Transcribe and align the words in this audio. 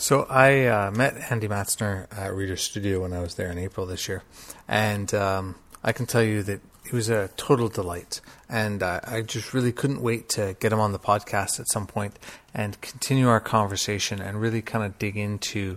So 0.00 0.22
I 0.30 0.64
uh, 0.64 0.90
met 0.90 1.30
Andy 1.30 1.46
Matzner 1.46 2.06
at 2.16 2.32
Reader 2.32 2.56
Studio 2.56 3.02
when 3.02 3.12
I 3.12 3.20
was 3.20 3.34
there 3.34 3.52
in 3.52 3.58
April 3.58 3.84
this 3.84 4.08
year, 4.08 4.22
and 4.66 5.12
um, 5.12 5.56
I 5.84 5.92
can 5.92 6.06
tell 6.06 6.22
you 6.22 6.42
that 6.44 6.62
he 6.88 6.96
was 6.96 7.10
a 7.10 7.28
total 7.36 7.68
delight. 7.68 8.22
And 8.48 8.82
uh, 8.82 9.00
I 9.04 9.20
just 9.20 9.52
really 9.52 9.72
couldn't 9.72 10.00
wait 10.00 10.30
to 10.30 10.56
get 10.58 10.72
him 10.72 10.80
on 10.80 10.92
the 10.92 10.98
podcast 10.98 11.60
at 11.60 11.70
some 11.70 11.86
point 11.86 12.18
and 12.54 12.80
continue 12.80 13.28
our 13.28 13.40
conversation 13.40 14.22
and 14.22 14.40
really 14.40 14.62
kind 14.62 14.86
of 14.86 14.98
dig 14.98 15.18
into 15.18 15.76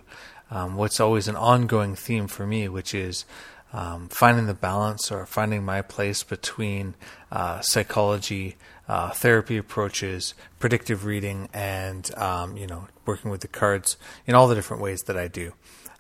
um, 0.50 0.78
what's 0.78 1.02
always 1.02 1.28
an 1.28 1.36
ongoing 1.36 1.94
theme 1.94 2.28
for 2.28 2.48
me, 2.48 2.70
which 2.70 2.96
is 2.96 3.26
um, 3.74 4.08
finding 4.08 4.46
the 4.46 4.54
balance 4.54 5.12
or 5.12 5.26
finding 5.26 5.66
my 5.66 5.82
place 5.82 6.24
between 6.24 6.96
uh, 7.30 7.60
psychology, 7.60 8.56
uh, 8.88 9.12
therapy 9.12 9.58
approaches, 9.58 10.34
predictive 10.60 11.06
reading, 11.06 11.50
and 11.54 12.14
um, 12.16 12.58
you 12.58 12.68
know 12.68 12.88
working 13.06 13.32
with 13.32 13.42
the 13.42 13.48
cards 13.48 13.98
in 14.26 14.36
all 14.36 14.48
the 14.48 14.56
different 14.56 14.82
ways 14.82 15.02
that 15.08 15.18
I 15.18 15.28
do. 15.28 15.54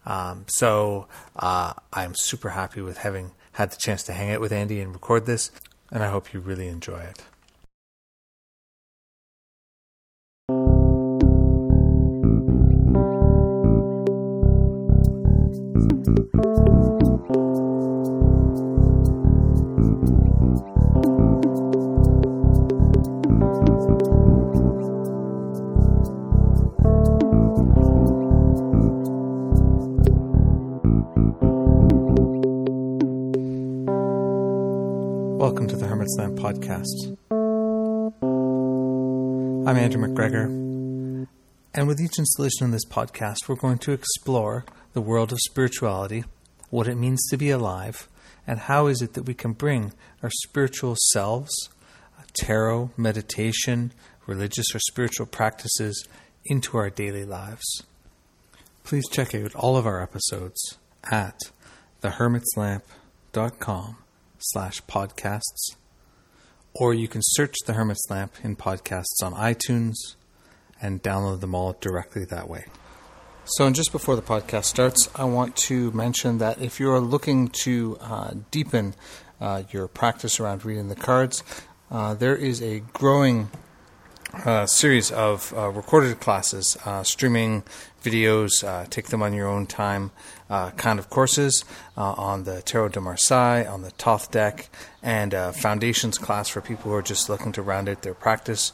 Um, 0.05 0.45
so 0.47 1.07
uh, 1.35 1.73
I'm 1.91 2.13
super 2.15 2.49
happy 2.49 2.81
with 2.81 2.99
having 2.99 3.31
had 3.53 3.71
the 3.71 3.77
chance 3.77 4.03
to 4.03 4.13
hang 4.13 4.31
out 4.31 4.41
with 4.41 4.51
Andy 4.51 4.81
and 4.81 4.93
record 4.93 5.25
this, 5.25 5.51
and 5.91 6.03
I 6.03 6.09
hope 6.09 6.33
you 6.33 6.39
really 6.39 6.67
enjoy 6.67 6.99
it. 6.99 7.23
Welcome 35.53 35.67
to 35.67 35.75
the 35.75 35.85
Hermit's 35.85 36.15
Lamp 36.17 36.39
podcast. 36.39 37.15
I'm 39.67 39.77
Andrew 39.77 40.01
McGregor, 40.01 40.47
and 41.75 41.87
with 41.87 42.01
each 42.01 42.17
installation 42.17 42.65
in 42.65 42.71
this 42.71 42.87
podcast, 42.87 43.47
we're 43.47 43.57
going 43.57 43.77
to 43.77 43.91
explore 43.91 44.65
the 44.93 45.01
world 45.01 45.31
of 45.31 45.37
spirituality, 45.41 46.23
what 46.71 46.87
it 46.87 46.95
means 46.95 47.23
to 47.29 47.37
be 47.37 47.51
alive, 47.51 48.09
and 48.47 48.61
how 48.61 48.87
is 48.87 49.03
it 49.03 49.13
that 49.13 49.27
we 49.27 49.35
can 49.35 49.53
bring 49.53 49.93
our 50.23 50.31
spiritual 50.31 50.95
selves, 51.11 51.53
tarot, 52.33 52.89
meditation, 52.97 53.91
religious 54.25 54.73
or 54.73 54.79
spiritual 54.79 55.27
practices 55.27 56.07
into 56.45 56.77
our 56.77 56.89
daily 56.89 57.25
lives. 57.25 57.83
Please 58.83 59.07
check 59.07 59.35
out 59.35 59.53
all 59.53 59.77
of 59.77 59.85
our 59.85 60.01
episodes 60.01 60.79
at 61.11 61.37
thehermitslamp.com 62.01 63.97
slash 64.43 64.81
podcasts, 64.83 65.75
or 66.73 66.93
you 66.93 67.07
can 67.07 67.21
search 67.23 67.55
The 67.65 67.73
Hermit's 67.73 68.09
Lamp 68.09 68.33
in 68.43 68.55
podcasts 68.55 69.23
on 69.23 69.33
iTunes 69.33 69.95
and 70.81 71.01
download 71.01 71.39
them 71.39 71.55
all 71.55 71.75
directly 71.79 72.25
that 72.25 72.49
way. 72.49 72.65
So, 73.45 73.65
and 73.65 73.75
just 73.75 73.91
before 73.91 74.15
the 74.15 74.21
podcast 74.21 74.65
starts, 74.65 75.09
I 75.15 75.25
want 75.25 75.55
to 75.67 75.91
mention 75.91 76.37
that 76.37 76.61
if 76.61 76.79
you're 76.79 76.99
looking 76.99 77.49
to 77.63 77.97
uh, 77.99 78.31
deepen 78.51 78.95
uh, 79.41 79.63
your 79.71 79.87
practice 79.87 80.39
around 80.39 80.63
reading 80.63 80.87
the 80.87 80.95
cards, 80.95 81.43
uh, 81.91 82.13
there 82.13 82.35
is 82.35 82.61
a 82.61 82.79
growing 82.93 83.49
uh, 84.33 84.65
series 84.65 85.11
of 85.11 85.53
uh, 85.55 85.69
recorded 85.69 86.19
classes, 86.19 86.77
uh, 86.85 87.03
streaming 87.03 87.63
videos, 88.03 88.63
uh, 88.63 88.85
take 88.89 89.07
them 89.07 89.21
on 89.21 89.33
your 89.33 89.47
own 89.47 89.65
time 89.65 90.11
uh, 90.49 90.71
kind 90.71 90.99
of 90.99 91.09
courses 91.09 91.63
on 91.95 92.43
the 92.43 92.61
Tarot 92.61 92.89
de 92.89 93.01
Marseille, 93.01 93.65
on 93.67 93.81
the 93.81 93.91
Thoth 93.91 94.31
deck, 94.31 94.69
and 95.01 95.33
a 95.33 95.53
foundations 95.53 96.17
class 96.17 96.49
for 96.49 96.61
people 96.61 96.91
who 96.91 96.97
are 96.97 97.01
just 97.01 97.29
looking 97.29 97.51
to 97.53 97.61
round 97.61 97.87
out 97.87 98.01
their 98.01 98.13
practice. 98.13 98.73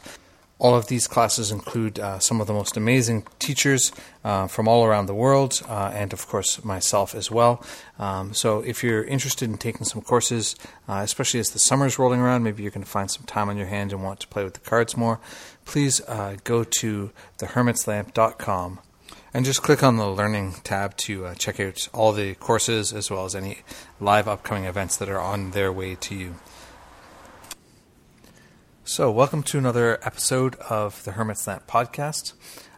All 0.60 0.74
of 0.74 0.88
these 0.88 1.08
classes 1.08 1.50
include 1.50 1.98
uh, 1.98 2.18
some 2.18 2.38
of 2.38 2.46
the 2.46 2.52
most 2.52 2.76
amazing 2.76 3.26
teachers 3.38 3.92
uh, 4.22 4.46
from 4.46 4.68
all 4.68 4.84
around 4.84 5.06
the 5.06 5.14
world, 5.14 5.62
uh, 5.66 5.90
and 5.94 6.12
of 6.12 6.28
course 6.28 6.62
myself 6.62 7.14
as 7.14 7.30
well. 7.30 7.64
Um, 7.98 8.34
so, 8.34 8.60
if 8.60 8.84
you're 8.84 9.02
interested 9.02 9.48
in 9.48 9.56
taking 9.56 9.86
some 9.86 10.02
courses, 10.02 10.56
uh, 10.86 11.00
especially 11.02 11.40
as 11.40 11.48
the 11.50 11.58
summer's 11.58 11.98
rolling 11.98 12.20
around, 12.20 12.44
maybe 12.44 12.62
you're 12.62 12.70
going 12.70 12.84
to 12.84 12.90
find 12.90 13.10
some 13.10 13.24
time 13.24 13.48
on 13.48 13.56
your 13.56 13.68
hands 13.68 13.94
and 13.94 14.04
want 14.04 14.20
to 14.20 14.28
play 14.28 14.44
with 14.44 14.52
the 14.52 14.60
cards 14.60 14.98
more, 14.98 15.18
please 15.64 16.02
uh, 16.02 16.36
go 16.44 16.62
to 16.62 17.10
thehermitslamp.com 17.38 18.80
and 19.32 19.44
just 19.44 19.62
click 19.62 19.82
on 19.82 19.96
the 19.96 20.08
Learning 20.08 20.56
tab 20.62 20.96
to 20.98 21.26
uh, 21.26 21.34
check 21.34 21.58
out 21.58 21.88
all 21.94 22.12
the 22.12 22.34
courses 22.34 22.92
as 22.92 23.10
well 23.10 23.24
as 23.24 23.34
any 23.34 23.60
live 23.98 24.28
upcoming 24.28 24.64
events 24.64 24.96
that 24.98 25.08
are 25.08 25.20
on 25.20 25.52
their 25.52 25.72
way 25.72 25.94
to 25.94 26.14
you. 26.14 26.34
So, 28.92 29.08
welcome 29.08 29.44
to 29.44 29.56
another 29.56 30.00
episode 30.02 30.56
of 30.56 31.04
the 31.04 31.12
Hermit's 31.12 31.46
Lamp 31.46 31.68
podcast. 31.68 32.32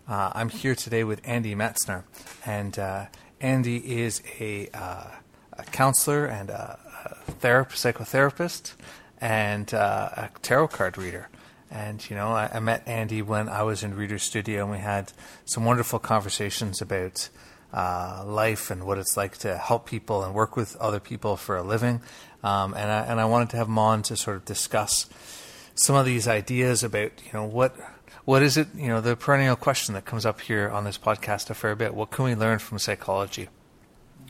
Uh, 0.06 0.31
I'm 0.34 0.50
here 0.50 0.75
today 0.75 1.05
with 1.05 1.23
Andy 1.25 1.55
Matzner, 1.55 2.05
and 2.45 2.78
uh, 2.78 3.06
Andy 3.41 3.78
is 3.78 4.23
a, 4.39 4.69
uh, 4.75 5.06
a, 5.55 5.62
counselor 5.73 6.27
and 6.27 6.50
a, 6.50 6.78
a 7.06 7.33
therapist, 7.33 7.83
psychotherapist, 7.83 8.75
and 9.23 9.73
uh, 9.73 10.11
a 10.15 10.31
tarot 10.43 10.69
card 10.69 10.99
reader. 10.99 11.31
And 11.71 12.06
you 12.11 12.15
know, 12.15 12.33
I, 12.33 12.50
I, 12.53 12.61
met 12.61 12.87
Andy 12.87 13.23
when 13.23 13.49
I 13.49 13.62
was 13.62 13.83
in 13.83 13.97
Reader 13.97 14.19
Studio, 14.19 14.65
and 14.65 14.71
we 14.71 14.81
had 14.81 15.15
some 15.47 15.65
wonderful 15.65 15.99
conversations 15.99 16.83
about 16.83 17.31
uh, 17.73 18.23
life 18.27 18.71
and 18.71 18.84
what 18.84 18.99
it's 18.99 19.17
like 19.17 19.39
to 19.39 19.56
help 19.56 19.87
people 19.87 20.25
and 20.25 20.34
work 20.34 20.56
with 20.56 20.77
other 20.77 21.00
people 21.00 21.39
for 21.39 21.56
a 21.56 21.62
living. 21.62 22.03
Um, 22.43 22.75
and 22.75 22.91
I 22.91 23.00
and 23.05 23.19
I 23.19 23.25
wanted 23.25 23.49
to 23.50 23.56
have 23.56 23.69
him 23.69 23.79
on 23.79 24.03
to 24.03 24.17
sort 24.17 24.37
of 24.37 24.44
discuss 24.44 25.09
some 25.75 25.97
of 25.97 26.06
these 26.06 26.28
ideas 26.28 26.83
about 26.83 27.12
you 27.25 27.33
know 27.33 27.44
what 27.44 27.77
what 28.25 28.43
is 28.43 28.56
it 28.56 28.69
you 28.75 28.88
know 28.88 29.00
the 29.00 29.16
perennial 29.16 29.56
question 29.56 29.94
that 29.94 30.05
comes 30.05 30.27
up 30.27 30.41
here 30.41 30.69
on 30.69 30.84
this 30.84 30.99
podcast 30.99 31.50
a 31.50 31.55
fair 31.55 31.75
bit. 31.75 31.94
What 31.94 32.10
can 32.10 32.25
we 32.25 32.34
learn 32.34 32.59
from 32.59 32.78
psychology? 32.78 33.49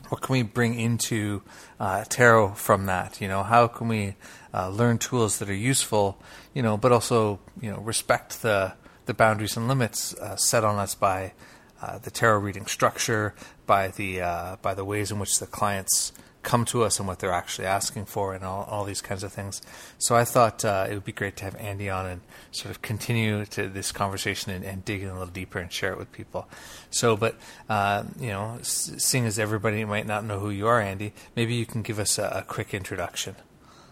What 0.09 0.21
can 0.21 0.33
we 0.33 0.43
bring 0.43 0.79
into 0.79 1.41
uh, 1.79 2.03
tarot 2.07 2.53
from 2.55 2.85
that? 2.85 3.19
You 3.21 3.27
know, 3.27 3.41
how 3.41 3.67
can 3.67 3.87
we 3.87 4.15
uh, 4.53 4.69
learn 4.69 4.97
tools 4.97 5.39
that 5.39 5.49
are 5.49 5.55
useful? 5.55 6.21
You 6.53 6.61
know, 6.61 6.77
but 6.77 6.91
also 6.91 7.39
you 7.61 7.71
know 7.71 7.79
respect 7.79 8.41
the 8.41 8.73
the 9.05 9.13
boundaries 9.13 9.57
and 9.57 9.67
limits 9.67 10.13
uh, 10.15 10.35
set 10.35 10.63
on 10.63 10.77
us 10.77 10.95
by 10.95 11.33
uh, 11.81 11.97
the 11.97 12.11
tarot 12.11 12.39
reading 12.39 12.65
structure, 12.65 13.33
by 13.65 13.89
the 13.89 14.21
uh, 14.21 14.55
by 14.61 14.73
the 14.73 14.85
ways 14.85 15.11
in 15.11 15.19
which 15.19 15.39
the 15.39 15.47
clients 15.47 16.13
come 16.43 16.65
to 16.65 16.83
us 16.83 16.99
and 16.99 17.07
what 17.07 17.19
they're 17.19 17.31
actually 17.31 17.65
asking 17.65 18.05
for 18.05 18.33
and 18.33 18.43
all, 18.43 18.65
all 18.69 18.83
these 18.83 19.01
kinds 19.01 19.23
of 19.23 19.31
things. 19.31 19.61
So 19.97 20.15
I 20.15 20.25
thought 20.25 20.63
uh, 20.63 20.87
it 20.89 20.93
would 20.93 21.05
be 21.05 21.13
great 21.13 21.37
to 21.37 21.45
have 21.45 21.55
Andy 21.55 21.89
on 21.89 22.05
and 22.05 22.21
sort 22.51 22.69
of 22.69 22.81
continue 22.81 23.45
to 23.45 23.67
this 23.69 23.91
conversation 23.91 24.51
and, 24.51 24.63
and 24.63 24.85
dig 24.85 25.01
in 25.01 25.09
a 25.09 25.13
little 25.13 25.27
deeper 25.27 25.59
and 25.59 25.71
share 25.71 25.91
it 25.93 25.97
with 25.97 26.11
people. 26.11 26.47
So, 26.91 27.15
but, 27.17 27.35
uh, 27.69 28.03
you 28.19 28.27
know, 28.27 28.59
seeing 28.61 29.25
as 29.25 29.39
everybody 29.39 29.83
might 29.85 30.05
not 30.05 30.25
know 30.25 30.39
who 30.39 30.49
you 30.49 30.67
are, 30.67 30.81
Andy, 30.81 31.13
maybe 31.35 31.55
you 31.55 31.65
can 31.65 31.81
give 31.81 31.97
us 31.97 32.19
a, 32.19 32.27
a 32.27 32.41
quick 32.43 32.73
introduction. 32.73 33.35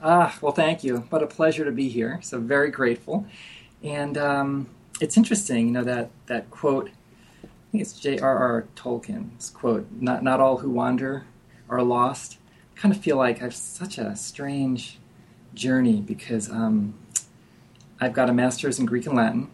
Ah, 0.04 0.38
well, 0.42 0.52
thank 0.52 0.84
you. 0.84 0.98
What 1.10 1.24
a 1.24 1.28
pleasure 1.28 1.64
to 1.64 1.72
be 1.72 1.88
here. 1.88 2.20
So 2.22 2.40
very 2.40 2.70
grateful. 2.70 3.26
And 3.82 4.18
um, 4.18 4.70
it's 5.00 5.16
interesting, 5.16 5.68
you 5.68 5.74
know, 5.74 5.84
that, 5.84 6.10
that 6.28 6.52
quote, 6.52 6.90
I 7.44 7.48
think 7.72 7.82
it's 7.84 7.94
J.R.R. 7.94 8.68
Tolkien's 8.76 9.50
quote, 9.50 9.88
not, 9.92 10.24
not 10.24 10.42
all 10.42 10.58
who 10.58 10.70
wander 10.70 11.26
are 11.70 11.82
lost 11.82 12.38
kind 12.82 12.96
of 12.96 13.00
feel 13.00 13.16
like 13.16 13.44
I've 13.44 13.54
such 13.54 14.00
a 14.00 14.16
strange 14.16 14.98
journey 15.54 16.02
because 16.02 16.50
um, 16.50 16.96
I've 18.00 18.14
got 18.14 18.28
a 18.28 18.34
master's 18.34 18.80
in 18.80 18.88
Greek 18.88 19.06
and 19.06 19.16
Latin, 19.16 19.52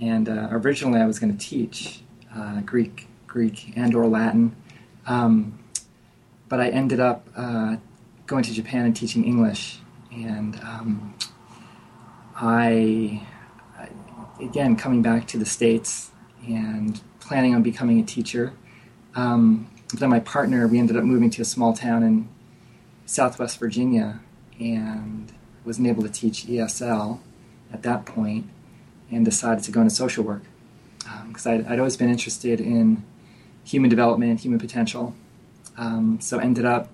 and 0.00 0.26
uh, 0.26 0.48
originally 0.50 0.98
I 0.98 1.06
was 1.06 1.18
going 1.18 1.36
to 1.36 1.46
teach 1.46 2.00
uh, 2.34 2.62
Greek, 2.62 3.08
Greek 3.26 3.74
and/or 3.76 4.06
Latin, 4.06 4.56
um, 5.06 5.58
but 6.48 6.60
I 6.60 6.70
ended 6.70 6.98
up 6.98 7.28
uh, 7.36 7.76
going 8.26 8.42
to 8.44 8.52
Japan 8.54 8.86
and 8.86 8.96
teaching 8.96 9.22
English, 9.26 9.78
and 10.10 10.56
um, 10.60 11.14
I, 12.34 13.20
again, 14.40 14.76
coming 14.76 15.02
back 15.02 15.26
to 15.28 15.36
the 15.36 15.44
states 15.44 16.10
and 16.48 16.98
planning 17.20 17.54
on 17.54 17.62
becoming 17.62 18.00
a 18.00 18.04
teacher. 18.04 18.54
Um, 19.14 19.68
but 19.90 20.00
then 20.00 20.08
my 20.08 20.20
partner, 20.20 20.66
we 20.66 20.78
ended 20.78 20.96
up 20.96 21.04
moving 21.04 21.28
to 21.28 21.42
a 21.42 21.44
small 21.44 21.74
town 21.74 22.02
in 22.02 22.31
Southwest 23.12 23.58
Virginia 23.58 24.20
and 24.58 25.30
wasn't 25.66 25.86
able 25.86 26.02
to 26.02 26.08
teach 26.08 26.46
ESL 26.46 27.20
at 27.70 27.82
that 27.82 28.06
point 28.06 28.46
and 29.10 29.22
decided 29.22 29.62
to 29.64 29.70
go 29.70 29.82
into 29.82 29.94
social 29.94 30.24
work 30.24 30.42
because 31.26 31.46
um, 31.46 31.52
I'd, 31.52 31.66
I'd, 31.66 31.78
always 31.78 31.96
been 31.96 32.08
interested 32.08 32.58
in 32.58 33.04
human 33.64 33.90
development, 33.90 34.40
human 34.40 34.58
potential. 34.58 35.14
Um, 35.76 36.20
so 36.22 36.38
ended 36.38 36.64
up 36.64 36.88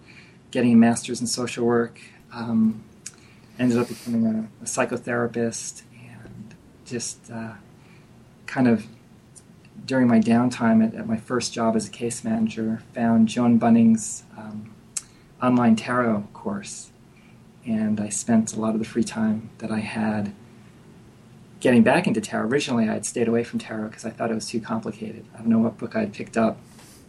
getting 0.51 0.73
a 0.73 0.77
master's 0.77 1.21
in 1.21 1.29
social 1.29 1.65
work. 1.65 2.01
Um, 2.33 2.83
ended 3.57 3.79
up 3.79 3.87
becoming 3.87 4.27
a, 4.27 4.49
a 4.63 4.67
psychotherapist 4.67 5.83
and 5.93 6.55
just 6.85 7.31
uh, 7.31 7.53
kind 8.47 8.67
of 8.67 8.87
during 9.87 10.09
my 10.09 10.19
downtime 10.19 10.85
at, 10.85 10.95
at, 10.95 11.07
my 11.07 11.17
first 11.17 11.53
job 11.53 11.77
as 11.77 11.87
a 11.87 11.91
case 11.91 12.25
manager, 12.25 12.83
found 12.93 13.29
Joan 13.29 13.59
Bunning's 13.59 14.25
um, 14.37 14.75
online 15.43 15.77
tarot 15.77 16.29
course. 16.33 16.91
And 17.67 18.01
I 18.01 18.09
spent 18.09 18.55
a 18.55 18.61
lot 18.61 18.75
of 18.75 18.79
the 18.79 18.87
free 18.87 19.05
time 19.05 19.51
that 19.59 19.71
I 19.71 19.81
had 19.81 20.33
getting 21.61 21.83
back 21.83 22.07
into 22.07 22.21
tarot. 22.21 22.49
Originally, 22.49 22.89
I 22.89 22.95
had 22.95 23.07
stayed 23.07 23.29
away 23.29 23.45
from 23.45 23.59
tarot 23.59 23.89
because 23.89 24.05
I 24.05 24.11
thought 24.11 24.31
it 24.31 24.35
was 24.35 24.49
too 24.49 24.61
complicated. 24.61 25.25
I 25.35 25.39
don't 25.39 25.49
know 25.49 25.59
what 25.59 25.77
book 25.79 25.95
I 25.97 26.01
had 26.01 26.13
picked 26.13 26.37
up 26.37 26.59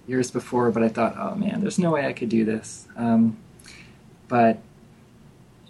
years 0.07 0.31
before, 0.31 0.71
but 0.71 0.83
I 0.83 0.89
thought, 0.89 1.15
oh 1.17 1.35
man, 1.35 1.61
there's 1.61 1.79
no 1.79 1.91
way 1.91 2.05
I 2.05 2.13
could 2.13 2.29
do 2.29 2.43
this. 2.43 2.87
Um, 2.97 3.37
but 4.27 4.59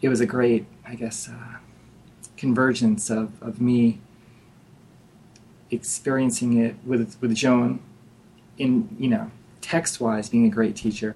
it 0.02 0.10
was 0.10 0.22
a 0.22 0.26
great, 0.26 0.66
I 0.88 0.96
guess, 0.96 1.30
uh, 1.30 1.58
convergence 2.38 3.10
of, 3.10 3.32
of 3.44 3.60
me 3.60 4.00
experiencing 5.72 6.58
it 6.58 6.76
with 6.86 7.18
with 7.22 7.36
Joan 7.36 7.80
in 8.58 8.96
you 9.00 9.08
know 9.08 9.32
text 9.62 10.00
wise 10.00 10.30
being 10.30 10.46
a 10.46 10.50
great 10.50 10.76
teacher, 10.76 11.16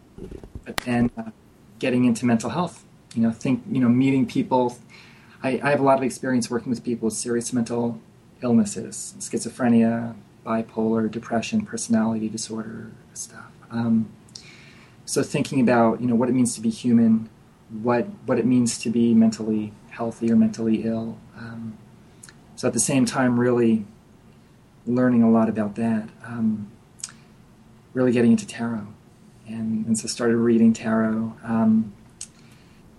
but 0.65 0.77
then 0.77 1.11
uh, 1.17 1.31
getting 1.79 2.05
into 2.05 2.25
mental 2.25 2.49
health. 2.49 2.83
You 3.15 3.23
know, 3.23 3.31
think 3.31 3.63
you 3.69 3.79
know 3.79 3.89
meeting 3.89 4.25
people. 4.25 4.77
I, 5.41 5.59
I 5.61 5.69
have 5.71 5.79
a 5.79 5.83
lot 5.83 5.97
of 5.97 6.03
experience 6.03 6.49
working 6.49 6.69
with 6.69 6.83
people 6.83 7.07
with 7.07 7.15
serious 7.15 7.51
mental 7.51 7.99
illnesses, 8.41 9.13
schizophrenia, 9.19 10.15
bipolar, 10.45 11.09
depression, 11.09 11.65
personality 11.65 12.29
disorder 12.29 12.91
stuff. 13.13 13.51
Um, 13.71 14.09
so 15.05 15.21
thinking 15.23 15.59
about 15.59 16.01
you 16.01 16.07
know 16.07 16.15
what 16.15 16.29
it 16.29 16.33
means 16.33 16.55
to 16.55 16.61
be 16.61 16.69
human, 16.69 17.29
what 17.69 18.05
what 18.25 18.39
it 18.39 18.45
means 18.45 18.77
to 18.79 18.89
be 18.89 19.13
mentally 19.13 19.73
healthy 19.89 20.31
or 20.31 20.35
mentally 20.35 20.83
ill. 20.83 21.17
Um, 21.37 21.77
so 22.55 22.67
at 22.67 22.73
the 22.73 22.79
same 22.79 23.05
time, 23.05 23.39
really 23.39 23.85
learning 24.85 25.23
a 25.23 25.29
lot 25.29 25.49
about 25.49 25.75
that. 25.75 26.09
Um, 26.25 26.71
really 27.93 28.11
getting 28.11 28.31
into 28.31 28.47
tarot, 28.47 28.87
and, 29.53 29.85
and 29.85 29.97
so 29.97 30.07
started 30.07 30.37
reading 30.37 30.73
tarot. 30.73 31.35
Um, 31.43 31.93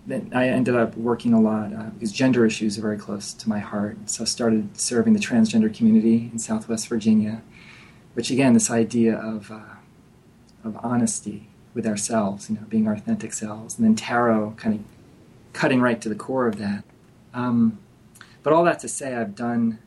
then 0.06 0.30
I 0.34 0.48
ended 0.48 0.76
up 0.76 0.96
working 0.96 1.32
a 1.32 1.40
lot 1.40 1.72
uh, 1.72 1.90
because 1.90 2.12
gender 2.12 2.44
issues 2.44 2.78
are 2.78 2.82
very 2.82 2.98
close 2.98 3.32
to 3.32 3.48
my 3.48 3.58
heart. 3.58 3.96
So 4.10 4.24
I 4.24 4.26
started 4.26 4.78
serving 4.78 5.14
the 5.14 5.20
transgender 5.20 5.74
community 5.74 6.30
in 6.32 6.38
Southwest 6.38 6.88
Virginia, 6.88 7.42
which 8.12 8.30
again, 8.30 8.52
this 8.52 8.70
idea 8.70 9.16
of 9.16 9.50
uh, 9.50 9.60
of 10.62 10.78
honesty 10.82 11.48
with 11.72 11.86
ourselves, 11.86 12.48
you 12.48 12.56
know, 12.56 12.62
being 12.68 12.86
our 12.86 12.94
authentic 12.94 13.32
selves, 13.32 13.78
and 13.78 13.86
then 13.86 13.94
tarot 13.94 14.54
kind 14.56 14.74
of 14.80 14.84
cutting 15.52 15.80
right 15.80 16.00
to 16.02 16.08
the 16.08 16.14
core 16.14 16.46
of 16.46 16.58
that. 16.58 16.84
Um, 17.32 17.78
but 18.42 18.52
all 18.52 18.64
that 18.64 18.78
to 18.80 18.88
say, 18.88 19.14
I've 19.14 19.34
done, 19.34 19.78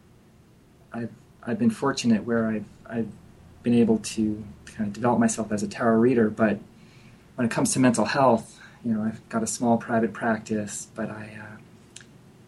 I've 0.92 1.12
I've 1.44 1.60
been 1.60 1.70
fortunate 1.70 2.24
where 2.24 2.48
I've 2.48 2.66
I've 2.90 3.12
been 3.68 3.78
able 3.78 3.98
to 4.00 4.46
kind 4.66 4.88
of 4.88 4.94
develop 4.94 5.20
myself 5.20 5.52
as 5.52 5.62
a 5.62 5.68
tarot 5.68 5.98
reader. 5.98 6.30
But 6.30 6.58
when 7.36 7.46
it 7.46 7.52
comes 7.52 7.74
to 7.74 7.80
mental 7.80 8.06
health, 8.06 8.58
you 8.82 8.94
know, 8.94 9.04
I've 9.04 9.28
got 9.28 9.44
a 9.44 9.48
small 9.48 9.78
private 9.78 10.14
practice, 10.14 10.88
but 10.96 11.10
I 11.10 11.38
uh, 11.38 11.58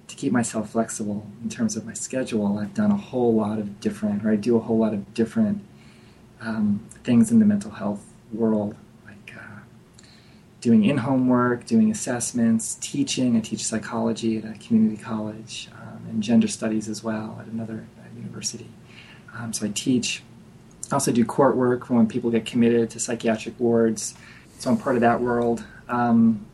to 0.07 0.16
keep 0.16 0.31
myself 0.31 0.69
flexible 0.69 1.27
in 1.44 1.50
terms 1.50 1.75
of 1.75 1.86
my 1.86 1.92
schedule, 1.92 2.57
I've 2.57 2.74
done 2.74 2.92
a 2.92 2.95
whole 2.95 3.33
lot 3.36 3.60
of 3.60 3.81
different, 3.81 4.25
or 4.25 4.31
I 4.31 4.38
do 4.38 4.56
a 4.56 4.62
whole 4.62 4.77
lot 4.77 4.94
of 4.94 5.13
different 5.13 5.62
um, 6.39 6.86
things 7.04 7.31
in 7.31 7.39
the 7.39 7.45
mental 7.45 7.71
health 7.71 8.06
world, 8.31 8.77
like 9.06 9.33
uh, 9.36 9.60
doing 10.62 10.86
in-home 10.86 11.27
work, 11.27 11.66
doing 11.66 11.92
assessments, 11.92 12.75
teaching. 12.80 13.36
I 13.36 13.42
teach 13.42 13.66
psychology 13.66 14.38
at 14.38 14.45
a 14.45 14.57
community 14.57 15.04
college 15.04 15.68
um, 15.74 16.01
and 16.10 16.24
gender 16.24 16.48
studies 16.48 16.88
as 16.88 17.04
well 17.04 17.39
at 17.42 17.48
another 17.48 17.88
uh, 18.00 18.18
university. 18.18 18.69
Um, 19.36 19.51
so 19.51 19.66
I 19.66 19.69
teach. 19.75 20.24
I 20.92 20.96
also 20.96 21.12
do 21.12 21.24
court 21.24 21.56
work 21.56 21.86
for 21.86 21.94
when 21.94 22.08
people 22.08 22.32
get 22.32 22.46
committed 22.46 22.90
to 22.92 23.00
psychiatric 23.00 23.60
wards. 23.60 24.16
So 24.60 24.70
I'm 24.70 24.78
part 24.78 24.96
of 24.96 25.02
that 25.02 25.22
world. 25.22 25.64
Um, 25.88 26.46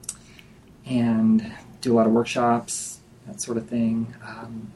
and 0.85 1.51
do 1.81 1.93
a 1.93 1.95
lot 1.95 2.07
of 2.07 2.13
workshops, 2.13 2.99
that 3.27 3.41
sort 3.41 3.57
of 3.57 3.67
thing. 3.67 4.13
Um, 4.25 4.71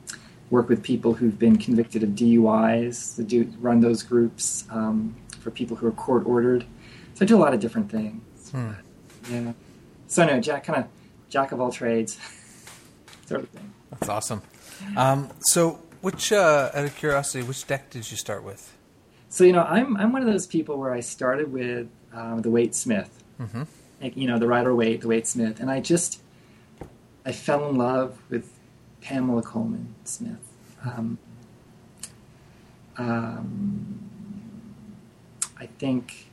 work 0.50 0.70
with 0.70 0.82
people 0.82 1.14
who've 1.14 1.38
been 1.38 1.58
convicted 1.58 2.04
of 2.04 2.10
DUIs, 2.10 3.16
to 3.16 3.24
do, 3.24 3.52
run 3.60 3.82
those 3.82 4.02
groups 4.04 4.66
um, 4.72 5.16
for 5.40 5.52
people 5.52 5.78
who 5.78 5.88
are 5.88 5.92
court 5.92 6.26
ordered. 6.26 6.66
So 7.14 7.26
I 7.26 7.28
do 7.28 7.38
a 7.38 7.40
lot 7.40 7.54
of 7.54 7.60
different 7.60 7.92
things. 7.92 8.50
Hmm. 8.52 8.72
Yeah. 9.30 9.54
So 10.08 10.26
no, 10.26 10.40
Jack, 10.40 10.64
kind 10.64 10.80
of 10.80 10.88
jack 11.30 11.52
of 11.52 11.62
all 11.62 11.72
trades, 11.72 12.18
sort 13.28 13.44
of 13.44 13.50
thing. 13.50 13.72
That's 13.92 14.10
awesome. 14.10 14.42
Um, 14.96 15.30
so 15.40 15.80
which, 16.02 16.32
uh, 16.32 16.72
out 16.74 16.86
of 16.86 16.96
curiosity, 16.96 17.44
which 17.44 17.68
deck 17.68 17.90
did 17.90 18.10
you 18.10 18.18
start 18.18 18.44
with? 18.44 18.76
So 19.30 19.44
you 19.44 19.54
know, 19.54 19.64
I'm 19.64 19.96
I'm 19.98 20.12
one 20.12 20.22
of 20.22 20.28
those 20.28 20.48
people 20.48 20.78
where 20.78 20.92
I 20.92 21.00
started 21.02 21.54
with 21.54 21.88
um, 22.14 22.42
the 22.42 22.50
Waite 22.50 22.74
Smith, 22.76 23.24
mm-hmm. 23.40 23.64
like, 24.02 24.18
you 24.18 24.28
know, 24.28 24.40
the 24.40 24.48
Rider 24.48 24.74
Waite, 24.74 25.02
the 25.02 25.08
Waite 25.08 25.28
Smith, 25.28 25.60
and 25.60 25.70
I 25.70 25.80
just 25.80 26.22
I 27.26 27.32
fell 27.32 27.70
in 27.70 27.78
love 27.78 28.18
with 28.30 28.52
Pamela 29.02 29.44
Colman 29.44 29.94
Smith. 30.04 30.40
Um, 30.84 31.20
um, 32.98 34.00
I 35.58 35.68
think 35.68 36.28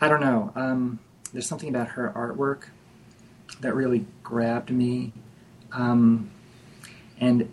I 0.00 0.08
don't 0.08 0.20
know. 0.20 0.52
Um, 0.54 1.00
there's 1.32 1.46
something 1.48 1.68
about 1.68 1.88
her 1.88 2.12
artwork 2.14 2.68
that 3.60 3.74
really 3.74 4.06
grabbed 4.22 4.70
me, 4.70 5.12
um, 5.72 6.30
and 7.18 7.52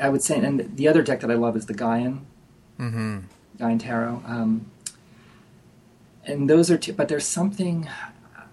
I 0.00 0.08
would 0.08 0.22
say, 0.22 0.38
and 0.38 0.76
the 0.76 0.88
other 0.88 1.02
deck 1.02 1.20
that 1.20 1.30
I 1.30 1.34
love 1.34 1.56
is 1.56 1.66
the 1.66 1.74
Gaian, 1.74 2.20
mm-hmm. 2.78 3.18
Gaian 3.58 3.80
Tarot. 3.80 4.22
Um, 4.26 4.70
and 6.24 6.48
those 6.48 6.70
are 6.70 6.78
two, 6.78 6.92
but 6.92 7.08
there's 7.08 7.26
something, 7.26 7.88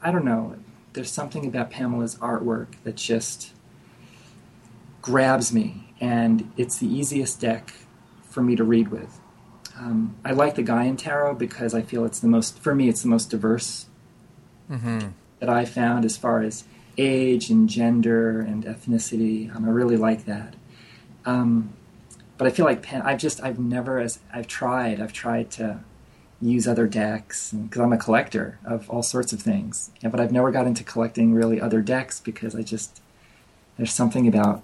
I 0.02 0.12
don't 0.12 0.26
know, 0.26 0.56
there's 0.94 1.12
something 1.12 1.46
about 1.46 1.72
Pamela's 1.72 2.16
artwork 2.16 2.68
that 2.84 2.96
just 2.96 3.52
grabs 5.02 5.54
me, 5.54 5.94
and 6.00 6.52
it's 6.58 6.78
the 6.78 6.88
easiest 6.88 7.42
deck 7.42 7.74
for 8.30 8.42
me 8.42 8.56
to 8.56 8.64
read 8.64 8.88
with. 8.88 9.20
Um, 9.78 10.16
I 10.24 10.32
like 10.32 10.56
the 10.56 10.64
Gaian 10.64 10.98
Tarot 10.98 11.36
because 11.36 11.74
I 11.74 11.82
feel 11.82 12.06
it's 12.06 12.20
the 12.20 12.28
most, 12.28 12.60
for 12.60 12.74
me, 12.74 12.88
it's 12.88 13.02
the 13.02 13.10
most 13.10 13.30
diverse 13.30 13.88
mm-hmm. 14.72 15.10
that 15.40 15.50
I 15.50 15.66
found 15.66 16.06
as 16.06 16.16
far 16.16 16.42
as 16.42 16.64
age 16.98 17.50
and 17.50 17.68
gender 17.68 18.40
and 18.40 18.64
ethnicity. 18.64 19.54
Um, 19.54 19.66
I 19.66 19.72
really 19.72 19.98
like 19.98 20.26
that. 20.26 20.56
Um, 21.26 21.74
but 22.38 22.48
I 22.48 22.50
feel 22.50 22.66
like 22.66 22.82
Pen, 22.82 23.02
I've 23.02 23.20
just 23.20 23.44
I've 23.44 23.60
never 23.60 24.00
as 24.00 24.20
I've 24.34 24.48
tried 24.48 25.02
I've 25.02 25.14
tried 25.14 25.52
to 25.52 25.80
use 26.42 26.68
other 26.68 26.88
decks 26.88 27.52
because 27.52 27.82
I'm 27.82 27.94
a 27.94 27.98
collector 27.98 28.60
of 28.66 28.90
all 28.90 29.04
sorts 29.04 29.34
of 29.34 29.42
things. 29.42 29.92
Yeah, 30.02 30.10
but 30.10 30.20
I've 30.20 30.32
never 30.32 30.52
got 30.52 30.68
into 30.68 30.84
collecting 30.84 31.34
really 31.34 31.62
other 31.62 31.82
decks 31.82 32.20
because 32.20 32.56
I 32.56 32.62
just 32.62 33.02
there's 33.78 33.94
something 33.94 34.28
about 34.28 34.64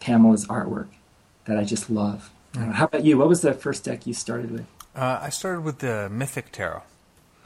Pamela's 0.00 0.46
artwork 0.46 0.88
that 1.46 1.58
I 1.58 1.64
just 1.64 1.90
love. 1.90 2.30
Mm. 2.54 2.72
How 2.72 2.84
about 2.86 3.04
you? 3.04 3.18
What 3.18 3.28
was 3.28 3.42
the 3.42 3.52
first 3.54 3.84
deck 3.84 4.06
you 4.06 4.14
started 4.14 4.50
with? 4.50 4.66
Uh, 4.94 5.18
I 5.22 5.28
started 5.30 5.62
with 5.62 5.80
the 5.80 6.08
Mythic 6.08 6.52
Tarot. 6.52 6.82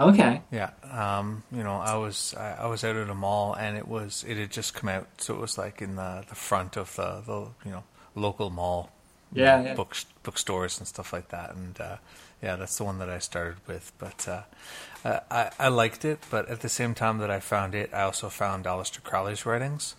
Okay. 0.01 0.43
Yeah. 0.53 0.71
Um, 0.91 1.43
you 1.51 1.65
know, 1.65 1.75
I 1.75 1.97
was 1.97 2.35
I, 2.39 2.53
I, 2.61 2.67
was 2.67 2.85
out 2.85 2.95
at 2.95 3.11
a 3.11 3.15
mall 3.15 3.55
and 3.55 3.77
it 3.77 3.89
was 3.89 4.25
it 4.29 4.37
had 4.37 4.53
just 4.53 4.75
come 4.75 4.89
out, 4.89 5.09
so 5.19 5.35
it 5.35 5.41
was 5.41 5.59
like 5.59 5.83
in 5.83 5.97
the 5.97 6.25
the 6.29 6.37
front 6.37 6.77
of 6.77 6.95
the, 6.95 7.23
the 7.27 7.49
you 7.65 7.73
know 7.73 7.83
local 8.15 8.49
mall, 8.51 8.93
yeah, 9.33 9.63
yeah. 9.63 9.75
book 9.75 9.97
bookstores 10.23 10.79
and 10.79 10.87
stuff 10.87 11.13
like 11.13 11.29
that. 11.29 11.55
And 11.55 11.81
uh, 11.81 11.97
yeah, 12.43 12.57
that's 12.57 12.77
the 12.77 12.85
one 12.85 12.99
that 12.99 13.09
I 13.09 13.19
started 13.19 13.57
with. 13.67 13.93
But 13.99 14.29
uh, 14.29 14.43
I 15.31 15.51
I 15.59 15.69
liked 15.69 16.05
it, 16.05 16.21
but 16.31 16.49
at 16.49 16.61
the 16.61 16.69
same 16.69 16.95
time 16.95 17.19
that 17.19 17.31
I 17.31 17.41
found 17.41 17.75
it, 17.75 17.91
I 17.93 18.03
also 18.03 18.29
found 18.29 18.65
Aleister 18.65 19.03
Crowley's 19.03 19.45
writings. 19.47 19.97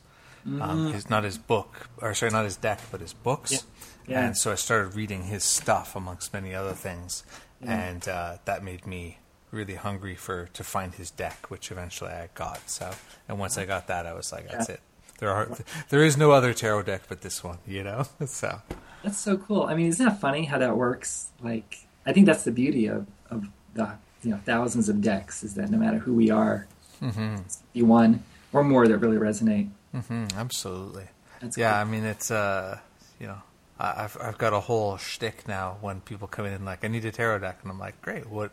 Mm-hmm. 0.47 0.61
Um, 0.61 0.93
his 0.93 1.09
not 1.09 1.23
his 1.23 1.37
book, 1.37 1.89
or 2.01 2.13
sorry, 2.13 2.31
not 2.31 2.45
his 2.45 2.55
deck, 2.55 2.79
but 2.91 3.01
his 3.01 3.13
books. 3.13 3.51
Yeah. 3.51 3.59
Yeah. 4.07 4.25
And 4.25 4.37
so 4.37 4.51
I 4.51 4.55
started 4.55 4.95
reading 4.95 5.23
his 5.23 5.43
stuff 5.43 5.95
amongst 5.95 6.33
many 6.33 6.55
other 6.55 6.73
things, 6.73 7.23
and 7.61 8.07
uh, 8.07 8.37
that 8.45 8.63
made 8.63 8.87
me 8.87 9.19
really 9.51 9.75
hungry 9.75 10.15
for 10.15 10.47
to 10.53 10.63
find 10.63 10.95
his 10.95 11.11
deck, 11.11 11.49
which 11.49 11.71
eventually 11.71 12.11
I 12.11 12.29
got. 12.33 12.69
So, 12.69 12.91
and 13.27 13.39
once 13.39 13.57
I 13.57 13.65
got 13.65 13.87
that, 13.87 14.05
I 14.05 14.13
was 14.13 14.31
like, 14.31 14.49
that's 14.49 14.69
yeah. 14.69 14.75
it. 14.75 14.81
There 15.19 15.29
are 15.29 15.49
there 15.89 16.03
is 16.03 16.17
no 16.17 16.31
other 16.31 16.53
tarot 16.53 16.83
deck 16.83 17.03
but 17.09 17.21
this 17.21 17.43
one, 17.43 17.59
you 17.67 17.83
know. 17.83 18.05
So 18.25 18.61
that's 19.03 19.17
so 19.17 19.37
cool. 19.37 19.63
I 19.63 19.75
mean, 19.75 19.87
isn't 19.87 20.05
that 20.05 20.19
funny 20.19 20.45
how 20.45 20.57
that 20.57 20.75
works? 20.77 21.31
Like, 21.41 21.85
I 22.05 22.13
think 22.13 22.25
that's 22.25 22.43
the 22.43 22.51
beauty 22.51 22.87
of 22.87 23.07
of 23.29 23.47
the 23.73 23.95
you 24.23 24.31
know 24.31 24.39
thousands 24.45 24.89
of 24.89 25.01
decks 25.01 25.43
is 25.43 25.55
that 25.55 25.69
no 25.69 25.77
matter 25.77 25.99
who 25.99 26.13
we 26.13 26.29
are, 26.29 26.67
mm-hmm. 27.01 27.37
be 27.73 27.81
one 27.81 28.23
or 28.53 28.63
more 28.63 28.87
that 28.87 28.97
really 28.97 29.17
resonate. 29.17 29.69
Mm-hmm, 29.95 30.37
absolutely. 30.37 31.07
That's 31.41 31.57
yeah, 31.57 31.73
cool. 31.73 31.81
I 31.81 31.83
mean, 31.91 32.03
it's 32.03 32.31
uh, 32.31 32.79
you 33.19 33.27
know, 33.27 33.41
I've 33.79 34.17
I've 34.21 34.37
got 34.37 34.53
a 34.53 34.59
whole 34.59 34.97
shtick 34.97 35.47
now 35.47 35.77
when 35.81 36.01
people 36.01 36.27
come 36.27 36.45
in 36.45 36.53
and 36.53 36.65
like, 36.65 36.83
I 36.83 36.87
need 36.87 37.05
a 37.05 37.11
tarot 37.11 37.39
deck, 37.39 37.59
and 37.61 37.71
I'm 37.71 37.79
like, 37.79 38.01
great, 38.01 38.29
what 38.29 38.51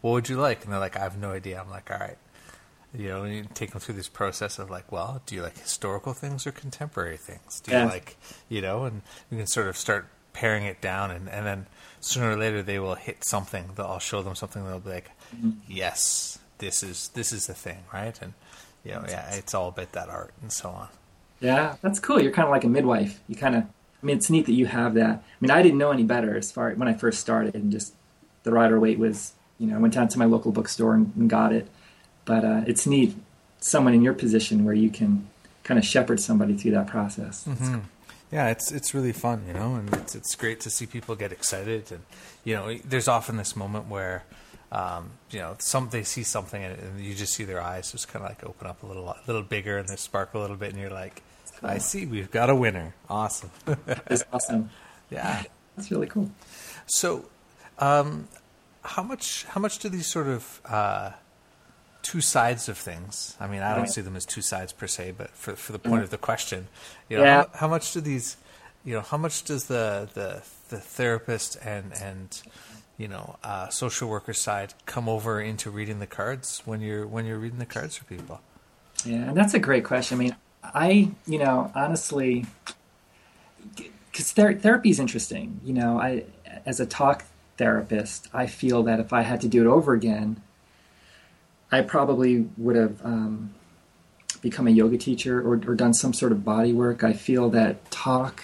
what 0.00 0.12
would 0.12 0.28
you 0.28 0.36
like? 0.36 0.64
And 0.64 0.72
they're 0.72 0.80
like, 0.80 0.96
I 0.96 1.00
have 1.00 1.18
no 1.18 1.32
idea. 1.32 1.60
I'm 1.60 1.70
like, 1.70 1.90
all 1.90 1.98
right 1.98 2.18
you 2.94 3.08
know, 3.08 3.24
you 3.24 3.46
take 3.54 3.70
them 3.70 3.80
through 3.80 3.94
this 3.94 4.08
process 4.08 4.58
of 4.58 4.70
like, 4.70 4.90
well, 4.90 5.22
do 5.26 5.34
you 5.34 5.42
like 5.42 5.58
historical 5.58 6.12
things 6.12 6.46
or 6.46 6.52
contemporary 6.52 7.16
things? 7.16 7.60
Do 7.60 7.72
you 7.72 7.84
like, 7.84 8.16
you 8.48 8.60
know, 8.60 8.84
and 8.84 9.02
we 9.30 9.36
can 9.36 9.46
sort 9.46 9.68
of 9.68 9.76
start 9.76 10.08
paring 10.32 10.64
it 10.64 10.80
down, 10.80 11.10
and, 11.10 11.28
and 11.28 11.46
then 11.46 11.66
sooner 12.00 12.30
or 12.30 12.36
later 12.36 12.62
they 12.62 12.78
will 12.78 12.94
hit 12.94 13.24
something. 13.24 13.70
That 13.76 13.84
I'll 13.84 13.98
show 13.98 14.22
them 14.22 14.34
something. 14.34 14.64
They'll 14.64 14.80
be 14.80 14.90
like, 14.90 15.10
mm-hmm. 15.34 15.50
"Yes, 15.68 16.38
this 16.58 16.82
is 16.82 17.08
this 17.14 17.32
is 17.32 17.46
the 17.46 17.54
thing, 17.54 17.84
right?" 17.92 18.18
And 18.20 18.34
you 18.84 18.92
know, 18.92 19.04
yeah, 19.08 19.34
it's 19.34 19.54
all 19.54 19.68
about 19.68 19.92
that 19.92 20.08
art 20.08 20.32
and 20.42 20.52
so 20.52 20.70
on. 20.70 20.88
Yeah, 21.40 21.76
that's 21.82 21.98
cool. 21.98 22.20
You're 22.20 22.32
kind 22.32 22.46
of 22.46 22.50
like 22.50 22.64
a 22.64 22.68
midwife. 22.68 23.20
You 23.28 23.34
kind 23.34 23.54
of, 23.54 23.62
I 23.62 24.06
mean, 24.06 24.16
it's 24.16 24.30
neat 24.30 24.46
that 24.46 24.52
you 24.52 24.66
have 24.66 24.94
that. 24.94 25.10
I 25.10 25.22
mean, 25.40 25.50
I 25.50 25.62
didn't 25.62 25.78
know 25.78 25.90
any 25.90 26.04
better 26.04 26.36
as 26.36 26.52
far 26.52 26.70
when 26.72 26.88
I 26.88 26.94
first 26.94 27.20
started, 27.20 27.54
and 27.54 27.72
just 27.72 27.94
the 28.42 28.52
Rider-Waite 28.52 28.98
was, 28.98 29.32
you 29.58 29.66
know, 29.66 29.76
I 29.76 29.78
went 29.78 29.94
down 29.94 30.08
to 30.08 30.18
my 30.18 30.26
local 30.26 30.52
bookstore 30.52 30.94
and, 30.94 31.12
and 31.16 31.30
got 31.30 31.52
it. 31.52 31.68
But 32.30 32.44
uh, 32.44 32.60
it's 32.64 32.86
neat, 32.86 33.16
someone 33.58 33.92
in 33.92 34.02
your 34.02 34.14
position 34.14 34.64
where 34.64 34.72
you 34.72 34.88
can 34.88 35.28
kind 35.64 35.78
of 35.78 35.84
shepherd 35.84 36.20
somebody 36.20 36.54
through 36.56 36.70
that 36.70 36.86
process. 36.86 37.44
Mm-hmm. 37.44 37.80
Yeah, 38.30 38.50
it's 38.50 38.70
it's 38.70 38.94
really 38.94 39.10
fun, 39.10 39.42
you 39.48 39.52
know, 39.52 39.74
and 39.74 39.92
it's 39.94 40.14
it's 40.14 40.36
great 40.36 40.60
to 40.60 40.70
see 40.70 40.86
people 40.86 41.16
get 41.16 41.32
excited, 41.32 41.90
and 41.90 42.02
you 42.44 42.54
know, 42.54 42.78
there's 42.84 43.08
often 43.08 43.36
this 43.36 43.56
moment 43.56 43.88
where 43.88 44.22
um, 44.70 45.10
you 45.32 45.40
know, 45.40 45.56
some 45.58 45.88
they 45.90 46.04
see 46.04 46.22
something 46.22 46.62
and, 46.62 46.78
and, 46.78 47.00
you 47.00 47.16
just 47.16 47.34
see 47.34 47.42
their 47.42 47.60
eyes 47.60 47.90
just 47.90 48.06
kind 48.06 48.24
of 48.24 48.30
like 48.30 48.46
open 48.46 48.68
up 48.68 48.84
a 48.84 48.86
little, 48.86 49.08
a 49.08 49.18
little 49.26 49.42
bigger, 49.42 49.78
and 49.78 49.88
they 49.88 49.96
sparkle 49.96 50.40
a 50.40 50.42
little 50.42 50.56
bit, 50.56 50.70
and 50.70 50.80
you're 50.80 50.88
like, 50.88 51.22
cool. 51.60 51.68
"I 51.68 51.78
see, 51.78 52.06
we've 52.06 52.30
got 52.30 52.48
a 52.48 52.54
winner! 52.54 52.94
Awesome!" 53.08 53.50
It's 54.06 54.22
awesome. 54.32 54.70
Yeah, 55.10 55.42
that's 55.76 55.90
really 55.90 56.06
cool. 56.06 56.30
So, 56.86 57.24
um, 57.80 58.28
how 58.82 59.02
much 59.02 59.46
how 59.46 59.60
much 59.60 59.80
do 59.80 59.88
these 59.88 60.06
sort 60.06 60.28
of 60.28 60.60
uh, 60.64 61.10
two 62.02 62.20
sides 62.20 62.68
of 62.68 62.78
things? 62.78 63.36
I 63.40 63.46
mean, 63.46 63.62
I 63.62 63.70
don't 63.70 63.82
right. 63.82 63.90
see 63.90 64.00
them 64.00 64.16
as 64.16 64.24
two 64.24 64.42
sides 64.42 64.72
per 64.72 64.86
se, 64.86 65.14
but 65.16 65.30
for 65.30 65.56
for 65.56 65.72
the 65.72 65.78
point 65.78 65.96
mm-hmm. 65.96 66.04
of 66.04 66.10
the 66.10 66.18
question, 66.18 66.68
you 67.08 67.18
know, 67.18 67.24
yeah. 67.24 67.36
how, 67.36 67.50
how 67.54 67.68
much 67.68 67.92
do 67.92 68.00
these, 68.00 68.36
you 68.84 68.94
know, 68.94 69.00
how 69.00 69.16
much 69.16 69.44
does 69.44 69.64
the 69.66 70.08
the 70.14 70.42
the 70.68 70.80
therapist 70.80 71.56
and 71.62 71.92
and 71.94 72.42
you 73.00 73.08
know, 73.08 73.36
uh, 73.42 73.66
social 73.70 74.10
worker 74.10 74.34
side 74.34 74.74
come 74.84 75.08
over 75.08 75.40
into 75.40 75.70
reading 75.70 76.00
the 76.00 76.06
cards 76.06 76.60
when 76.66 76.82
you're 76.82 77.06
when 77.06 77.24
you're 77.24 77.38
reading 77.38 77.58
the 77.58 77.64
cards 77.64 77.96
for 77.96 78.04
people? 78.04 78.42
Yeah, 79.06 79.28
and 79.28 79.36
that's 79.36 79.54
a 79.54 79.58
great 79.58 79.84
question. 79.84 80.18
I 80.18 80.18
mean, 80.18 80.36
I 80.62 81.10
you 81.26 81.38
know 81.38 81.72
honestly, 81.74 82.44
because 84.12 84.32
ther- 84.32 84.52
therapy 84.52 84.90
is 84.90 85.00
interesting. 85.00 85.62
You 85.64 85.72
know, 85.72 85.98
I 85.98 86.24
as 86.66 86.78
a 86.78 86.84
talk 86.84 87.24
therapist, 87.56 88.28
I 88.34 88.46
feel 88.46 88.82
that 88.82 89.00
if 89.00 89.14
I 89.14 89.22
had 89.22 89.40
to 89.40 89.48
do 89.48 89.62
it 89.62 89.66
over 89.66 89.94
again, 89.94 90.42
I 91.72 91.82
probably 91.82 92.48
would 92.56 92.76
have 92.76 93.04
um, 93.04 93.54
become 94.40 94.66
a 94.66 94.70
yoga 94.70 94.98
teacher 94.98 95.40
or, 95.40 95.54
or 95.54 95.74
done 95.74 95.94
some 95.94 96.12
sort 96.12 96.32
of 96.32 96.44
body 96.44 96.72
work. 96.72 97.04
I 97.04 97.12
feel 97.12 97.50
that 97.50 97.90
talk. 97.90 98.42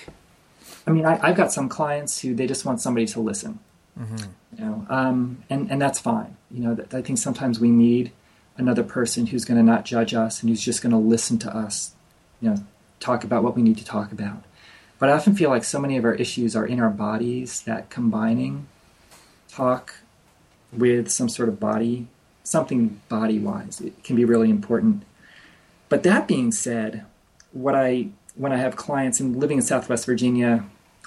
I 0.87 0.93
mean, 0.93 1.05
I, 1.05 1.19
I've 1.23 1.37
got 1.37 1.53
some 1.53 1.69
clients 1.69 2.21
who 2.21 2.35
they 2.35 2.47
just 2.47 2.65
want 2.65 2.81
somebody 2.81 3.07
to 3.07 3.21
listen 3.21 3.59
Mm-hmm. 3.99 4.59
You 4.59 4.65
know, 4.65 4.87
um, 4.89 5.43
and 5.49 5.71
and 5.71 5.81
that's 5.81 5.99
fine. 5.99 6.37
You 6.51 6.61
know, 6.63 6.85
I 6.93 7.03
think 7.03 7.19
sometimes 7.19 7.59
we 7.59 7.71
need 7.71 8.13
another 8.57 8.83
person 8.83 9.27
who's 9.27 9.45
going 9.45 9.59
to 9.59 9.63
not 9.63 9.85
judge 9.85 10.15
us 10.15 10.43
and 10.43 10.51
who's 10.51 10.63
just 10.63 10.83
going 10.83 10.93
to 10.93 10.99
listen 10.99 11.39
to 11.39 11.55
us. 11.55 11.95
You 12.41 12.51
know, 12.51 12.57
talk 13.01 13.25
about 13.25 13.43
what 13.43 13.57
we 13.57 13.63
need 13.63 13.79
to 13.79 13.85
talk 13.85 14.13
about. 14.13 14.45
But 14.99 15.11
I 15.11 15.13
often 15.13 15.35
feel 15.35 15.51
like 15.51 15.65
so 15.65 15.79
many 15.79 15.97
of 15.97 16.05
our 16.05 16.15
issues 16.15 16.57
are 16.57 16.67
in 16.67 16.81
our 16.81 16.91
bodies 16.91 17.63
that 17.63 17.91
combining 17.91 18.67
talk 19.49 19.95
with 20.73 21.11
some 21.11 21.29
sort 21.29 21.49
of 21.49 21.61
body, 21.61 22.09
something 22.47 23.01
body 23.09 23.41
wise, 23.41 23.81
it 23.81 24.05
can 24.05 24.15
be 24.15 24.25
really 24.25 24.51
important. 24.51 25.03
But 25.89 26.05
that 26.05 26.29
being 26.29 26.53
said, 26.53 27.05
what 27.53 27.75
I 27.75 28.09
when 28.37 28.53
I 28.53 28.59
have 28.59 28.77
clients 28.77 29.19
and 29.19 29.37
living 29.37 29.59
in 29.59 29.63
Southwest 29.63 30.07
Virginia, 30.07 30.65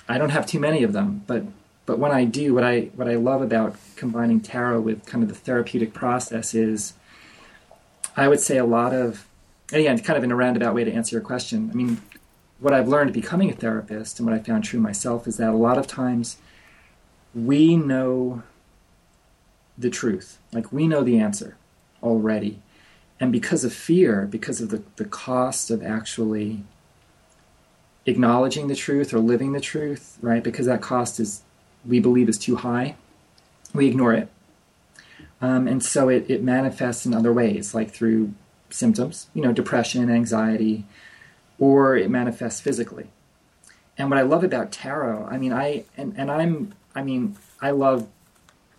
I 0.07 0.17
don't 0.17 0.31
have 0.31 0.45
too 0.45 0.59
many 0.59 0.83
of 0.83 0.93
them, 0.93 1.23
but 1.27 1.43
but 1.85 1.97
when 1.97 2.11
I 2.11 2.25
do, 2.25 2.53
what 2.53 2.63
I 2.63 2.89
what 2.95 3.07
I 3.07 3.15
love 3.15 3.41
about 3.41 3.75
combining 3.95 4.41
tarot 4.41 4.81
with 4.81 5.05
kind 5.05 5.23
of 5.23 5.29
the 5.29 5.35
therapeutic 5.35 5.93
process 5.93 6.53
is, 6.53 6.93
I 8.17 8.27
would 8.27 8.41
say 8.41 8.57
a 8.57 8.65
lot 8.65 8.93
of, 8.93 9.25
again, 9.71 9.97
kind 9.99 10.17
of 10.17 10.23
in 10.23 10.31
a 10.31 10.35
roundabout 10.35 10.75
way 10.75 10.83
to 10.83 10.91
answer 10.91 11.15
your 11.15 11.23
question. 11.23 11.69
I 11.71 11.75
mean, 11.75 12.01
what 12.59 12.73
I've 12.73 12.87
learned 12.87 13.13
becoming 13.13 13.49
a 13.49 13.53
therapist 13.53 14.19
and 14.19 14.27
what 14.27 14.35
I 14.37 14.39
found 14.43 14.65
true 14.65 14.79
myself 14.79 15.25
is 15.25 15.37
that 15.37 15.49
a 15.49 15.55
lot 15.55 15.77
of 15.77 15.87
times 15.87 16.37
we 17.33 17.77
know 17.77 18.43
the 19.79 19.89
truth, 19.89 20.37
like 20.51 20.73
we 20.73 20.87
know 20.87 21.03
the 21.03 21.17
answer 21.17 21.55
already, 22.03 22.59
and 23.19 23.31
because 23.31 23.63
of 23.63 23.73
fear, 23.73 24.27
because 24.29 24.61
of 24.61 24.69
the, 24.69 24.83
the 24.97 25.05
cost 25.05 25.71
of 25.71 25.81
actually 25.83 26.63
acknowledging 28.05 28.67
the 28.67 28.75
truth 28.75 29.13
or 29.13 29.19
living 29.19 29.53
the 29.53 29.61
truth, 29.61 30.17
right? 30.21 30.43
Because 30.43 30.65
that 30.65 30.81
cost 30.81 31.19
is 31.19 31.41
we 31.85 31.99
believe 31.99 32.27
is 32.27 32.37
too 32.37 32.57
high, 32.57 32.95
we 33.73 33.87
ignore 33.87 34.13
it. 34.13 34.29
Um, 35.41 35.67
and 35.67 35.83
so 35.83 36.09
it, 36.09 36.29
it 36.29 36.43
manifests 36.43 37.05
in 37.05 37.13
other 37.13 37.31
ways, 37.31 37.73
like 37.73 37.91
through 37.91 38.33
symptoms, 38.69 39.27
you 39.33 39.41
know, 39.41 39.53
depression, 39.53 40.09
anxiety, 40.09 40.85
or 41.57 41.95
it 41.95 42.09
manifests 42.09 42.59
physically. 42.59 43.07
And 43.97 44.09
what 44.09 44.19
I 44.19 44.23
love 44.23 44.43
about 44.43 44.71
tarot, 44.71 45.27
I 45.29 45.37
mean, 45.37 45.53
I 45.53 45.85
and, 45.97 46.13
and 46.17 46.29
I'm, 46.29 46.73
I 46.95 47.03
mean, 47.03 47.37
I 47.61 47.71
love. 47.71 48.07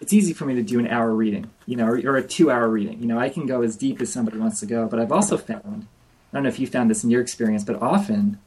It's 0.01 0.13
easy 0.13 0.33
for 0.33 0.47
me 0.47 0.55
to 0.55 0.63
do 0.63 0.79
an 0.79 0.87
hour 0.87 1.15
reading, 1.15 1.51
you 1.67 1.77
know, 1.77 1.87
or, 1.87 1.97
or 1.99 2.17
a 2.17 2.23
two-hour 2.23 2.69
reading. 2.69 3.01
You 3.01 3.07
know, 3.07 3.19
I 3.19 3.29
can 3.29 3.47
go 3.47 3.63
as 3.63 3.77
deep 3.77 4.01
as 4.01 4.13
somebody 4.13 4.39
wants 4.39 4.61
to 4.61 4.67
go. 4.67 4.87
But 4.87 4.99
I've 4.99 5.13
also 5.13 5.37
found, 5.37 5.87
I 6.33 6.37
don't 6.37 6.45
know 6.45 6.49
if 6.49 6.59
you 6.59 6.67
found 6.67 6.91
this 6.91 7.05
in 7.05 7.11
your 7.11 7.21
experience, 7.21 7.65
but 7.65 7.81
often 7.83 8.39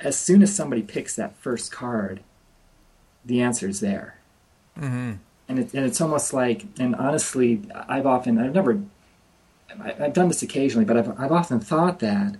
as 0.00 0.18
soon 0.18 0.42
as 0.42 0.54
somebody 0.54 0.82
picks 0.82 1.14
that 1.16 1.36
first 1.36 1.70
card, 1.70 2.20
the 3.24 3.40
answer 3.40 3.68
is 3.68 3.80
there. 3.80 4.18
Mm-hmm. 4.78 5.12
And, 5.48 5.58
it, 5.58 5.74
and 5.74 5.84
it's 5.84 6.00
almost 6.00 6.32
like, 6.32 6.64
and 6.78 6.94
honestly, 6.96 7.62
I've 7.88 8.06
often, 8.06 8.38
I've 8.38 8.54
never, 8.54 8.80
I've 9.80 10.12
done 10.12 10.28
this 10.28 10.42
occasionally, 10.42 10.84
but 10.84 10.96
I've, 10.96 11.20
I've 11.20 11.32
often 11.32 11.60
thought 11.60 11.98
that 12.00 12.36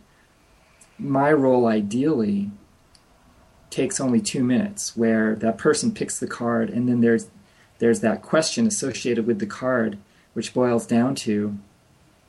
my 0.99 1.33
role 1.33 1.67
ideally 1.67 2.51
takes 3.71 4.01
only 4.01 4.21
two 4.21 4.45
minutes, 4.45 4.97
where 4.97 5.35
that 5.37 5.59
person 5.59 5.93
picks 5.93 6.19
the 6.19 6.27
card, 6.27 6.71
and 6.71 6.89
then 6.89 7.01
there's 7.01 7.29
there's 7.79 8.01
that 8.01 8.23
question 8.23 8.67
associated 8.67 9.27
with 9.27 9.39
the 9.39 9.47
card, 9.47 9.97
which 10.35 10.53
boils 10.53 10.87
down 10.87 11.15
to 11.15 11.57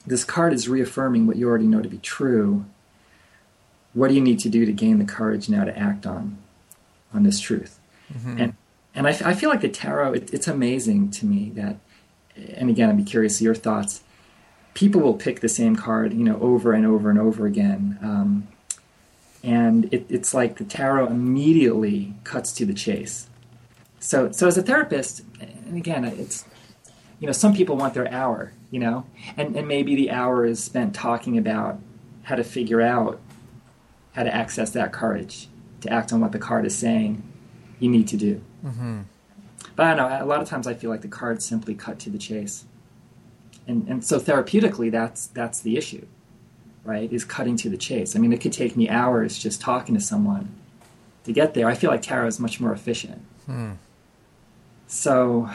this 0.05 0.23
card 0.23 0.53
is 0.53 0.69
reaffirming 0.69 1.27
what 1.27 1.35
you 1.35 1.47
already 1.47 1.67
know 1.67 1.81
to 1.81 1.89
be 1.89 1.97
true, 1.97 2.65
what 3.93 4.07
do 4.07 4.13
you 4.13 4.21
need 4.21 4.39
to 4.39 4.49
do 4.49 4.65
to 4.65 4.71
gain 4.71 4.97
the 4.99 5.05
courage 5.05 5.49
now 5.49 5.63
to 5.63 5.77
act 5.77 6.05
on 6.05 6.37
on 7.13 7.23
this 7.23 7.39
truth? 7.39 7.79
Mm-hmm. 8.13 8.37
And 8.39 8.55
and 8.93 9.07
I, 9.07 9.11
I, 9.23 9.33
feel 9.33 9.49
like 9.49 9.61
the 9.61 9.69
tarot, 9.69 10.13
it, 10.13 10.33
it's 10.33 10.49
amazing 10.49 11.11
to 11.11 11.25
me 11.25 11.49
that, 11.55 11.77
and 12.35 12.69
again, 12.69 12.89
I'd 12.89 12.97
be 12.97 13.03
curious 13.03 13.41
your 13.41 13.55
thoughts. 13.55 14.03
People 14.73 14.99
will 14.99 15.13
pick 15.13 15.39
the 15.39 15.47
same 15.47 15.77
card, 15.77 16.13
you 16.13 16.23
know, 16.25 16.37
over 16.41 16.73
and 16.73 16.85
over 16.85 17.09
and 17.09 17.17
over 17.17 17.45
again, 17.45 17.97
um, 18.01 18.47
and 19.43 19.91
it, 19.93 20.05
it's 20.09 20.33
like 20.33 20.57
the 20.57 20.63
tarot 20.63 21.07
immediately 21.07 22.13
cuts 22.23 22.51
to 22.53 22.65
the 22.65 22.73
chase. 22.73 23.27
So, 23.99 24.31
so 24.31 24.47
as 24.47 24.57
a 24.57 24.63
therapist, 24.63 25.23
and 25.39 25.77
again, 25.77 26.05
it's 26.05 26.45
you 27.19 27.27
know, 27.27 27.33
some 27.33 27.53
people 27.53 27.77
want 27.77 27.93
their 27.93 28.11
hour, 28.11 28.51
you 28.71 28.79
know, 28.79 29.05
and 29.37 29.55
and 29.55 29.67
maybe 29.67 29.95
the 29.95 30.11
hour 30.11 30.45
is 30.45 30.61
spent 30.63 30.95
talking 30.95 31.37
about 31.37 31.79
how 32.23 32.35
to 32.35 32.43
figure 32.43 32.81
out 32.81 33.19
how 34.13 34.23
to 34.23 34.33
access 34.33 34.71
that 34.71 34.91
courage 34.91 35.47
to 35.81 35.91
act 35.91 36.11
on 36.11 36.19
what 36.19 36.31
the 36.31 36.39
card 36.39 36.65
is 36.65 36.75
saying 36.75 37.23
you 37.79 37.89
need 37.89 38.07
to 38.07 38.17
do. 38.17 38.41
Mm-hmm. 38.65 39.01
But 39.75 39.85
I 39.85 39.95
don't 39.95 40.09
know. 40.09 40.23
A 40.23 40.27
lot 40.27 40.41
of 40.41 40.49
times 40.49 40.67
I 40.67 40.73
feel 40.73 40.89
like 40.89 41.01
the 41.01 41.07
cards 41.07 41.45
simply 41.45 41.75
cut 41.75 41.99
to 41.99 42.09
the 42.09 42.17
chase, 42.17 42.65
and 43.67 43.87
and 43.87 44.03
so 44.03 44.19
therapeutically, 44.19 44.91
that's 44.91 45.27
that's 45.27 45.61
the 45.61 45.77
issue, 45.77 46.05
right? 46.83 47.11
Is 47.11 47.25
cutting 47.25 47.57
to 47.57 47.69
the 47.69 47.77
chase. 47.77 48.15
I 48.15 48.19
mean, 48.19 48.33
it 48.33 48.41
could 48.41 48.53
take 48.53 48.75
me 48.75 48.89
hours 48.89 49.37
just 49.37 49.61
talking 49.61 49.95
to 49.95 50.01
someone 50.01 50.55
to 51.23 51.33
get 51.33 51.53
there. 51.53 51.67
I 51.67 51.75
feel 51.75 51.89
like 51.89 52.01
tarot 52.01 52.27
is 52.27 52.39
much 52.39 52.59
more 52.59 52.73
efficient. 52.73 53.21
Hmm. 53.45 53.73
So, 54.87 55.49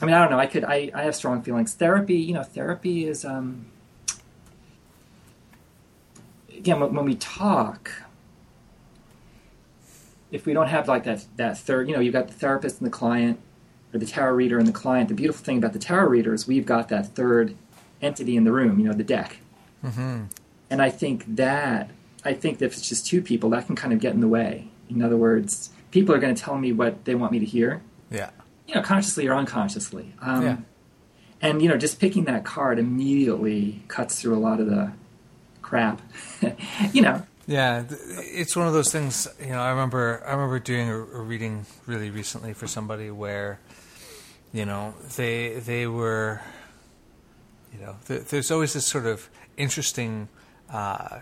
I 0.00 0.04
mean, 0.04 0.14
I 0.14 0.20
don't 0.20 0.30
know. 0.30 0.38
I 0.38 0.46
could. 0.46 0.64
I, 0.64 0.90
I 0.94 1.04
have 1.04 1.14
strong 1.14 1.42
feelings. 1.42 1.74
Therapy, 1.74 2.16
you 2.16 2.34
know, 2.34 2.42
therapy 2.42 3.06
is. 3.06 3.24
Um, 3.24 3.66
again, 6.54 6.80
when 6.80 7.04
we 7.04 7.14
talk, 7.14 7.90
if 10.30 10.46
we 10.46 10.52
don't 10.52 10.68
have 10.68 10.88
like 10.88 11.04
that 11.04 11.24
that 11.36 11.58
third, 11.58 11.88
you 11.88 11.94
know, 11.94 12.00
you've 12.00 12.12
got 12.12 12.28
the 12.28 12.34
therapist 12.34 12.80
and 12.80 12.86
the 12.86 12.90
client, 12.90 13.40
or 13.94 13.98
the 13.98 14.06
tarot 14.06 14.34
reader 14.34 14.58
and 14.58 14.66
the 14.66 14.72
client. 14.72 15.08
The 15.08 15.14
beautiful 15.14 15.44
thing 15.44 15.58
about 15.58 15.72
the 15.72 15.78
tarot 15.78 16.08
reader 16.08 16.34
is 16.34 16.46
we've 16.46 16.66
got 16.66 16.88
that 16.88 17.14
third 17.14 17.54
entity 18.00 18.36
in 18.36 18.44
the 18.44 18.52
room, 18.52 18.78
you 18.78 18.86
know, 18.86 18.92
the 18.92 19.04
deck. 19.04 19.38
Mm-hmm. 19.84 20.24
And 20.72 20.80
I 20.80 20.88
think 20.88 21.36
that 21.36 21.90
I 22.24 22.32
think 22.32 22.58
that 22.58 22.64
if 22.64 22.72
it's 22.72 22.88
just 22.88 23.04
two 23.06 23.20
people, 23.20 23.50
that 23.50 23.66
can 23.66 23.76
kind 23.76 23.92
of 23.92 24.00
get 24.00 24.14
in 24.14 24.20
the 24.20 24.28
way. 24.28 24.68
In 24.88 25.02
other 25.02 25.18
words, 25.18 25.68
people 25.90 26.14
are 26.14 26.18
going 26.18 26.34
to 26.34 26.42
tell 26.42 26.56
me 26.56 26.72
what 26.72 27.04
they 27.04 27.14
want 27.14 27.30
me 27.30 27.38
to 27.40 27.44
hear. 27.44 27.82
Yeah. 28.10 28.30
You 28.66 28.76
know, 28.76 28.80
consciously 28.80 29.28
or 29.28 29.34
unconsciously. 29.34 30.14
Um, 30.22 30.42
yeah. 30.42 30.56
And 31.42 31.60
you 31.60 31.68
know, 31.68 31.76
just 31.76 32.00
picking 32.00 32.24
that 32.24 32.46
card 32.46 32.78
immediately 32.78 33.82
cuts 33.88 34.22
through 34.22 34.34
a 34.34 34.40
lot 34.40 34.60
of 34.60 34.66
the 34.66 34.92
crap. 35.60 36.00
you 36.94 37.02
know, 37.02 37.22
Yeah, 37.46 37.84
it's 37.90 38.56
one 38.56 38.66
of 38.66 38.72
those 38.72 38.90
things. 38.90 39.28
You 39.42 39.50
know, 39.50 39.60
I 39.60 39.68
remember 39.72 40.22
I 40.26 40.30
remember 40.30 40.58
doing 40.58 40.88
a, 40.88 40.96
a 40.96 41.20
reading 41.20 41.66
really 41.84 42.10
recently 42.10 42.54
for 42.54 42.66
somebody 42.66 43.10
where, 43.10 43.60
you 44.54 44.64
know, 44.64 44.94
they 45.16 45.60
they 45.60 45.86
were, 45.86 46.40
you 47.74 47.84
know, 47.84 47.96
th- 48.06 48.22
there's 48.28 48.50
always 48.50 48.72
this 48.72 48.86
sort 48.86 49.04
of 49.04 49.28
interesting 49.58 50.28
uh, 50.72 51.20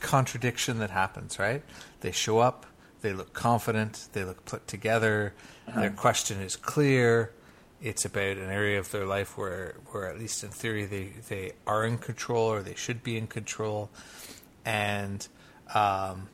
contradiction 0.00 0.78
that 0.78 0.90
happens, 0.90 1.38
right? 1.38 1.62
They 2.00 2.12
show 2.12 2.38
up, 2.38 2.66
they 3.00 3.12
look 3.12 3.32
confident, 3.32 4.08
they 4.12 4.24
look 4.24 4.44
put 4.44 4.66
together, 4.66 5.34
uh-huh. 5.68 5.80
their 5.80 5.90
question 5.90 6.40
is 6.40 6.56
clear. 6.56 7.32
It's 7.80 8.04
about 8.04 8.36
an 8.36 8.50
area 8.50 8.78
of 8.78 8.90
their 8.92 9.06
life 9.06 9.36
where, 9.36 9.74
where 9.90 10.08
at 10.08 10.18
least 10.18 10.44
in 10.44 10.50
theory, 10.50 10.84
they, 10.84 11.12
they 11.28 11.52
are 11.66 11.84
in 11.84 11.98
control 11.98 12.44
or 12.44 12.62
they 12.62 12.76
should 12.76 13.02
be 13.02 13.16
in 13.16 13.26
control 13.26 13.90
and 14.64 15.26
um, 15.74 16.28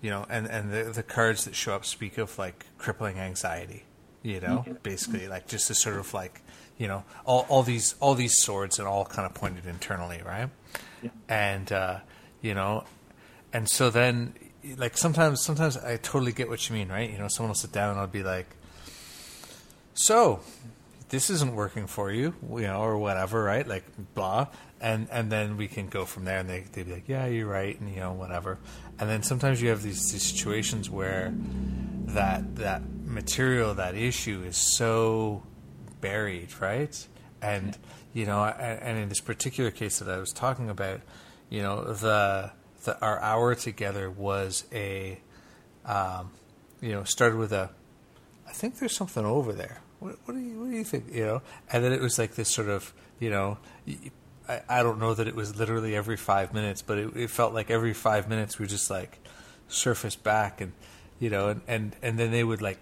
you 0.00 0.10
know, 0.10 0.26
and 0.28 0.46
and 0.46 0.72
the 0.72 0.84
the 0.84 1.02
cards 1.02 1.44
that 1.44 1.54
show 1.54 1.74
up 1.74 1.84
speak 1.84 2.18
of 2.18 2.38
like 2.38 2.66
crippling 2.78 3.18
anxiety, 3.18 3.84
you 4.22 4.40
know, 4.40 4.64
mm-hmm. 4.66 4.74
basically 4.82 5.28
like 5.28 5.46
just 5.46 5.70
a 5.70 5.74
sort 5.74 5.96
of 5.96 6.12
like 6.12 6.42
you 6.76 6.88
know 6.88 7.04
all 7.24 7.46
all 7.48 7.62
these 7.62 7.94
all 8.00 8.14
these 8.14 8.36
swords 8.42 8.78
and 8.78 8.88
all 8.88 9.04
kind 9.04 9.26
of 9.26 9.34
pointed 9.34 9.66
internally, 9.66 10.20
right? 10.24 10.48
Yeah. 11.02 11.10
And 11.28 11.72
uh, 11.72 11.98
you 12.40 12.54
know, 12.54 12.84
and 13.52 13.68
so 13.68 13.90
then 13.90 14.34
like 14.76 14.96
sometimes 14.96 15.42
sometimes 15.42 15.76
I 15.76 15.96
totally 15.96 16.32
get 16.32 16.48
what 16.48 16.68
you 16.68 16.74
mean, 16.74 16.88
right? 16.88 17.10
You 17.10 17.18
know, 17.18 17.28
someone 17.28 17.50
will 17.50 17.54
sit 17.54 17.72
down 17.72 17.90
and 17.90 18.00
I'll 18.00 18.06
be 18.06 18.22
like, 18.22 18.46
so 19.94 20.40
this 21.08 21.28
isn't 21.28 21.54
working 21.54 21.86
for 21.86 22.10
you, 22.10 22.34
you 22.48 22.62
know, 22.62 22.80
or 22.80 22.96
whatever, 22.96 23.42
right? 23.42 23.66
Like 23.66 23.84
blah, 24.14 24.48
and 24.80 25.08
and 25.10 25.30
then 25.30 25.56
we 25.56 25.68
can 25.68 25.88
go 25.88 26.04
from 26.04 26.24
there. 26.24 26.38
And 26.38 26.48
they 26.48 26.64
they'd 26.72 26.86
be 26.86 26.92
like, 26.92 27.08
yeah, 27.08 27.26
you're 27.26 27.48
right, 27.48 27.78
and 27.78 27.90
you 27.90 28.00
know, 28.00 28.12
whatever. 28.12 28.58
And 28.98 29.10
then 29.10 29.22
sometimes 29.22 29.60
you 29.60 29.68
have 29.70 29.82
these, 29.82 30.12
these 30.12 30.22
situations 30.22 30.88
where 30.88 31.34
that 32.06 32.56
that 32.56 32.82
material, 33.04 33.74
that 33.74 33.94
issue, 33.94 34.42
is 34.42 34.56
so 34.56 35.42
buried, 36.00 36.58
right? 36.60 37.06
And 37.40 37.76
you 38.12 38.26
know, 38.26 38.44
and, 38.44 38.98
in 38.98 39.08
this 39.08 39.20
particular 39.20 39.70
case 39.70 39.98
that 39.98 40.08
I 40.08 40.18
was 40.18 40.32
talking 40.32 40.68
about, 40.68 41.00
you 41.48 41.62
know, 41.62 41.92
the 41.92 42.52
the 42.84 43.00
our 43.00 43.20
hour 43.20 43.54
together 43.54 44.10
was 44.10 44.64
a, 44.72 45.20
um, 45.84 46.30
you 46.80 46.90
know, 46.90 47.04
started 47.04 47.38
with 47.38 47.52
a. 47.52 47.70
I 48.46 48.52
think 48.52 48.78
there's 48.78 48.94
something 48.94 49.24
over 49.24 49.52
there 49.52 49.80
what, 50.02 50.16
what, 50.24 50.34
do 50.34 50.40
you 50.40 50.58
what 50.58 50.70
do 50.70 50.76
you 50.76 50.84
think? 50.84 51.04
You 51.12 51.24
know, 51.24 51.42
and 51.72 51.84
then 51.84 51.92
it 51.92 52.00
was 52.00 52.18
like 52.18 52.34
this 52.34 52.48
sort 52.48 52.68
of 52.68 52.92
you 53.20 53.30
know. 53.30 53.58
I, 54.48 54.60
I 54.68 54.82
don't 54.82 54.98
know 54.98 55.14
that 55.14 55.28
it 55.28 55.36
was 55.36 55.56
literally 55.56 55.94
every 55.94 56.16
five 56.16 56.52
minutes, 56.52 56.82
but 56.82 56.98
it, 56.98 57.16
it 57.16 57.30
felt 57.30 57.54
like 57.54 57.70
every 57.70 57.94
five 57.94 58.28
minutes 58.28 58.58
we 58.58 58.66
just 58.66 58.90
like 58.90 59.18
surface 59.68 60.16
back 60.16 60.60
and 60.60 60.72
you 61.20 61.30
know, 61.30 61.48
and, 61.48 61.60
and, 61.68 61.96
and 62.02 62.18
then 62.18 62.32
they 62.32 62.42
would 62.42 62.60
like 62.60 62.78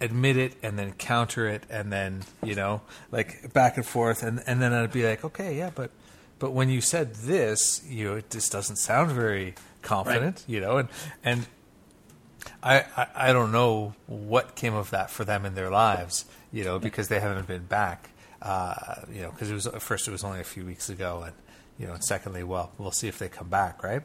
admit 0.00 0.36
it 0.36 0.54
and 0.62 0.78
then 0.78 0.92
counter 0.92 1.48
it 1.48 1.64
and 1.68 1.92
then 1.92 2.22
you 2.44 2.54
know 2.54 2.80
like 3.10 3.52
back 3.52 3.76
and 3.76 3.84
forth 3.84 4.22
and 4.22 4.42
and 4.46 4.62
then 4.62 4.72
I'd 4.72 4.92
be 4.92 5.04
like 5.04 5.24
okay 5.24 5.56
yeah 5.56 5.70
but 5.74 5.90
but 6.38 6.52
when 6.52 6.68
you 6.68 6.80
said 6.80 7.14
this 7.14 7.82
you 7.88 8.04
know 8.08 8.16
it 8.16 8.30
just 8.30 8.52
doesn't 8.52 8.76
sound 8.76 9.10
very 9.10 9.54
confident 9.82 10.36
right. 10.36 10.44
you 10.48 10.60
know 10.60 10.78
and 10.78 10.88
and 11.24 11.46
I, 12.62 12.84
I, 12.96 13.06
I 13.14 13.32
don't 13.32 13.52
know 13.52 13.94
what 14.06 14.54
came 14.54 14.74
of 14.74 14.90
that 14.90 15.10
for 15.10 15.24
them 15.24 15.44
in 15.44 15.54
their 15.54 15.70
lives, 15.70 16.24
you 16.52 16.64
know, 16.64 16.78
because 16.78 17.08
they 17.08 17.20
haven't 17.20 17.46
been 17.46 17.64
back, 17.64 18.10
uh, 18.42 18.74
you 19.12 19.22
know, 19.22 19.30
because 19.30 19.50
it 19.50 19.54
was 19.54 19.68
first 19.78 20.08
it 20.08 20.10
was 20.10 20.24
only 20.24 20.40
a 20.40 20.44
few 20.44 20.64
weeks 20.64 20.88
ago, 20.88 21.22
and 21.24 21.34
you 21.78 21.86
know, 21.86 21.94
and 21.94 22.04
secondly, 22.04 22.42
well, 22.42 22.72
we'll 22.78 22.90
see 22.90 23.08
if 23.08 23.18
they 23.18 23.28
come 23.28 23.48
back, 23.48 23.82
right? 23.82 24.02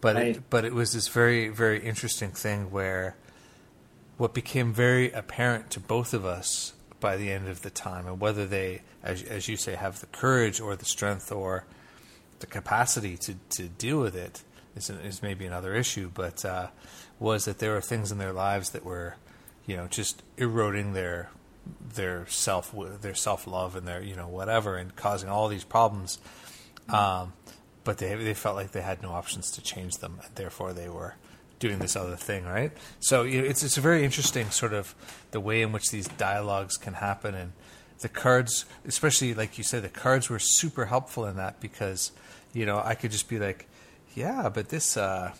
But 0.00 0.16
right. 0.16 0.36
It, 0.36 0.50
but 0.50 0.64
it 0.64 0.72
was 0.74 0.92
this 0.92 1.08
very 1.08 1.48
very 1.48 1.80
interesting 1.80 2.30
thing 2.30 2.70
where 2.70 3.16
what 4.18 4.34
became 4.34 4.72
very 4.74 5.10
apparent 5.12 5.70
to 5.70 5.80
both 5.80 6.12
of 6.12 6.26
us 6.26 6.74
by 7.00 7.16
the 7.16 7.32
end 7.32 7.48
of 7.48 7.62
the 7.62 7.70
time, 7.70 8.06
and 8.06 8.20
whether 8.20 8.46
they, 8.46 8.82
as 9.02 9.22
as 9.22 9.48
you 9.48 9.56
say, 9.56 9.74
have 9.74 10.00
the 10.00 10.06
courage 10.06 10.60
or 10.60 10.76
the 10.76 10.84
strength 10.84 11.32
or 11.32 11.64
the 12.40 12.46
capacity 12.46 13.16
to 13.16 13.34
to 13.50 13.68
deal 13.68 14.00
with 14.00 14.14
it 14.14 14.42
is, 14.76 14.90
is 14.90 15.22
maybe 15.22 15.46
another 15.46 15.74
issue, 15.74 16.10
but. 16.12 16.44
Uh, 16.44 16.68
was 17.18 17.44
that 17.46 17.58
there 17.58 17.72
were 17.72 17.80
things 17.80 18.12
in 18.12 18.18
their 18.18 18.32
lives 18.32 18.70
that 18.70 18.84
were, 18.84 19.16
you 19.66 19.76
know, 19.76 19.86
just 19.86 20.22
eroding 20.36 20.92
their 20.92 21.30
their 21.94 22.26
self 22.28 22.74
their 23.02 23.14
self 23.14 23.46
love 23.46 23.76
and 23.76 23.86
their 23.86 24.02
you 24.02 24.16
know 24.16 24.28
whatever 24.28 24.76
and 24.76 24.94
causing 24.96 25.28
all 25.28 25.48
these 25.48 25.64
problems. 25.64 26.18
Um, 26.88 27.32
but 27.84 27.98
they 27.98 28.14
they 28.14 28.34
felt 28.34 28.56
like 28.56 28.72
they 28.72 28.82
had 28.82 29.02
no 29.02 29.10
options 29.10 29.50
to 29.52 29.62
change 29.62 29.98
them, 29.98 30.20
and 30.24 30.34
therefore 30.34 30.72
they 30.72 30.88
were 30.88 31.16
doing 31.58 31.78
this 31.78 31.96
other 31.96 32.16
thing, 32.16 32.44
right? 32.44 32.72
So 33.00 33.22
you 33.22 33.42
know, 33.42 33.48
it's 33.48 33.62
it's 33.62 33.76
a 33.76 33.80
very 33.80 34.04
interesting 34.04 34.50
sort 34.50 34.72
of 34.72 34.94
the 35.30 35.40
way 35.40 35.62
in 35.62 35.72
which 35.72 35.90
these 35.90 36.08
dialogues 36.08 36.76
can 36.76 36.94
happen, 36.94 37.34
and 37.34 37.52
the 38.00 38.08
cards, 38.08 38.64
especially 38.86 39.34
like 39.34 39.58
you 39.58 39.64
said, 39.64 39.82
the 39.82 39.88
cards 39.88 40.30
were 40.30 40.38
super 40.38 40.86
helpful 40.86 41.26
in 41.26 41.36
that 41.36 41.60
because 41.60 42.12
you 42.52 42.66
know 42.66 42.80
I 42.84 42.94
could 42.94 43.10
just 43.10 43.28
be 43.28 43.38
like, 43.38 43.66
yeah, 44.14 44.48
but 44.48 44.68
this. 44.68 44.96
Uh, 44.96 45.32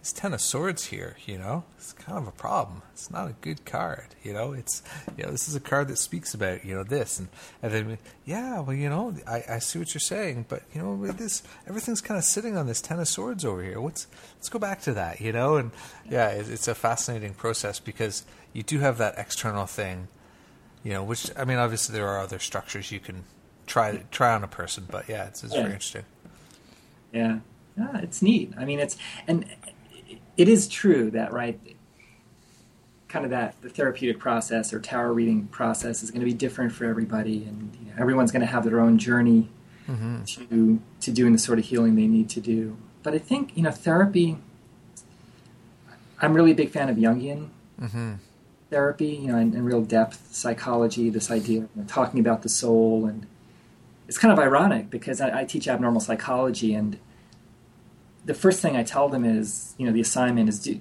this 0.00 0.12
Ten 0.12 0.32
of 0.32 0.40
Swords 0.40 0.86
here, 0.86 1.16
you 1.26 1.36
know, 1.36 1.64
it's 1.76 1.92
kind 1.92 2.18
of 2.18 2.26
a 2.26 2.32
problem. 2.32 2.82
It's 2.92 3.10
not 3.10 3.28
a 3.28 3.34
good 3.42 3.66
card, 3.66 4.06
you 4.22 4.32
know. 4.32 4.52
It's 4.52 4.82
you 5.16 5.24
know, 5.24 5.30
this 5.30 5.46
is 5.46 5.54
a 5.54 5.60
card 5.60 5.88
that 5.88 5.98
speaks 5.98 6.32
about 6.32 6.64
you 6.64 6.74
know 6.74 6.82
this, 6.82 7.18
and 7.18 7.28
and 7.62 7.72
then 7.72 7.98
yeah, 8.24 8.60
well, 8.60 8.74
you 8.74 8.88
know, 8.88 9.14
I, 9.26 9.44
I 9.48 9.58
see 9.58 9.78
what 9.78 9.92
you're 9.92 10.00
saying, 10.00 10.46
but 10.48 10.62
you 10.74 10.80
know, 10.80 10.92
with 10.94 11.18
this 11.18 11.42
everything's 11.66 12.00
kind 12.00 12.16
of 12.16 12.24
sitting 12.24 12.56
on 12.56 12.66
this 12.66 12.80
Ten 12.80 12.98
of 12.98 13.08
Swords 13.08 13.44
over 13.44 13.62
here. 13.62 13.78
Let's 13.78 14.06
let's 14.36 14.48
go 14.48 14.58
back 14.58 14.80
to 14.82 14.94
that, 14.94 15.20
you 15.20 15.32
know, 15.32 15.56
and 15.56 15.70
yeah, 16.08 16.28
it, 16.28 16.48
it's 16.48 16.68
a 16.68 16.74
fascinating 16.74 17.34
process 17.34 17.78
because 17.78 18.24
you 18.54 18.62
do 18.62 18.78
have 18.78 18.96
that 18.98 19.14
external 19.18 19.66
thing, 19.66 20.08
you 20.82 20.92
know, 20.92 21.04
which 21.04 21.30
I 21.36 21.44
mean, 21.44 21.58
obviously 21.58 21.92
there 21.92 22.08
are 22.08 22.20
other 22.20 22.38
structures 22.38 22.90
you 22.90 23.00
can 23.00 23.24
try 23.66 24.02
try 24.10 24.34
on 24.34 24.44
a 24.44 24.48
person, 24.48 24.86
but 24.90 25.10
yeah, 25.10 25.26
it's, 25.26 25.44
it's 25.44 25.54
yeah. 25.54 25.60
very 25.60 25.74
interesting. 25.74 26.04
Yeah. 27.12 27.38
Yeah, 27.80 27.98
it's 27.98 28.20
neat. 28.20 28.52
I 28.58 28.64
mean, 28.64 28.78
it's 28.78 28.96
and 29.26 29.46
it 30.40 30.48
is 30.48 30.66
true 30.66 31.10
that 31.10 31.32
right 31.34 31.60
kind 33.08 33.26
of 33.26 33.30
that 33.30 33.60
the 33.60 33.68
therapeutic 33.68 34.18
process 34.18 34.72
or 34.72 34.80
tarot 34.80 35.12
reading 35.12 35.46
process 35.48 36.02
is 36.02 36.10
going 36.10 36.20
to 36.20 36.24
be 36.24 36.32
different 36.32 36.72
for 36.72 36.86
everybody 36.86 37.44
and 37.44 37.76
you 37.78 37.90
know, 37.90 37.92
everyone's 38.00 38.32
going 38.32 38.40
to 38.40 38.46
have 38.46 38.64
their 38.64 38.80
own 38.80 38.96
journey 38.96 39.50
mm-hmm. 39.86 40.24
to 40.24 40.80
to 41.00 41.12
doing 41.12 41.34
the 41.34 41.38
sort 41.38 41.58
of 41.58 41.66
healing 41.66 41.94
they 41.94 42.06
need 42.06 42.30
to 42.30 42.40
do 42.40 42.74
but 43.02 43.12
i 43.12 43.18
think 43.18 43.54
you 43.54 43.62
know 43.62 43.70
therapy 43.70 44.38
i'm 46.22 46.32
really 46.32 46.52
a 46.52 46.54
big 46.54 46.70
fan 46.70 46.88
of 46.88 46.96
jungian 46.96 47.48
mm-hmm. 47.78 48.14
therapy 48.70 49.08
you 49.08 49.28
know 49.28 49.36
in, 49.36 49.52
in, 49.52 49.62
real 49.62 49.82
depth 49.82 50.34
psychology 50.34 51.10
this 51.10 51.30
idea 51.30 51.64
of 51.64 51.68
you 51.74 51.82
know, 51.82 51.84
talking 51.86 52.18
about 52.18 52.40
the 52.40 52.48
soul 52.48 53.04
and 53.04 53.26
it's 54.08 54.16
kind 54.16 54.32
of 54.32 54.38
ironic 54.38 54.88
because 54.88 55.20
I, 55.20 55.40
I 55.40 55.44
teach 55.44 55.68
abnormal 55.68 56.00
psychology 56.00 56.72
and 56.72 56.98
the 58.24 58.34
first 58.34 58.60
thing 58.60 58.76
I 58.76 58.82
tell 58.82 59.08
them 59.08 59.24
is, 59.24 59.74
you 59.78 59.86
know, 59.86 59.92
the 59.92 60.00
assignment 60.00 60.48
is 60.48 60.60
do, 60.60 60.80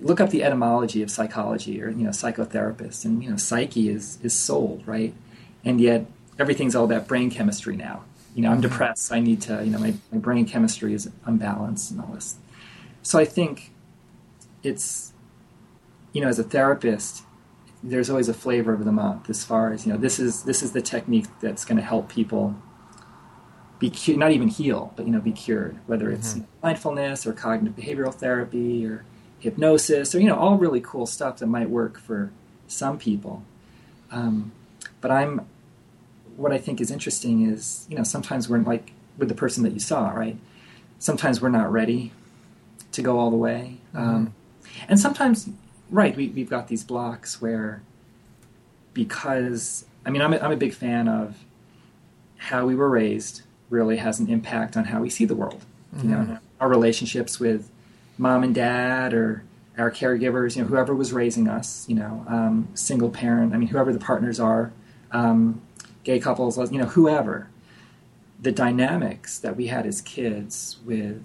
look 0.00 0.20
up 0.20 0.30
the 0.30 0.42
etymology 0.42 1.02
of 1.02 1.10
psychology 1.10 1.82
or 1.82 1.90
you 1.90 2.04
know 2.04 2.10
psychotherapist, 2.10 3.04
and 3.04 3.22
you 3.22 3.30
know 3.30 3.36
psyche 3.36 3.88
is 3.88 4.18
is 4.22 4.34
soul, 4.34 4.82
right? 4.86 5.14
And 5.64 5.80
yet 5.80 6.06
everything's 6.38 6.74
all 6.74 6.84
about 6.84 7.06
brain 7.06 7.30
chemistry 7.30 7.76
now. 7.76 8.04
You 8.34 8.42
know, 8.42 8.48
I'm 8.48 8.60
mm-hmm. 8.60 8.70
depressed. 8.70 9.12
I 9.12 9.20
need 9.20 9.42
to, 9.42 9.62
you 9.64 9.70
know, 9.70 9.78
my, 9.78 9.94
my 10.12 10.18
brain 10.18 10.46
chemistry 10.46 10.94
is 10.94 11.10
unbalanced 11.26 11.90
and 11.90 12.00
all 12.00 12.12
this. 12.14 12.36
So 13.02 13.18
I 13.18 13.24
think 13.24 13.72
it's, 14.62 15.12
you 16.12 16.20
know, 16.20 16.28
as 16.28 16.38
a 16.38 16.44
therapist, 16.44 17.24
there's 17.82 18.08
always 18.08 18.28
a 18.28 18.34
flavor 18.34 18.72
of 18.72 18.84
the 18.84 18.92
month 18.92 19.28
as 19.28 19.44
far 19.44 19.72
as 19.72 19.86
you 19.86 19.92
know. 19.92 19.98
This 19.98 20.18
is 20.18 20.44
this 20.44 20.62
is 20.62 20.72
the 20.72 20.82
technique 20.82 21.26
that's 21.40 21.64
going 21.64 21.78
to 21.78 21.84
help 21.84 22.08
people 22.08 22.54
be 23.80 23.90
cu- 23.90 24.16
not 24.16 24.30
even 24.30 24.46
heal, 24.46 24.92
but 24.94 25.06
you 25.06 25.10
know, 25.10 25.20
be 25.20 25.32
cured. 25.32 25.76
Whether 25.86 26.12
it's 26.12 26.34
mm-hmm. 26.34 26.44
mindfulness 26.62 27.26
or 27.26 27.32
cognitive 27.32 27.76
behavioral 27.76 28.14
therapy 28.14 28.86
or 28.86 29.04
hypnosis 29.40 30.14
or 30.14 30.20
you 30.20 30.28
know, 30.28 30.36
all 30.36 30.56
really 30.56 30.80
cool 30.80 31.06
stuff 31.06 31.38
that 31.38 31.46
might 31.46 31.68
work 31.68 31.98
for 31.98 32.30
some 32.68 32.98
people. 32.98 33.42
Um, 34.12 34.52
but 35.00 35.10
I'm 35.10 35.46
what 36.36 36.52
I 36.52 36.58
think 36.58 36.80
is 36.80 36.90
interesting 36.90 37.50
is 37.50 37.86
you 37.88 37.96
know 37.96 38.04
sometimes 38.04 38.48
we're 38.48 38.58
like 38.58 38.92
with 39.18 39.28
the 39.28 39.34
person 39.34 39.64
that 39.64 39.72
you 39.72 39.80
saw, 39.80 40.10
right? 40.10 40.36
Sometimes 40.98 41.40
we're 41.40 41.48
not 41.48 41.72
ready 41.72 42.12
to 42.92 43.02
go 43.02 43.18
all 43.18 43.30
the 43.30 43.36
way, 43.36 43.78
mm-hmm. 43.94 44.08
um, 44.08 44.34
and 44.88 45.00
sometimes 45.00 45.48
right 45.90 46.14
we, 46.14 46.28
we've 46.28 46.50
got 46.50 46.68
these 46.68 46.84
blocks 46.84 47.40
where 47.40 47.82
because 48.92 49.86
I 50.04 50.10
mean 50.10 50.20
I'm 50.20 50.34
a, 50.34 50.38
I'm 50.38 50.52
a 50.52 50.56
big 50.56 50.74
fan 50.74 51.08
of 51.08 51.36
how 52.36 52.66
we 52.66 52.74
were 52.74 52.90
raised 52.90 53.42
really 53.70 53.96
has 53.96 54.20
an 54.20 54.28
impact 54.28 54.76
on 54.76 54.84
how 54.84 55.00
we 55.00 55.08
see 55.08 55.24
the 55.24 55.34
world. 55.34 55.62
Mm-hmm. 55.96 56.08
You 56.08 56.14
know, 56.14 56.38
our 56.60 56.68
relationships 56.68 57.40
with 57.40 57.70
mom 58.18 58.42
and 58.42 58.54
dad 58.54 59.14
or 59.14 59.44
our 59.78 59.90
caregivers, 59.90 60.56
you 60.56 60.62
know, 60.62 60.68
whoever 60.68 60.94
was 60.94 61.12
raising 61.12 61.48
us, 61.48 61.88
you 61.88 61.94
know, 61.94 62.24
um, 62.28 62.68
single 62.74 63.08
parent, 63.08 63.54
I 63.54 63.56
mean, 63.56 63.68
whoever 63.68 63.92
the 63.92 63.98
partners 63.98 64.38
are, 64.38 64.72
um, 65.12 65.62
gay 66.04 66.20
couples, 66.20 66.58
you 66.70 66.78
know, 66.78 66.86
whoever, 66.86 67.48
the 68.40 68.52
dynamics 68.52 69.38
that 69.38 69.56
we 69.56 69.68
had 69.68 69.86
as 69.86 70.00
kids 70.00 70.78
with 70.84 71.22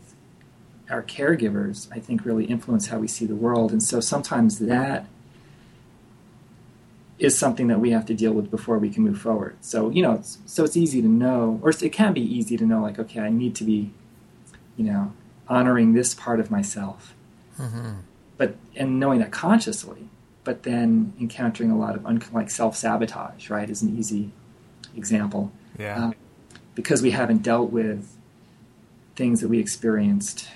our 0.89 1.01
caregivers, 1.03 1.87
I 1.91 1.99
think, 1.99 2.25
really 2.25 2.45
influence 2.45 2.87
how 2.87 2.99
we 2.99 3.07
see 3.07 3.25
the 3.25 3.35
world. 3.35 3.71
And 3.71 3.81
so 3.81 3.99
sometimes 3.99 4.59
that 4.59 5.07
is 7.17 7.37
something 7.37 7.67
that 7.67 7.79
we 7.79 7.91
have 7.91 8.05
to 8.05 8.13
deal 8.13 8.33
with 8.33 8.51
before 8.51 8.77
we 8.77 8.89
can 8.89 9.03
move 9.03 9.19
forward. 9.19 9.55
So, 9.61 9.89
you 9.89 10.01
know, 10.01 10.13
it's, 10.13 10.37
so 10.45 10.63
it's 10.63 10.75
easy 10.75 11.01
to 11.01 11.07
know, 11.07 11.59
or 11.63 11.69
it 11.69 11.91
can 11.91 12.13
be 12.13 12.21
easy 12.21 12.57
to 12.57 12.65
know, 12.65 12.81
like, 12.81 12.99
okay, 12.99 13.21
I 13.21 13.29
need 13.29 13.55
to 13.55 13.63
be, 13.63 13.91
you 14.75 14.85
know, 14.85 15.13
honoring 15.47 15.93
this 15.93 16.13
part 16.13 16.39
of 16.39 16.51
myself. 16.51 17.13
Mm-hmm. 17.57 17.99
But, 18.37 18.55
and 18.75 18.99
knowing 18.99 19.19
that 19.19 19.31
consciously, 19.31 20.09
but 20.43 20.63
then 20.63 21.13
encountering 21.19 21.71
a 21.71 21.77
lot 21.77 21.95
of 21.95 22.05
un- 22.05 22.21
like 22.33 22.49
self 22.49 22.75
sabotage, 22.75 23.49
right, 23.49 23.69
is 23.69 23.81
an 23.81 23.97
easy 23.97 24.31
example. 24.95 25.51
Yeah. 25.79 26.07
Uh, 26.07 26.11
because 26.75 27.01
we 27.01 27.11
haven't 27.11 27.41
dealt 27.41 27.71
with 27.71 28.13
things 29.15 29.39
that 29.39 29.47
we 29.47 29.59
experienced, 29.59 30.49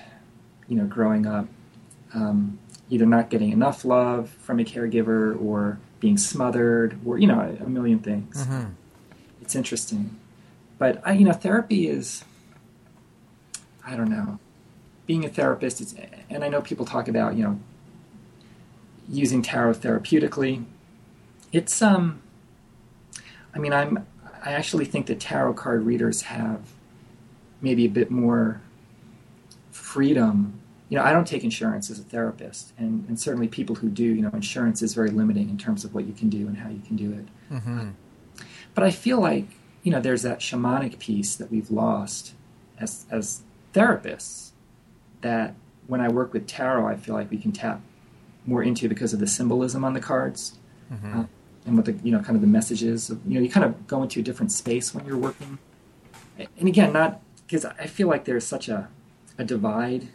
you 0.68 0.76
know, 0.76 0.84
growing 0.84 1.26
up, 1.26 1.46
um, 2.14 2.58
either 2.88 3.06
not 3.06 3.30
getting 3.30 3.52
enough 3.52 3.84
love 3.84 4.30
from 4.30 4.58
a 4.60 4.64
caregiver 4.64 5.40
or 5.40 5.78
being 6.00 6.16
smothered 6.16 6.98
or, 7.04 7.18
you 7.18 7.26
know, 7.26 7.56
a, 7.60 7.68
million 7.68 7.98
things. 7.98 8.44
Mm-hmm. 8.44 8.70
It's 9.42 9.54
interesting. 9.54 10.18
But, 10.78 11.00
I, 11.04 11.12
you 11.12 11.24
know, 11.24 11.32
therapy 11.32 11.88
is, 11.88 12.24
I 13.86 13.96
don't 13.96 14.10
know, 14.10 14.38
being 15.06 15.24
a 15.24 15.28
therapist, 15.28 15.80
is, 15.80 15.94
and 16.28 16.42
I 16.42 16.48
know 16.48 16.62
people 16.62 16.86
talk 16.86 17.08
about, 17.08 17.36
you 17.36 17.44
know, 17.44 17.60
using 19.08 19.42
tarot 19.42 19.74
therapeutically. 19.74 20.64
It's, 21.52 21.82
um, 21.82 22.22
I 23.54 23.58
mean, 23.58 23.72
I'm, 23.72 24.06
I 24.42 24.52
actually 24.52 24.84
think 24.84 25.06
that 25.06 25.20
tarot 25.20 25.54
card 25.54 25.84
readers 25.84 26.22
have 26.22 26.60
maybe 27.60 27.84
a 27.84 27.90
bit 27.90 28.10
more 28.10 28.60
freedom. 29.70 30.59
You 30.90 30.98
know, 30.98 31.04
I 31.04 31.12
don't 31.12 31.26
take 31.26 31.44
insurance 31.44 31.88
as 31.88 31.98
a 31.98 32.02
therapist, 32.02 32.72
and, 32.76 33.06
and 33.08 33.18
certainly 33.18 33.48
people 33.48 33.76
who 33.76 33.88
do, 33.88 34.04
you 34.04 34.20
know, 34.20 34.30
insurance 34.34 34.82
is 34.82 34.92
very 34.92 35.10
limiting 35.10 35.48
in 35.48 35.56
terms 35.56 35.84
of 35.84 35.94
what 35.94 36.04
you 36.04 36.12
can 36.12 36.28
do 36.28 36.46
and 36.46 36.58
how 36.58 36.68
you 36.68 36.80
can 36.86 36.96
do 36.96 37.12
it. 37.12 37.54
Mm-hmm. 37.54 37.90
But 38.74 38.84
I 38.84 38.90
feel 38.90 39.20
like, 39.20 39.46
you 39.82 39.92
know, 39.92 40.00
there's 40.00 40.22
that 40.22 40.40
shamanic 40.40 40.98
piece 40.98 41.36
that 41.36 41.50
we've 41.50 41.70
lost 41.70 42.34
as, 42.78 43.06
as 43.10 43.42
therapists 43.72 44.50
that 45.22 45.54
when 45.86 46.00
I 46.00 46.08
work 46.08 46.32
with 46.32 46.46
tarot, 46.46 46.86
I 46.86 46.96
feel 46.96 47.14
like 47.14 47.30
we 47.30 47.38
can 47.38 47.52
tap 47.52 47.80
more 48.44 48.62
into 48.62 48.88
because 48.88 49.12
of 49.12 49.20
the 49.20 49.26
symbolism 49.26 49.84
on 49.84 49.94
the 49.94 50.00
cards. 50.00 50.58
Mm-hmm. 50.92 51.20
Uh, 51.20 51.24
and 51.66 51.76
what 51.76 51.84
the 51.84 51.92
you 52.02 52.12
know 52.12 52.20
kind 52.20 52.36
of 52.36 52.40
the 52.40 52.46
messages 52.46 53.10
of, 53.10 53.20
you 53.26 53.34
know 53.34 53.40
you 53.40 53.50
kind 53.50 53.64
of 53.64 53.86
go 53.86 54.02
into 54.02 54.20
a 54.20 54.22
different 54.22 54.52
space 54.52 54.94
when 54.94 55.04
you're 55.04 55.16
working 55.16 55.58
and 56.38 56.68
again 56.68 56.92
not 56.92 57.20
because 57.46 57.64
i 57.64 57.86
feel 57.86 58.08
like 58.08 58.24
there's 58.24 58.46
such 58.46 58.68
a, 58.68 58.88
a 59.38 59.44
divide 59.44 60.08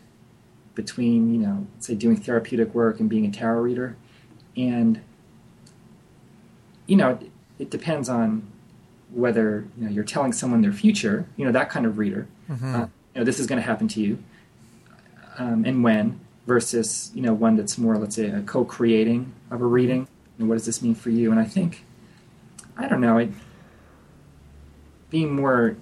between 0.75 1.33
you 1.33 1.39
know 1.39 1.65
say 1.79 1.95
doing 1.95 2.17
therapeutic 2.17 2.73
work 2.73 2.99
and 2.99 3.09
being 3.09 3.25
a 3.25 3.31
tarot 3.31 3.61
reader 3.61 3.95
and 4.55 5.01
you 6.85 6.95
know 6.95 7.11
it, 7.11 7.31
it 7.59 7.69
depends 7.69 8.09
on 8.09 8.45
whether 9.11 9.65
you 9.77 9.85
know 9.85 9.89
you're 9.89 10.03
telling 10.03 10.33
someone 10.33 10.61
their 10.61 10.73
future 10.73 11.27
you 11.37 11.45
know 11.45 11.51
that 11.51 11.69
kind 11.69 11.85
of 11.85 11.97
reader 11.97 12.27
mm-hmm. 12.49 12.75
uh, 12.75 12.79
you 12.81 13.21
know 13.21 13.23
this 13.23 13.39
is 13.39 13.47
going 13.47 13.59
to 13.59 13.65
happen 13.65 13.87
to 13.87 14.01
you 14.01 14.21
um, 15.37 15.65
and 15.65 15.83
when 15.83 16.19
versus 16.45 17.11
you 17.15 17.21
know 17.21 17.33
one 17.33 17.55
that's 17.55 17.77
more 17.77 17.97
let's 17.97 18.15
say 18.15 18.29
a 18.29 18.41
co-creating 18.41 19.33
of 19.49 19.61
a 19.61 19.65
reading 19.65 20.07
and 20.37 20.49
what 20.49 20.55
does 20.55 20.65
this 20.65 20.81
mean 20.81 20.95
for 20.95 21.09
you? 21.09 21.31
And 21.31 21.39
I 21.39 21.45
think, 21.45 21.85
I 22.77 22.87
don't 22.87 23.01
know, 23.01 23.17
it, 23.17 23.29
being 25.09 25.33
more, 25.33 25.77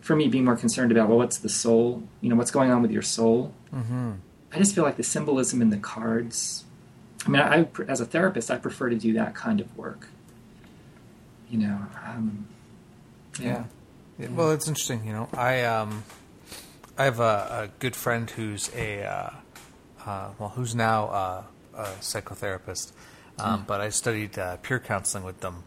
for 0.00 0.16
me, 0.16 0.28
being 0.28 0.44
more 0.44 0.56
concerned 0.56 0.90
about, 0.90 1.08
well, 1.08 1.18
what's 1.18 1.38
the 1.38 1.48
soul? 1.48 2.02
You 2.20 2.30
know, 2.30 2.36
what's 2.36 2.50
going 2.50 2.70
on 2.70 2.82
with 2.82 2.90
your 2.90 3.02
soul? 3.02 3.52
Mm-hmm. 3.74 4.12
I 4.52 4.58
just 4.58 4.74
feel 4.74 4.84
like 4.84 4.96
the 4.96 5.02
symbolism 5.02 5.62
in 5.62 5.70
the 5.70 5.76
cards. 5.76 6.64
I 7.26 7.28
mean, 7.28 7.42
I, 7.42 7.68
as 7.86 8.00
a 8.00 8.06
therapist, 8.06 8.50
I 8.50 8.56
prefer 8.56 8.88
to 8.88 8.96
do 8.96 9.12
that 9.14 9.34
kind 9.34 9.60
of 9.60 9.76
work. 9.76 10.08
You 11.50 11.58
know, 11.58 11.78
um, 12.06 12.46
yeah. 13.40 13.64
yeah. 14.18 14.28
Well, 14.28 14.52
it's 14.52 14.68
interesting. 14.68 15.04
You 15.04 15.12
know, 15.12 15.28
I 15.34 15.62
um, 15.64 16.04
I 16.96 17.04
have 17.04 17.20
a, 17.20 17.22
a 17.22 17.68
good 17.78 17.96
friend 17.96 18.30
who's 18.30 18.70
a 18.74 19.04
uh, 19.04 19.30
uh, 20.06 20.30
well, 20.38 20.50
who's 20.50 20.74
now 20.74 21.06
uh, 21.08 21.42
a 21.74 21.84
psychotherapist, 22.00 22.92
um, 23.38 23.62
mm. 23.62 23.66
But 23.66 23.80
I 23.80 23.88
studied 23.90 24.38
uh, 24.38 24.56
peer 24.58 24.78
counseling 24.78 25.24
with 25.24 25.40
them 25.40 25.64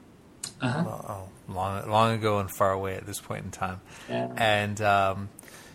uh-huh. 0.62 0.84
oh, 0.90 1.30
long 1.48 1.90
long 1.90 2.14
ago 2.14 2.40
and 2.40 2.50
far 2.50 2.72
away 2.72 2.96
at 2.96 3.06
this 3.06 3.20
point 3.20 3.46
in 3.46 3.52
time. 3.52 3.82
Yeah. 4.10 4.32
And 4.38 4.80
um, 4.82 5.30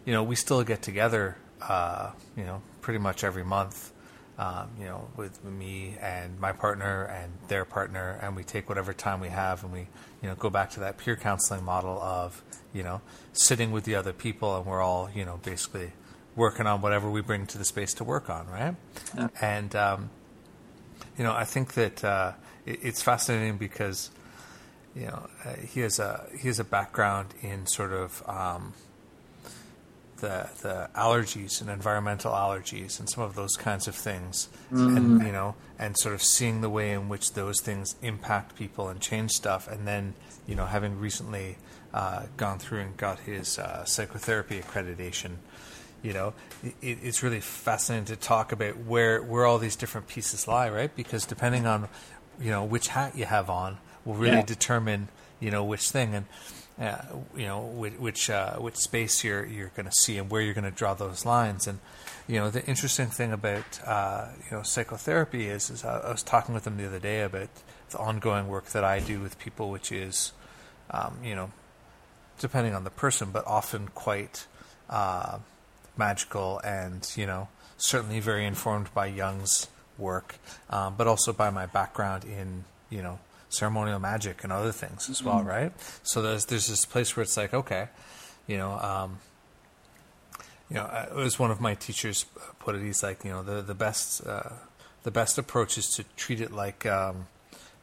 you 0.05 0.12
know, 0.12 0.23
we 0.23 0.37
still 0.37 0.62
get 0.64 0.83
together. 0.83 1.37
Uh, 1.61 2.11
you 2.37 2.44
know, 2.44 2.62
pretty 2.88 2.98
much 2.98 3.22
every 3.22 3.44
month. 3.44 3.92
Um, 4.38 4.70
you 4.79 4.87
know, 4.87 5.09
with 5.14 5.44
me 5.44 5.98
and 6.01 6.40
my 6.40 6.53
partner 6.53 7.05
and 7.05 7.31
their 7.48 7.66
partner, 7.66 8.18
and 8.22 8.35
we 8.35 8.44
take 8.44 8.66
whatever 8.66 8.94
time 8.94 9.20
we 9.20 9.29
have, 9.29 9.62
and 9.62 9.70
we, 9.70 9.81
you 9.81 10.29
know, 10.31 10.35
go 10.37 10.48
back 10.48 10.70
to 10.70 10.81
that 10.81 10.96
peer 10.96 11.14
counseling 11.14 11.66
model 11.66 12.01
of, 12.01 12.42
you 12.72 12.83
know, 12.83 13.03
sitting 13.35 13.72
with 13.72 13.85
the 13.85 13.94
other 13.94 14.14
people, 14.14 14.57
and 14.57 14.64
we're 14.64 14.81
all, 14.81 15.11
you 15.14 15.27
know, 15.27 15.38
basically 15.44 15.92
working 16.35 16.66
on 16.66 16.81
whatever 16.81 17.11
we 17.11 17.20
bring 17.20 17.46
to 17.48 17.59
the 17.59 17.64
space 17.66 17.92
to 17.92 18.05
work 18.05 18.31
on, 18.31 18.46
right? 18.46 18.74
Yeah. 19.14 19.29
And 19.38 19.77
um, 19.77 20.09
you 21.18 21.24
know, 21.24 21.35
I 21.35 21.44
think 21.44 21.74
that 21.74 22.03
uh, 22.03 22.33
it, 22.64 22.79
it's 22.85 23.03
fascinating 23.03 23.59
because 23.59 24.11
you 24.96 25.09
know 25.09 25.29
uh, 25.44 25.57
he 25.57 25.81
has 25.81 25.98
a 25.98 26.27
he 26.40 26.48
has 26.48 26.59
a 26.59 26.64
background 26.64 27.35
in 27.42 27.66
sort 27.66 27.92
of 27.92 28.27
um, 28.27 28.72
the 30.20 30.48
the 30.62 30.88
allergies 30.94 31.61
and 31.61 31.70
environmental 31.70 32.33
allergies 32.33 32.98
and 32.98 33.09
some 33.09 33.22
of 33.24 33.35
those 33.35 33.57
kinds 33.57 33.88
of 33.88 33.94
things, 33.94 34.48
mm. 34.72 34.96
and 34.96 35.22
you 35.22 35.33
know, 35.33 35.54
and 35.78 35.96
sort 35.98 36.14
of 36.14 36.22
seeing 36.22 36.61
the 36.61 36.70
way 36.70 36.92
in 36.92 37.09
which 37.09 37.33
those 37.33 37.61
things 37.61 37.96
impact 38.02 38.57
people 38.57 38.88
and 38.88 39.00
change 39.00 39.31
stuff, 39.33 39.68
and 39.68 39.87
then 39.87 40.14
you 40.46 40.54
know, 40.54 40.66
having 40.66 40.98
recently 40.98 41.57
uh, 41.92 42.22
gone 42.37 42.59
through 42.59 42.81
and 42.81 42.96
got 42.96 43.18
his 43.20 43.59
uh, 43.59 43.85
psychotherapy 43.85 44.61
accreditation 44.61 45.37
you 46.02 46.12
know, 46.12 46.33
it, 46.62 46.74
it's 47.02 47.22
really 47.22 47.40
fascinating 47.40 48.07
to 48.07 48.16
talk 48.16 48.52
about 48.52 48.76
where 48.76 49.22
where 49.22 49.44
all 49.44 49.59
these 49.59 49.76
different 49.76 50.07
pieces 50.07 50.46
lie, 50.46 50.70
right? 50.70 50.94
Because 50.94 51.26
depending 51.26 51.66
on 51.66 51.88
you 52.40 52.50
know 52.50 52.64
which 52.64 52.88
hat 52.88 53.16
you 53.16 53.24
have 53.24 53.50
on 53.50 53.78
will 54.04 54.14
really 54.14 54.37
yeah. 54.37 54.42
determine 54.42 55.09
you 55.40 55.50
know 55.50 55.64
which 55.64 55.90
thing 55.90 56.14
and 56.14 56.26
uh, 56.80 57.02
you 57.36 57.46
know 57.46 57.60
which 57.60 57.94
which, 57.94 58.30
uh, 58.30 58.56
which 58.56 58.76
space 58.76 59.24
you're 59.24 59.44
you're 59.44 59.72
going 59.74 59.86
to 59.86 59.92
see 59.92 60.18
and 60.18 60.30
where 60.30 60.40
you're 60.40 60.54
going 60.54 60.64
to 60.64 60.70
draw 60.70 60.94
those 60.94 61.24
lines. 61.26 61.66
And 61.66 61.78
you 62.26 62.36
know 62.36 62.50
the 62.50 62.64
interesting 62.66 63.08
thing 63.08 63.32
about 63.32 63.80
uh, 63.84 64.28
you 64.44 64.56
know 64.56 64.62
psychotherapy 64.62 65.48
is 65.48 65.70
is 65.70 65.84
I 65.84 66.10
was 66.10 66.22
talking 66.22 66.54
with 66.54 66.64
them 66.64 66.76
the 66.76 66.86
other 66.86 67.00
day 67.00 67.22
about 67.22 67.48
the 67.90 67.98
ongoing 67.98 68.48
work 68.48 68.66
that 68.66 68.84
I 68.84 69.00
do 69.00 69.20
with 69.20 69.38
people, 69.38 69.70
which 69.70 69.90
is 69.90 70.32
um, 70.90 71.16
you 71.24 71.34
know 71.34 71.50
depending 72.38 72.74
on 72.74 72.84
the 72.84 72.90
person, 72.90 73.30
but 73.32 73.46
often 73.46 73.88
quite 73.88 74.46
uh, 74.88 75.38
magical 75.96 76.60
and, 76.60 77.10
you 77.16 77.26
know, 77.26 77.48
certainly 77.76 78.20
very 78.20 78.46
informed 78.46 78.92
by 78.94 79.06
Jung's 79.06 79.68
work, 79.96 80.36
um, 80.70 80.94
but 80.96 81.06
also 81.06 81.32
by 81.32 81.50
my 81.50 81.66
background 81.66 82.24
in, 82.24 82.64
you 82.90 83.02
know, 83.02 83.18
ceremonial 83.48 83.98
magic 83.98 84.44
and 84.44 84.52
other 84.52 84.72
things 84.72 85.08
as 85.08 85.22
well, 85.22 85.38
mm-hmm. 85.38 85.48
right? 85.48 85.72
So 86.02 86.22
there's 86.22 86.46
there's 86.46 86.66
this 86.66 86.84
place 86.84 87.16
where 87.16 87.22
it's 87.22 87.37
like, 87.37 87.54
okay, 87.54 87.88
you 88.46 88.56
know, 88.56 88.72
um, 88.72 89.18
you 90.70 90.76
know, 90.76 91.06
it 91.11 91.14
was 91.14 91.38
one 91.38 91.50
of 91.50 91.61
my 91.61 91.74
teachers 91.74 92.26
put 92.58 92.74
it. 92.74 92.82
He's 92.82 93.02
like, 93.02 93.24
you 93.24 93.30
know, 93.30 93.42
the 93.42 93.62
the 93.62 93.74
best 93.74 94.26
uh, 94.26 94.50
the 95.02 95.11
best 95.11 95.38
approach 95.38 95.78
is 95.78 95.88
to 95.90 96.04
treat 96.16 96.40
it 96.40 96.52
like 96.52 96.84
um, 96.87 97.26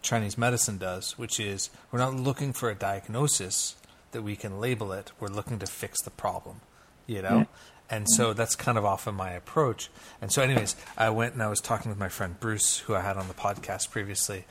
Chinese 0.01 0.38
medicine 0.38 0.78
does, 0.78 1.17
which 1.17 1.39
is 1.39 1.69
we're 1.91 1.99
not 1.99 2.13
looking 2.13 2.54
for 2.54 2.69
a 2.69 2.75
diagnosis 2.75 3.75
that 4.12 4.21
we 4.21 4.36
can 4.36 4.60
label 4.60 4.91
it. 4.91 5.12
We're 5.19 5.28
looking 5.30 5.60
to 5.60 5.65
fix 5.65 6.01
the 6.01 6.12
problem, 6.12 6.62
you 7.08 7.21
know. 7.21 7.47
And 7.89 8.10
so 8.10 8.34
that's 8.34 8.56
kind 8.56 8.78
of 8.78 8.86
often 8.86 9.13
my 9.13 9.32
approach. 9.32 9.89
And 10.19 10.32
so, 10.32 10.41
anyways, 10.41 10.76
I 10.98 11.10
went 11.12 11.34
and 11.34 11.43
I 11.43 11.48
was 11.48 11.62
talking 11.62 11.89
with 11.89 12.00
my 12.00 12.10
friend 12.10 12.39
Bruce, 12.39 12.80
who 12.80 12.95
I 12.95 13.02
had 13.02 13.15
on 13.15 13.28
the 13.28 13.36
podcast 13.36 13.91
previously, 13.91 14.45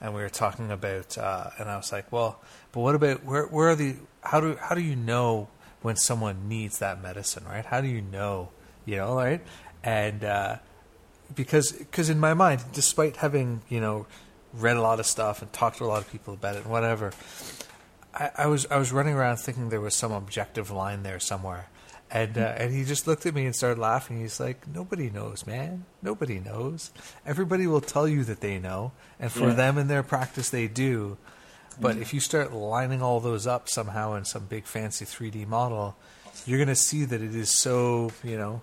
and 0.00 0.12
we 0.12 0.22
were 0.22 0.28
talking 0.28 0.72
about. 0.72 1.16
Uh, 1.16 1.50
and 1.58 1.70
I 1.70 1.76
was 1.76 1.92
like, 1.92 2.10
"Well, 2.10 2.40
but 2.72 2.80
what 2.80 2.96
about 2.96 3.24
where? 3.24 3.44
Where 3.44 3.70
are 3.70 3.76
the? 3.76 3.94
How 4.22 4.40
do 4.40 4.56
how 4.60 4.74
do 4.74 4.80
you 4.80 4.96
know 4.96 5.48
when 5.82 5.94
someone 5.94 6.48
needs 6.48 6.80
that 6.80 7.00
medicine? 7.00 7.44
Right? 7.44 7.64
How 7.64 7.80
do 7.80 7.86
you 7.86 8.02
know? 8.02 8.48
You 8.86 8.96
know, 8.96 9.14
right? 9.14 9.40
And 9.84 10.24
uh, 10.24 10.56
because 11.34 11.70
because 11.70 12.10
in 12.10 12.18
my 12.18 12.34
mind, 12.34 12.64
despite 12.72 13.16
having 13.16 13.62
you 13.68 13.80
know 13.80 14.06
read 14.52 14.76
a 14.76 14.82
lot 14.82 14.98
of 14.98 15.06
stuff 15.06 15.42
and 15.42 15.52
talked 15.52 15.78
to 15.78 15.84
a 15.84 15.86
lot 15.86 16.00
of 16.00 16.10
people 16.10 16.34
about 16.34 16.56
it 16.56 16.62
and 16.62 16.72
whatever, 16.72 17.12
I, 18.12 18.30
I 18.36 18.46
was 18.48 18.66
I 18.66 18.78
was 18.78 18.90
running 18.90 19.14
around 19.14 19.36
thinking 19.36 19.68
there 19.68 19.80
was 19.80 19.94
some 19.94 20.10
objective 20.10 20.72
line 20.72 21.04
there 21.04 21.20
somewhere 21.20 21.68
and 22.10 22.36
uh, 22.36 22.54
and 22.56 22.72
he 22.72 22.84
just 22.84 23.06
looked 23.06 23.26
at 23.26 23.34
me 23.34 23.46
and 23.46 23.54
started 23.54 23.78
laughing. 23.78 24.20
He's 24.20 24.40
like, 24.40 24.66
"Nobody 24.66 25.10
knows, 25.10 25.46
man. 25.46 25.84
Nobody 26.02 26.40
knows. 26.40 26.90
Everybody 27.24 27.66
will 27.66 27.80
tell 27.80 28.08
you 28.08 28.24
that 28.24 28.40
they 28.40 28.58
know, 28.58 28.92
and 29.18 29.30
for 29.30 29.48
yeah. 29.48 29.54
them 29.54 29.78
in 29.78 29.88
their 29.88 30.02
practice, 30.02 30.50
they 30.50 30.66
do. 30.66 31.16
But 31.80 31.92
mm-hmm. 31.92 32.02
if 32.02 32.14
you 32.14 32.20
start 32.20 32.52
lining 32.52 33.00
all 33.00 33.20
those 33.20 33.46
up 33.46 33.68
somehow 33.68 34.14
in 34.14 34.24
some 34.24 34.46
big 34.46 34.66
fancy 34.66 35.04
3D 35.04 35.46
model, 35.46 35.96
you're 36.44 36.58
going 36.58 36.68
to 36.68 36.74
see 36.74 37.04
that 37.04 37.22
it 37.22 37.34
is 37.34 37.50
so, 37.50 38.10
you 38.22 38.36
know, 38.36 38.60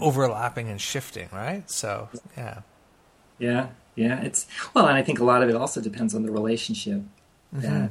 overlapping 0.00 0.68
and 0.68 0.80
shifting, 0.80 1.28
right? 1.32 1.70
So, 1.70 2.08
yeah. 2.36 2.60
Yeah, 3.38 3.68
yeah. 3.94 4.20
It's 4.22 4.46
well, 4.74 4.86
and 4.86 4.96
I 4.96 5.02
think 5.02 5.20
a 5.20 5.24
lot 5.24 5.42
of 5.42 5.48
it 5.48 5.56
also 5.56 5.80
depends 5.80 6.14
on 6.14 6.22
the 6.22 6.32
relationship. 6.32 7.02
Mm-hmm. 7.54 7.88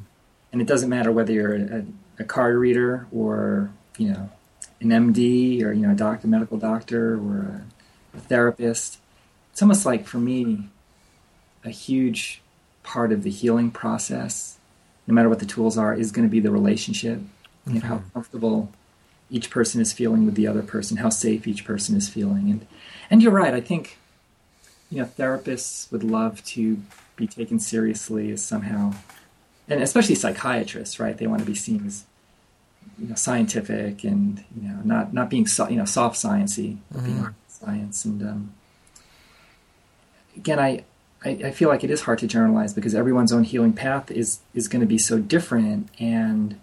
and 0.51 0.59
it 0.59 0.65
doesn't 0.65 0.89
matter 0.89 1.11
whether 1.11 1.31
you're 1.31 1.55
a, 1.55 1.85
a 2.17 2.23
card 2.23 2.55
reader 2.55 3.05
or 3.11 3.71
you 3.97 4.09
know 4.09 4.29
an 4.79 4.89
MD 4.91 5.63
or 5.63 5.71
you 5.73 5.81
know 5.85 5.91
a 5.91 5.95
doctor, 5.95 6.27
medical 6.27 6.57
doctor, 6.57 7.15
or 7.15 7.63
a, 8.13 8.17
a 8.17 8.21
therapist. 8.21 8.97
It's 9.51 9.61
almost 9.61 9.85
like 9.85 10.05
for 10.07 10.17
me, 10.17 10.69
a 11.63 11.69
huge 11.69 12.41
part 12.83 13.11
of 13.11 13.23
the 13.23 13.29
healing 13.29 13.69
process, 13.69 14.57
no 15.07 15.13
matter 15.13 15.29
what 15.29 15.39
the 15.39 15.45
tools 15.45 15.77
are, 15.77 15.93
is 15.93 16.11
going 16.11 16.27
to 16.27 16.31
be 16.31 16.39
the 16.39 16.51
relationship. 16.51 17.19
You 17.67 17.73
know, 17.75 17.79
how 17.81 17.95
Mhm. 17.97 18.13
comfortable 18.13 18.71
each 19.29 19.49
person 19.49 19.79
is 19.81 19.93
feeling 19.93 20.25
with 20.25 20.35
the 20.35 20.47
other 20.47 20.63
person, 20.63 20.97
how 20.97 21.09
safe 21.09 21.47
each 21.47 21.63
person 21.63 21.95
is 21.95 22.09
feeling, 22.09 22.49
and 22.49 22.65
and 23.09 23.21
you're 23.21 23.31
right. 23.31 23.53
I 23.53 23.61
think 23.61 23.97
you 24.89 24.97
know 24.99 25.05
therapists 25.05 25.91
would 25.91 26.03
love 26.03 26.43
to 26.45 26.79
be 27.15 27.27
taken 27.27 27.59
seriously 27.59 28.31
as 28.31 28.41
somehow, 28.43 28.93
and 29.69 29.81
especially 29.83 30.15
psychiatrists, 30.15 30.99
right? 30.99 31.15
They 31.17 31.27
want 31.27 31.41
to 31.41 31.45
be 31.45 31.55
seen 31.55 31.85
as 31.85 32.03
you 33.01 33.07
know 33.07 33.15
scientific 33.15 34.03
and 34.03 34.43
you 34.55 34.69
know 34.69 34.79
not 34.83 35.13
not 35.13 35.29
being 35.29 35.47
so, 35.47 35.67
you 35.67 35.75
know 35.75 35.85
soft 35.85 36.15
sciencey, 36.15 36.77
but 36.91 37.03
being 37.03 37.17
hard 37.17 37.35
science. 37.47 38.05
And 38.05 38.21
um, 38.21 38.53
again, 40.37 40.59
I, 40.59 40.83
I 41.25 41.29
I 41.45 41.51
feel 41.51 41.69
like 41.69 41.83
it 41.83 41.91
is 41.91 42.01
hard 42.01 42.19
to 42.19 42.27
generalize 42.27 42.73
because 42.73 42.93
everyone's 42.95 43.33
own 43.33 43.43
healing 43.43 43.73
path 43.73 44.11
is 44.11 44.39
is 44.53 44.67
going 44.67 44.81
to 44.81 44.87
be 44.87 44.97
so 44.97 45.19
different 45.19 45.89
and. 45.99 46.59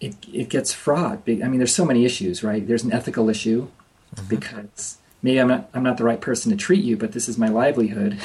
It, 0.00 0.16
it 0.32 0.48
gets 0.48 0.72
fraught. 0.72 1.24
I 1.28 1.32
mean, 1.32 1.58
there's 1.58 1.74
so 1.74 1.84
many 1.84 2.06
issues, 2.06 2.42
right? 2.42 2.66
There's 2.66 2.84
an 2.84 2.90
ethical 2.90 3.28
issue 3.28 3.68
because 4.28 4.96
maybe 5.22 5.38
I'm 5.38 5.48
not 5.48 5.68
I'm 5.74 5.82
not 5.82 5.98
the 5.98 6.04
right 6.04 6.18
person 6.22 6.50
to 6.52 6.56
treat 6.56 6.82
you, 6.82 6.96
but 6.96 7.12
this 7.12 7.28
is 7.28 7.36
my 7.36 7.48
livelihood. 7.48 8.18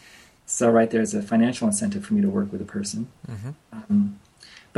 so 0.46 0.70
right 0.70 0.90
there's 0.90 1.12
a 1.12 1.20
financial 1.20 1.66
incentive 1.68 2.06
for 2.06 2.14
me 2.14 2.22
to 2.22 2.30
work 2.30 2.50
with 2.50 2.62
a 2.62 2.64
person. 2.64 3.08
hmm 3.26 3.50
Um, 3.74 4.18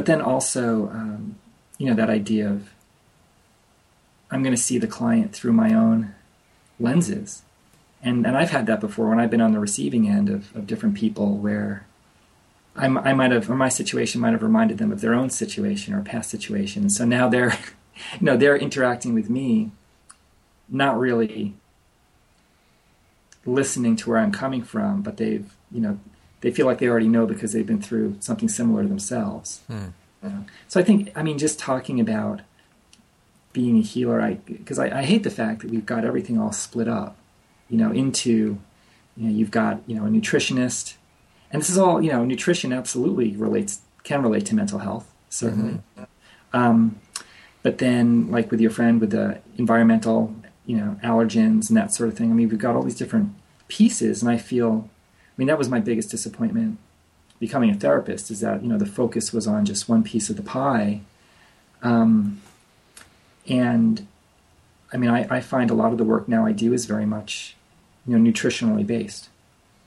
but 0.01 0.07
then 0.07 0.23
also, 0.23 0.89
um, 0.89 1.37
you 1.77 1.85
know, 1.85 1.93
that 1.93 2.09
idea 2.09 2.49
of 2.49 2.71
I'm 4.31 4.43
going 4.43 4.55
to 4.57 4.63
see 4.63 4.79
the 4.79 4.87
client 4.87 5.35
through 5.35 5.53
my 5.53 5.75
own 5.75 6.15
lenses, 6.79 7.43
and 8.03 8.27
and 8.27 8.35
I've 8.35 8.49
had 8.49 8.65
that 8.65 8.81
before 8.81 9.11
when 9.11 9.21
I've 9.21 9.29
been 9.29 9.43
on 9.43 9.53
the 9.53 9.59
receiving 9.59 10.09
end 10.09 10.31
of, 10.31 10.57
of 10.57 10.67
different 10.67 10.95
people 10.95 11.37
where. 11.37 11.85
I'm, 12.77 12.97
I 12.97 13.13
might 13.13 13.31
have, 13.31 13.51
or 13.51 13.57
my 13.57 13.69
situation 13.69 14.23
might 14.23 14.33
have 14.33 14.43
reminded 14.43 14.79
them 14.79 14.91
of 14.91 15.03
their 15.03 15.13
own 15.13 15.29
situation 15.29 15.93
or 15.93 16.01
past 16.01 16.31
situation. 16.31 16.89
So 16.89 17.05
now 17.05 17.29
they're, 17.29 17.59
you 18.21 18.25
know, 18.25 18.39
they're 18.39 18.57
interacting 18.57 19.13
with 19.13 19.29
me, 19.29 19.71
not 20.67 20.99
really 20.99 21.57
listening 23.45 23.97
to 23.97 24.09
where 24.09 24.19
I'm 24.19 24.33
coming 24.33 24.63
from, 24.63 25.03
but 25.03 25.19
they've, 25.19 25.53
you 25.71 25.81
know, 25.81 25.99
they 26.41 26.51
feel 26.51 26.67
like 26.67 26.79
they 26.79 26.89
already 26.89 27.09
know 27.09 27.27
because 27.27 27.53
they've 27.53 27.67
been 27.67 27.83
through 27.83 28.17
something 28.21 28.49
similar 28.49 28.83
to 28.83 28.89
themselves. 28.89 29.61
Hmm. 29.67 29.89
you 30.23 30.29
know. 30.29 30.45
So 30.69 30.81
I 30.81 30.83
think, 30.83 31.13
I 31.15 31.23
mean, 31.23 31.39
just 31.39 31.59
talking 31.59 32.01
about 32.01 32.41
being 33.53 33.79
a 33.79 33.83
healer, 33.83 34.21
I 34.21 34.35
because 34.35 34.79
I, 34.79 35.01
I 35.01 35.03
hate 35.03 35.23
the 35.23 35.31
fact 35.31 35.63
that 35.63 35.71
we've 35.71 35.87
got 35.87 36.05
everything 36.05 36.39
all 36.39 36.53
split 36.53 36.89
up, 36.89 37.17
you 37.69 37.77
know, 37.77 37.91
into, 37.91 38.59
you 39.17 39.27
know, 39.27 39.31
you've 39.31 39.51
got 39.51 39.83
you 39.87 39.97
know 39.97 40.07
a 40.07 40.09
nutritionist, 40.09 40.95
and 41.51 41.61
this 41.61 41.71
is 41.71 41.79
all 41.79 42.01
you 42.01 42.11
know, 42.11 42.25
nutrition 42.25 42.73
absolutely 42.73 43.37
relates 43.37 43.81
can 44.03 44.23
relate 44.23 44.47
to 44.47 44.55
mental 44.55 44.79
health 44.79 45.13
certainly, 45.31 45.81
um, 46.53 47.01
but 47.63 47.79
then 47.79 48.31
like 48.31 48.51
with 48.51 48.61
your 48.61 48.71
friend 48.71 49.01
with 49.01 49.11
the 49.11 49.41
environmental, 49.57 50.35
you 50.67 50.77
know, 50.77 50.99
allergens 51.03 51.69
and 51.69 51.77
that 51.77 51.95
sort 51.95 52.09
of 52.09 52.19
thing. 52.19 52.31
I 52.31 52.35
mean, 52.35 52.49
we've 52.49 52.59
got 52.59 52.75
all 52.75 52.83
these 52.83 52.97
different 52.97 53.33
pieces, 53.69 54.23
and 54.23 54.31
I 54.31 54.37
feel, 54.37 54.91
mean, 55.41 55.49
that 55.49 55.59
was 55.59 55.69
my 55.69 55.81
biggest 55.81 56.11
disappointment 56.11 56.79
becoming 57.39 57.71
a 57.71 57.75
therapist 57.75 58.31
is 58.31 58.41
that 58.41 58.63
you 58.63 58.69
know 58.69 58.77
the 58.77 58.87
focus 58.87 59.33
was 59.33 59.47
on 59.47 59.65
just 59.65 59.89
one 59.89 60.03
piece 60.03 60.29
of 60.29 60.37
the 60.37 60.43
pie 60.43 61.01
um, 61.83 62.41
and 63.49 64.07
i 64.93 64.99
mean 64.99 65.09
I, 65.09 65.27
I 65.31 65.41
find 65.41 65.71
a 65.71 65.75
lot 65.75 65.91
of 65.93 65.97
the 65.99 66.05
work 66.05 66.29
now 66.29 66.45
i 66.45 66.53
do 66.53 66.75
is 66.75 66.85
very 66.85 67.07
much 67.07 67.57
you 68.07 68.17
know 68.17 68.31
nutritionally 68.31 68.87
based 68.87 69.31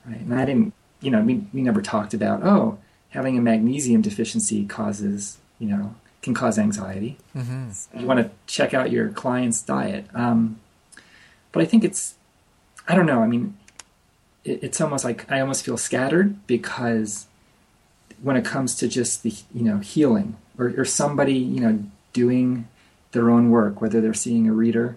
right 0.04 0.18
and 0.20 0.34
i 0.34 0.44
didn't 0.44 0.72
you 1.00 1.12
know 1.12 1.20
we, 1.20 1.46
we 1.54 1.62
never 1.62 1.80
talked 1.80 2.12
about 2.12 2.42
oh 2.42 2.78
having 3.10 3.38
a 3.38 3.40
magnesium 3.40 4.02
deficiency 4.02 4.66
causes 4.66 5.38
you 5.60 5.68
know 5.68 5.94
can 6.22 6.34
cause 6.34 6.58
anxiety 6.58 7.16
hmm 7.34 7.70
you 7.96 8.06
want 8.06 8.18
to 8.18 8.30
check 8.46 8.74
out 8.74 8.90
your 8.90 9.08
client's 9.10 9.62
diet. 9.62 10.06
Um, 10.14 10.58
but 11.52 11.62
I 11.62 11.66
think 11.66 11.84
it's, 11.84 12.14
I 12.88 12.94
don't 12.94 13.06
know. 13.06 13.20
I 13.22 13.26
mean, 13.26 13.56
it's 14.44 14.80
almost 14.80 15.04
like 15.04 15.30
I 15.30 15.40
almost 15.40 15.64
feel 15.64 15.76
scattered 15.76 16.46
because 16.46 17.26
when 18.22 18.36
it 18.36 18.44
comes 18.44 18.74
to 18.76 18.88
just 18.88 19.22
the 19.22 19.34
you 19.54 19.64
know 19.64 19.78
healing 19.78 20.36
or, 20.58 20.72
or 20.76 20.84
somebody 20.84 21.34
you 21.34 21.60
know 21.60 21.84
doing 22.12 22.68
their 23.12 23.30
own 23.30 23.50
work, 23.50 23.80
whether 23.80 24.00
they're 24.00 24.14
seeing 24.14 24.48
a 24.48 24.52
reader 24.52 24.96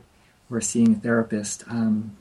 or 0.49 0.61
seeing 0.61 0.93
a 0.93 0.95
therapist. 0.95 1.63
Um, 1.67 2.17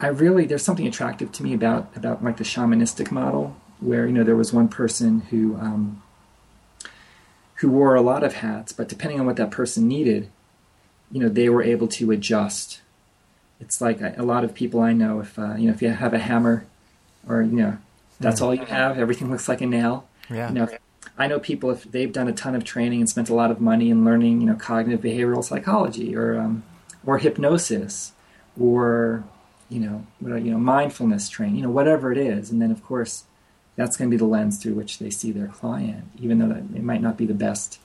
I 0.00 0.08
really 0.08 0.46
there's 0.46 0.62
something 0.62 0.86
attractive 0.86 1.32
to 1.32 1.42
me 1.42 1.54
about 1.54 1.96
about 1.96 2.22
like 2.22 2.36
the 2.36 2.44
shamanistic 2.44 3.10
model 3.10 3.56
where 3.80 4.06
you 4.06 4.12
know 4.12 4.24
there 4.24 4.36
was 4.36 4.52
one 4.52 4.68
person 4.68 5.20
who 5.30 5.56
um, 5.56 6.02
who 7.56 7.70
wore 7.70 7.94
a 7.96 8.00
lot 8.00 8.22
of 8.22 8.34
hats, 8.34 8.72
but 8.72 8.88
depending 8.88 9.18
on 9.18 9.26
what 9.26 9.36
that 9.36 9.50
person 9.50 9.88
needed, 9.88 10.30
you 11.10 11.20
know, 11.20 11.28
they 11.28 11.48
were 11.48 11.62
able 11.62 11.88
to 11.88 12.10
adjust. 12.10 12.80
It's 13.60 13.80
like 13.80 14.00
a, 14.00 14.14
a 14.18 14.22
lot 14.22 14.44
of 14.44 14.54
people 14.54 14.80
I 14.80 14.92
know, 14.92 15.20
if 15.20 15.38
uh, 15.38 15.54
you 15.56 15.66
know, 15.68 15.74
if 15.74 15.82
you 15.82 15.88
have 15.90 16.14
a 16.14 16.18
hammer, 16.18 16.64
or 17.28 17.42
you 17.42 17.56
know, 17.56 17.78
that's 18.20 18.40
Mhm. 18.40 18.44
all 18.44 18.54
you 18.54 18.64
have, 18.66 18.98
everything 18.98 19.30
looks 19.30 19.48
like 19.48 19.60
a 19.60 19.66
nail. 19.66 20.06
Yeah. 20.30 20.48
You 20.48 20.54
know, 20.54 20.68
I 21.18 21.26
know 21.26 21.38
people 21.40 21.70
if 21.70 21.84
they've 21.84 22.12
done 22.12 22.28
a 22.28 22.32
ton 22.32 22.54
of 22.54 22.62
training 22.64 23.00
and 23.00 23.08
spent 23.08 23.28
a 23.28 23.34
lot 23.34 23.50
of 23.50 23.60
money 23.60 23.90
in 23.90 24.04
learning, 24.04 24.40
you 24.40 24.46
know, 24.46 24.54
cognitive 24.54 25.00
behavioral 25.00 25.42
psychology 25.44 26.14
or 26.16 26.38
um, 26.38 26.62
or 27.04 27.18
hypnosis, 27.18 28.12
or 28.60 29.24
you 29.68 29.80
know, 29.80 30.06
you 30.22 30.50
know, 30.52 30.58
mindfulness 30.58 31.28
training, 31.28 31.56
you 31.56 31.62
know, 31.62 31.70
whatever 31.70 32.10
it 32.12 32.18
is, 32.18 32.50
and 32.50 32.62
then 32.62 32.70
of 32.70 32.82
course 32.84 33.24
that's 33.76 33.96
going 33.96 34.10
to 34.10 34.14
be 34.14 34.18
the 34.18 34.24
lens 34.24 34.58
through 34.60 34.74
which 34.74 34.98
they 34.98 35.10
see 35.10 35.30
their 35.30 35.46
client, 35.48 36.04
even 36.18 36.38
though 36.38 36.48
that 36.48 36.62
it 36.74 36.82
might 36.82 37.00
not 37.02 37.16
be 37.16 37.26
the 37.26 37.34
best 37.34 37.78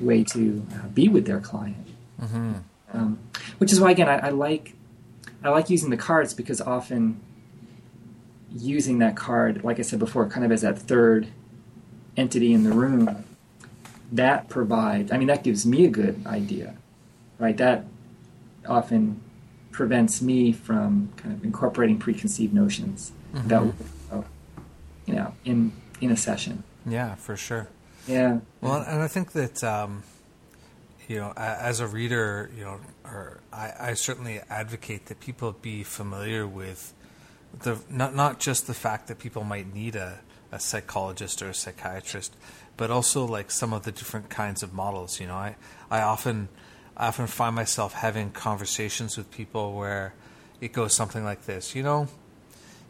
way 0.00 0.24
to 0.24 0.64
uh, 0.74 0.86
be 0.88 1.06
with 1.08 1.26
their 1.26 1.40
client. 1.40 1.86
hmm 2.20 2.52
Um, 2.94 3.18
which 3.58 3.72
is 3.72 3.80
why, 3.80 3.90
again, 3.90 4.08
I, 4.08 4.28
I 4.28 4.30
like 4.30 4.74
I 5.44 5.50
like 5.50 5.70
using 5.70 5.90
the 5.90 5.96
cards 5.96 6.34
because 6.34 6.60
often 6.60 7.20
using 8.54 8.98
that 8.98 9.16
card, 9.16 9.64
like 9.64 9.78
I 9.78 9.82
said 9.82 9.98
before, 9.98 10.28
kind 10.28 10.44
of 10.44 10.52
as 10.52 10.60
that 10.62 10.78
third 10.78 11.28
entity 12.16 12.52
in 12.52 12.64
the 12.64 12.72
room, 12.72 13.24
that 14.12 14.48
provides. 14.48 15.10
I 15.10 15.16
mean, 15.18 15.28
that 15.28 15.42
gives 15.42 15.64
me 15.64 15.84
a 15.86 15.90
good 15.90 16.24
idea, 16.26 16.74
right? 17.38 17.56
That 17.56 17.86
often 18.68 19.20
prevents 19.70 20.20
me 20.20 20.52
from 20.52 21.10
kind 21.16 21.34
of 21.34 21.44
incorporating 21.44 21.98
preconceived 21.98 22.52
notions 22.52 23.12
Mhm. 23.34 23.46
about, 23.46 24.26
you 25.06 25.14
know, 25.14 25.32
in 25.44 25.72
in 26.00 26.10
a 26.10 26.16
session. 26.16 26.62
Yeah, 26.84 27.14
for 27.14 27.36
sure. 27.36 27.68
Yeah. 28.06 28.40
Well, 28.60 28.82
and 28.82 29.00
I 29.02 29.06
think 29.08 29.32
that 29.32 29.62
um, 29.64 30.02
you 31.12 31.18
know, 31.20 31.32
as 31.36 31.80
a 31.80 31.86
reader, 31.86 32.50
you 32.56 32.64
know, 32.64 32.80
or 33.04 33.40
I, 33.52 33.72
I 33.90 33.94
certainly 33.94 34.40
advocate 34.48 35.06
that 35.06 35.20
people 35.20 35.52
be 35.52 35.82
familiar 35.82 36.46
with 36.46 36.94
the 37.62 37.78
not 37.90 38.14
not 38.14 38.40
just 38.40 38.66
the 38.66 38.72
fact 38.72 39.08
that 39.08 39.18
people 39.18 39.44
might 39.44 39.74
need 39.74 39.94
a, 39.94 40.20
a 40.50 40.58
psychologist 40.58 41.42
or 41.42 41.50
a 41.50 41.54
psychiatrist, 41.54 42.34
but 42.78 42.90
also 42.90 43.26
like 43.26 43.50
some 43.50 43.74
of 43.74 43.82
the 43.82 43.92
different 43.92 44.30
kinds 44.30 44.62
of 44.62 44.72
models. 44.72 45.20
You 45.20 45.26
know, 45.26 45.34
I 45.34 45.56
I 45.90 46.00
often 46.00 46.48
I 46.96 47.08
often 47.08 47.26
find 47.26 47.54
myself 47.54 47.92
having 47.92 48.30
conversations 48.30 49.18
with 49.18 49.30
people 49.30 49.74
where 49.76 50.14
it 50.62 50.72
goes 50.72 50.94
something 50.94 51.24
like 51.24 51.44
this. 51.44 51.74
You 51.74 51.82
know, 51.82 52.08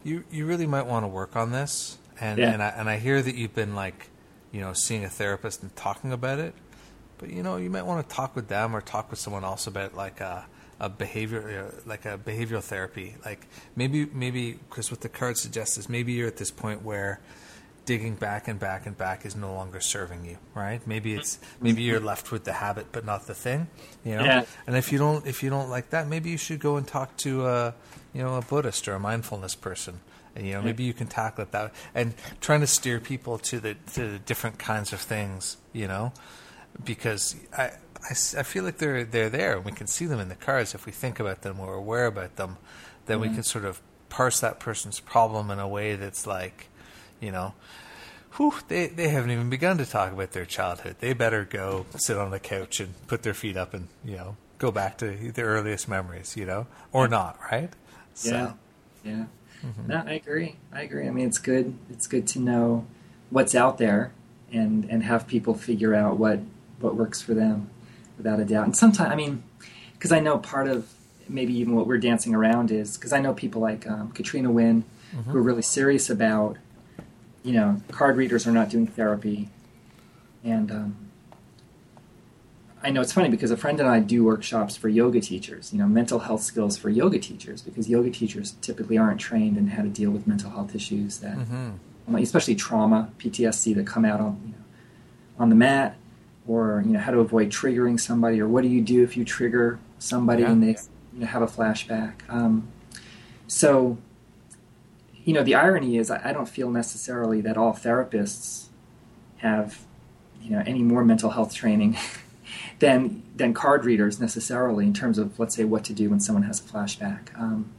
you 0.01 0.23
you 0.31 0.45
really 0.45 0.67
might 0.67 0.85
want 0.87 1.03
to 1.03 1.09
work 1.09 1.35
on 1.35 1.51
this, 1.51 1.97
and 2.21 2.39
Yeah. 2.39 2.53
and 2.53 2.63
I 2.63 2.69
and 2.69 2.89
I 2.89 2.99
hear 2.99 3.21
that 3.21 3.35
you've 3.35 3.53
been 3.53 3.75
like, 3.75 4.07
you 4.53 4.61
know, 4.61 4.71
seeing 4.71 5.03
a 5.03 5.09
therapist 5.09 5.61
and 5.61 5.75
talking 5.75 6.13
about 6.13 6.39
it, 6.39 6.53
but 7.17 7.29
you 7.29 7.43
know, 7.43 7.57
you 7.57 7.69
might 7.69 7.85
want 7.85 8.07
to 8.07 8.15
talk 8.15 8.35
with 8.35 8.47
them 8.47 8.75
or 8.75 8.81
talk 8.81 9.09
with 9.09 9.19
someone 9.19 9.43
else 9.43 9.67
about 9.67 9.95
like 9.95 10.21
a 10.21 10.45
a 10.79 10.89
behavior 10.89 11.71
uh, 11.71 11.81
like 11.85 12.05
a 12.05 12.17
behavioral 12.17 12.61
therapy. 12.61 13.15
Like 13.23 13.47
maybe 13.75 14.05
maybe 14.05 14.53
because 14.53 14.91
what 14.91 15.01
the 15.01 15.09
card 15.09 15.37
suggests 15.37 15.77
is 15.77 15.89
maybe 15.89 16.13
you're 16.13 16.27
at 16.27 16.37
this 16.37 16.51
point 16.51 16.83
where 16.83 17.19
digging 17.85 18.15
back 18.15 18.47
and 18.47 18.59
back 18.59 18.85
and 18.85 18.97
back 18.97 19.25
is 19.25 19.35
no 19.35 19.53
longer 19.53 19.79
serving 19.79 20.25
you, 20.25 20.37
right? 20.53 20.85
Maybe 20.87 21.13
it's 21.13 21.39
maybe 21.59 21.83
you're 21.83 21.97
mm-hmm. 21.97 22.07
left 22.07 22.31
with 22.31 22.43
the 22.43 22.53
habit 22.53 22.87
but 22.91 23.05
not 23.05 23.27
the 23.27 23.33
thing, 23.33 23.67
you 24.03 24.15
know. 24.15 24.23
Yeah. 24.23 24.45
And 24.67 24.75
if 24.75 24.91
you 24.91 24.97
don't 24.97 25.25
if 25.27 25.43
you 25.43 25.49
don't 25.49 25.69
like 25.69 25.89
that, 25.91 26.07
maybe 26.07 26.29
you 26.29 26.37
should 26.37 26.59
go 26.59 26.77
and 26.77 26.87
talk 26.87 27.15
to 27.17 27.45
a 27.45 27.73
you 28.13 28.21
know 28.21 28.35
a 28.35 28.41
Buddhist 28.41 28.87
or 28.87 28.93
a 28.93 28.99
mindfulness 28.99 29.55
person. 29.55 29.99
And 30.35 30.47
you 30.47 30.53
know 30.53 30.61
maybe 30.61 30.83
you 30.83 30.93
can 30.93 31.07
tackle 31.07 31.43
it 31.43 31.51
that 31.51 31.65
way. 31.65 31.71
and 31.93 32.13
trying 32.41 32.61
to 32.61 32.67
steer 32.67 32.99
people 32.99 33.37
to 33.39 33.59
the 33.59 33.75
to 33.93 34.11
the 34.11 34.19
different 34.19 34.59
kinds 34.59 34.91
of 34.91 34.99
things, 34.99 35.57
you 35.73 35.87
know, 35.87 36.13
because 36.83 37.35
I 37.57 37.71
I, 38.03 38.11
I 38.11 38.43
feel 38.43 38.63
like 38.63 38.77
they're 38.77 39.03
they're 39.03 39.29
there. 39.29 39.57
And 39.57 39.65
we 39.65 39.71
can 39.71 39.87
see 39.87 40.05
them 40.05 40.19
in 40.19 40.29
the 40.29 40.35
cars 40.35 40.73
if 40.75 40.85
we 40.85 40.91
think 40.91 41.19
about 41.19 41.41
them 41.41 41.59
or 41.59 41.73
aware 41.75 42.05
about 42.05 42.35
them. 42.35 42.57
Then 43.05 43.19
we 43.19 43.27
can 43.29 43.43
sort 43.43 43.65
of 43.65 43.81
parse 44.07 44.39
that 44.39 44.59
person's 44.59 44.99
problem 45.01 45.51
in 45.51 45.59
a 45.59 45.67
way 45.67 45.95
that's 45.95 46.25
like, 46.25 46.69
you 47.19 47.31
know, 47.31 47.53
whew, 48.33 48.53
they 48.67 48.87
they 48.87 49.09
haven't 49.09 49.31
even 49.31 49.49
begun 49.49 49.77
to 49.77 49.85
talk 49.85 50.13
about 50.13 50.31
their 50.31 50.45
childhood. 50.45 50.97
They 50.99 51.13
better 51.13 51.43
go 51.43 51.85
sit 51.97 52.17
on 52.17 52.31
the 52.31 52.39
couch 52.39 52.79
and 52.79 52.93
put 53.07 53.23
their 53.23 53.33
feet 53.33 53.57
up 53.57 53.73
and 53.73 53.87
you 54.05 54.15
know 54.15 54.37
go 54.57 54.71
back 54.71 54.97
to 54.99 55.31
their 55.31 55.47
earliest 55.47 55.89
memories, 55.89 56.37
you 56.37 56.45
know, 56.45 56.67
or 56.91 57.07
not, 57.07 57.37
right? 57.51 57.71
So. 58.13 58.31
Yeah, 58.31 59.11
yeah. 59.11 59.25
Mm-hmm. 59.65 59.87
No, 59.87 60.03
I 60.05 60.13
agree. 60.13 60.55
I 60.71 60.81
agree. 60.81 61.07
I 61.07 61.11
mean, 61.11 61.27
it's 61.27 61.39
good. 61.39 61.73
It's 61.89 62.07
good 62.07 62.27
to 62.27 62.39
know 62.39 62.85
what's 63.29 63.55
out 63.55 63.77
there 63.77 64.13
and 64.51 64.85
and 64.85 65.03
have 65.03 65.27
people 65.27 65.53
figure 65.55 65.95
out 65.95 66.17
what 66.17 66.39
what 66.83 66.95
works 66.95 67.21
for 67.21 67.33
them, 67.33 67.69
without 68.17 68.39
a 68.39 68.45
doubt. 68.45 68.65
And 68.65 68.75
sometimes, 68.75 69.11
I 69.11 69.15
mean, 69.15 69.43
because 69.93 70.11
I 70.11 70.19
know 70.19 70.37
part 70.37 70.67
of 70.67 70.91
maybe 71.27 71.53
even 71.57 71.75
what 71.75 71.87
we're 71.87 71.97
dancing 71.97 72.35
around 72.35 72.71
is 72.71 72.97
because 72.97 73.13
I 73.13 73.19
know 73.19 73.33
people 73.33 73.61
like 73.61 73.87
um, 73.87 74.11
Katrina 74.11 74.51
Wynne 74.51 74.83
mm-hmm. 75.15 75.31
who 75.31 75.37
are 75.37 75.41
really 75.41 75.61
serious 75.61 76.09
about, 76.09 76.57
you 77.43 77.53
know, 77.53 77.81
card 77.91 78.17
readers 78.17 78.45
are 78.45 78.51
not 78.51 78.69
doing 78.69 78.87
therapy, 78.87 79.49
and 80.43 80.71
um, 80.71 81.03
I 82.83 82.89
know 82.89 82.99
it's 82.99 83.13
funny 83.13 83.29
because 83.29 83.49
a 83.49 83.57
friend 83.57 83.79
and 83.79 83.87
I 83.87 84.01
do 84.01 84.25
workshops 84.25 84.75
for 84.75 84.89
yoga 84.89 85.21
teachers, 85.21 85.71
you 85.71 85.79
know, 85.79 85.87
mental 85.87 86.19
health 86.19 86.43
skills 86.43 86.77
for 86.77 86.89
yoga 86.89 87.17
teachers, 87.17 87.61
because 87.61 87.89
yoga 87.89 88.11
teachers 88.11 88.51
typically 88.61 88.97
aren't 88.97 89.21
trained 89.21 89.57
in 89.57 89.67
how 89.67 89.83
to 89.83 89.89
deal 89.89 90.11
with 90.11 90.27
mental 90.27 90.49
health 90.49 90.75
issues 90.75 91.19
that, 91.19 91.37
mm-hmm. 91.37 92.15
especially 92.15 92.55
trauma, 92.55 93.09
PTSD 93.19 93.73
that 93.75 93.87
come 93.87 94.03
out 94.03 94.19
on, 94.19 94.41
you 94.45 94.51
know, 94.51 94.57
on 95.39 95.49
the 95.49 95.55
mat, 95.55 95.95
or 96.47 96.83
you 96.85 96.93
know, 96.93 96.99
how 96.99 97.11
to 97.11 97.19
avoid 97.19 97.49
triggering 97.49 97.99
somebody, 97.99 98.41
or 98.41 98.47
what 98.47 98.63
do 98.63 98.69
you 98.69 98.81
do 98.81 99.03
if 99.03 99.15
you 99.15 99.23
trigger 99.23 99.79
somebody 99.99 100.43
yeah. 100.43 100.51
and 100.51 100.63
they 100.63 100.77
you 101.13 101.19
know, 101.19 101.27
have 101.27 101.41
a 101.41 101.47
flashback. 101.47 102.13
Um, 102.27 102.67
so, 103.47 103.97
you 105.23 105.33
know, 105.33 105.43
the 105.43 105.55
irony 105.55 105.97
is, 105.97 106.11
I, 106.11 106.29
I 106.29 106.33
don't 106.33 106.49
feel 106.49 106.69
necessarily 106.69 107.39
that 107.41 107.57
all 107.57 107.73
therapists 107.73 108.67
have, 109.37 109.85
you 110.41 110.51
know, 110.51 110.63
any 110.65 110.81
more 110.81 111.05
mental 111.05 111.31
health 111.31 111.53
training. 111.53 111.97
than 112.79 113.23
than 113.35 113.53
card 113.53 113.85
readers 113.85 114.19
necessarily 114.19 114.85
in 114.85 114.93
terms 114.93 115.17
of 115.17 115.39
let's 115.39 115.55
say 115.55 115.63
what 115.63 115.83
to 115.85 115.93
do 115.93 116.09
when 116.09 116.19
someone 116.19 116.43
has 116.43 116.59
a 116.59 116.63
flashback. 116.63 117.37
Um, 117.39 117.71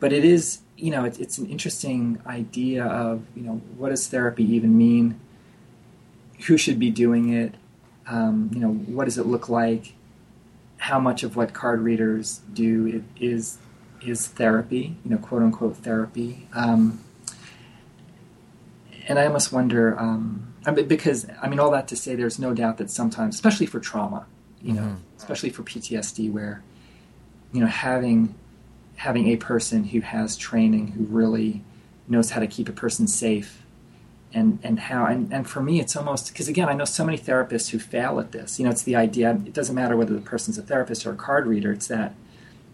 but 0.00 0.12
it 0.12 0.24
is 0.24 0.60
you 0.76 0.90
know 0.90 1.04
it, 1.04 1.20
it's 1.20 1.38
an 1.38 1.46
interesting 1.48 2.20
idea 2.26 2.84
of 2.84 3.22
you 3.34 3.42
know 3.42 3.60
what 3.76 3.90
does 3.90 4.06
therapy 4.08 4.44
even 4.44 4.76
mean? 4.76 5.18
Who 6.46 6.56
should 6.56 6.78
be 6.78 6.90
doing 6.90 7.32
it? 7.32 7.54
Um, 8.08 8.50
you 8.52 8.60
know 8.60 8.72
what 8.72 9.04
does 9.04 9.18
it 9.18 9.26
look 9.26 9.48
like? 9.48 9.94
How 10.78 11.00
much 11.00 11.22
of 11.22 11.36
what 11.36 11.52
card 11.52 11.80
readers 11.80 12.40
do 12.52 13.02
is 13.18 13.58
is 14.04 14.26
therapy? 14.28 14.96
You 15.04 15.12
know, 15.12 15.18
quote 15.18 15.42
unquote 15.42 15.76
therapy. 15.78 16.48
Um, 16.54 17.00
and 19.08 19.18
I 19.18 19.26
almost 19.26 19.52
wonder 19.52 19.98
um, 19.98 20.54
because 20.86 21.26
I 21.40 21.48
mean 21.48 21.60
all 21.60 21.70
that 21.70 21.88
to 21.88 21.96
say, 21.96 22.14
there's 22.14 22.38
no 22.38 22.54
doubt 22.54 22.78
that 22.78 22.90
sometimes, 22.90 23.34
especially 23.34 23.66
for 23.66 23.80
trauma, 23.80 24.26
you 24.60 24.72
know, 24.72 24.82
mm-hmm. 24.82 25.16
especially 25.16 25.50
for 25.50 25.62
PTSD, 25.62 26.30
where 26.30 26.62
you 27.52 27.60
know 27.60 27.66
having 27.66 28.34
having 28.96 29.28
a 29.28 29.36
person 29.36 29.84
who 29.84 30.00
has 30.00 30.36
training 30.36 30.88
who 30.88 31.04
really 31.04 31.62
knows 32.08 32.30
how 32.30 32.40
to 32.40 32.46
keep 32.46 32.68
a 32.68 32.72
person 32.72 33.06
safe 33.06 33.62
and 34.32 34.58
and 34.62 34.80
how 34.80 35.06
and, 35.06 35.32
and 35.32 35.48
for 35.48 35.62
me 35.62 35.80
it's 35.80 35.96
almost 35.96 36.28
because 36.32 36.48
again 36.48 36.68
i 36.68 36.72
know 36.72 36.84
so 36.84 37.04
many 37.04 37.18
therapists 37.18 37.70
who 37.70 37.78
fail 37.78 38.18
at 38.20 38.32
this. 38.32 38.58
You 38.58 38.64
know 38.64 38.70
it's 38.70 38.82
the 38.82 38.96
idea 38.96 39.30
it 39.30 39.52
doesn't 39.52 39.74
matter 39.74 39.96
whether 39.96 40.14
the 40.14 40.20
person's 40.20 40.58
a 40.58 40.62
therapist 40.62 41.06
or 41.06 41.12
a 41.12 41.16
card 41.16 41.46
reader 41.46 41.72
it's 41.72 41.88
that 41.88 42.14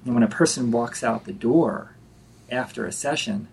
you 0.05 0.11
know, 0.11 0.15
when 0.15 0.23
a 0.23 0.29
person 0.29 0.71
walks 0.71 1.05
out 1.05 1.25
the 1.25 1.33
door 1.33 1.95
after 2.51 2.87
a 2.87 2.93
session 2.93 3.49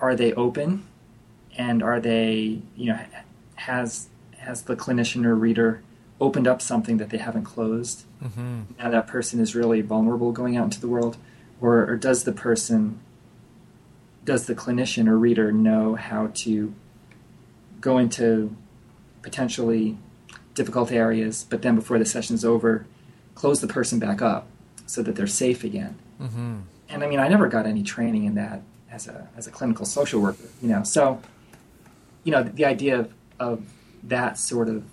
are 0.00 0.16
they 0.16 0.32
open? 0.32 0.86
And 1.58 1.82
are 1.82 2.00
they 2.00 2.62
you 2.76 2.86
know 2.86 2.98
has 3.56 4.08
has 4.38 4.62
the 4.62 4.76
clinician 4.76 5.26
or 5.26 5.34
reader 5.34 5.82
opened 6.20 6.46
up 6.46 6.62
something 6.62 6.96
that 6.98 7.10
they 7.10 7.18
haven't 7.18 7.44
closed? 7.44 8.04
Mm-hmm. 8.22 8.60
now 8.78 8.90
that 8.90 9.06
person 9.06 9.40
is 9.40 9.54
really 9.54 9.80
vulnerable 9.80 10.30
going 10.30 10.54
out 10.54 10.64
into 10.64 10.78
the 10.78 10.88
world 10.88 11.16
or, 11.58 11.88
or 11.88 11.96
does 11.96 12.24
the 12.24 12.32
person 12.32 13.00
does 14.26 14.44
the 14.44 14.54
clinician 14.54 15.08
or 15.08 15.16
reader 15.16 15.50
know 15.50 15.94
how 15.94 16.30
to 16.34 16.74
go 17.80 17.98
into 17.98 18.54
potentially 19.22 19.96
difficult 20.54 20.90
areas 20.90 21.46
but 21.48 21.62
then 21.62 21.74
before 21.74 21.98
the 21.98 22.04
session's 22.04 22.44
over 22.44 22.86
close 23.34 23.60
the 23.60 23.66
person 23.66 23.98
back 23.98 24.20
up 24.20 24.46
so 24.86 25.02
that 25.02 25.16
they're 25.16 25.26
safe 25.26 25.64
again 25.64 25.96
mm-hmm. 26.20 26.58
and 26.88 27.04
i 27.04 27.06
mean 27.06 27.18
i 27.18 27.28
never 27.28 27.48
got 27.48 27.66
any 27.66 27.82
training 27.82 28.24
in 28.24 28.34
that 28.34 28.62
as 28.90 29.06
a 29.06 29.28
as 29.36 29.46
a 29.46 29.50
clinical 29.50 29.86
social 29.86 30.20
worker 30.20 30.48
you 30.60 30.68
know 30.68 30.82
so 30.82 31.20
you 32.24 32.32
know 32.32 32.42
the 32.42 32.64
idea 32.64 32.98
of 32.98 33.12
of 33.38 33.62
that 34.02 34.38
sort 34.38 34.68
of 34.68 34.84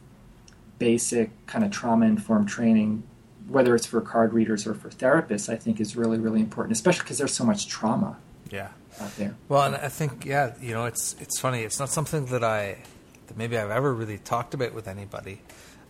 basic 0.79 1.31
kind 1.47 1.63
of 1.63 1.71
trauma 1.71 2.05
informed 2.05 2.47
training, 2.47 3.03
whether 3.47 3.75
it's 3.75 3.85
for 3.85 4.01
card 4.01 4.33
readers 4.33 4.67
or 4.67 4.73
for 4.73 4.89
therapists, 4.89 5.49
I 5.51 5.55
think 5.55 5.79
is 5.79 5.95
really, 5.95 6.17
really 6.17 6.39
important, 6.39 6.73
especially 6.73 7.03
because 7.03 7.17
there's 7.17 7.33
so 7.33 7.43
much 7.43 7.67
trauma. 7.67 8.17
Yeah. 8.51 8.69
Out 8.99 9.15
there. 9.17 9.35
Well, 9.47 9.63
and 9.63 9.75
I 9.75 9.89
think, 9.89 10.25
yeah, 10.25 10.53
you 10.61 10.73
know, 10.73 10.85
it's 10.85 11.15
it's 11.19 11.39
funny. 11.39 11.61
It's 11.61 11.79
not 11.79 11.89
something 11.89 12.25
that 12.27 12.43
I, 12.43 12.77
that 13.27 13.37
maybe 13.37 13.57
I've 13.57 13.69
ever 13.69 13.93
really 13.93 14.17
talked 14.17 14.53
about 14.53 14.73
with 14.73 14.87
anybody, 14.87 15.41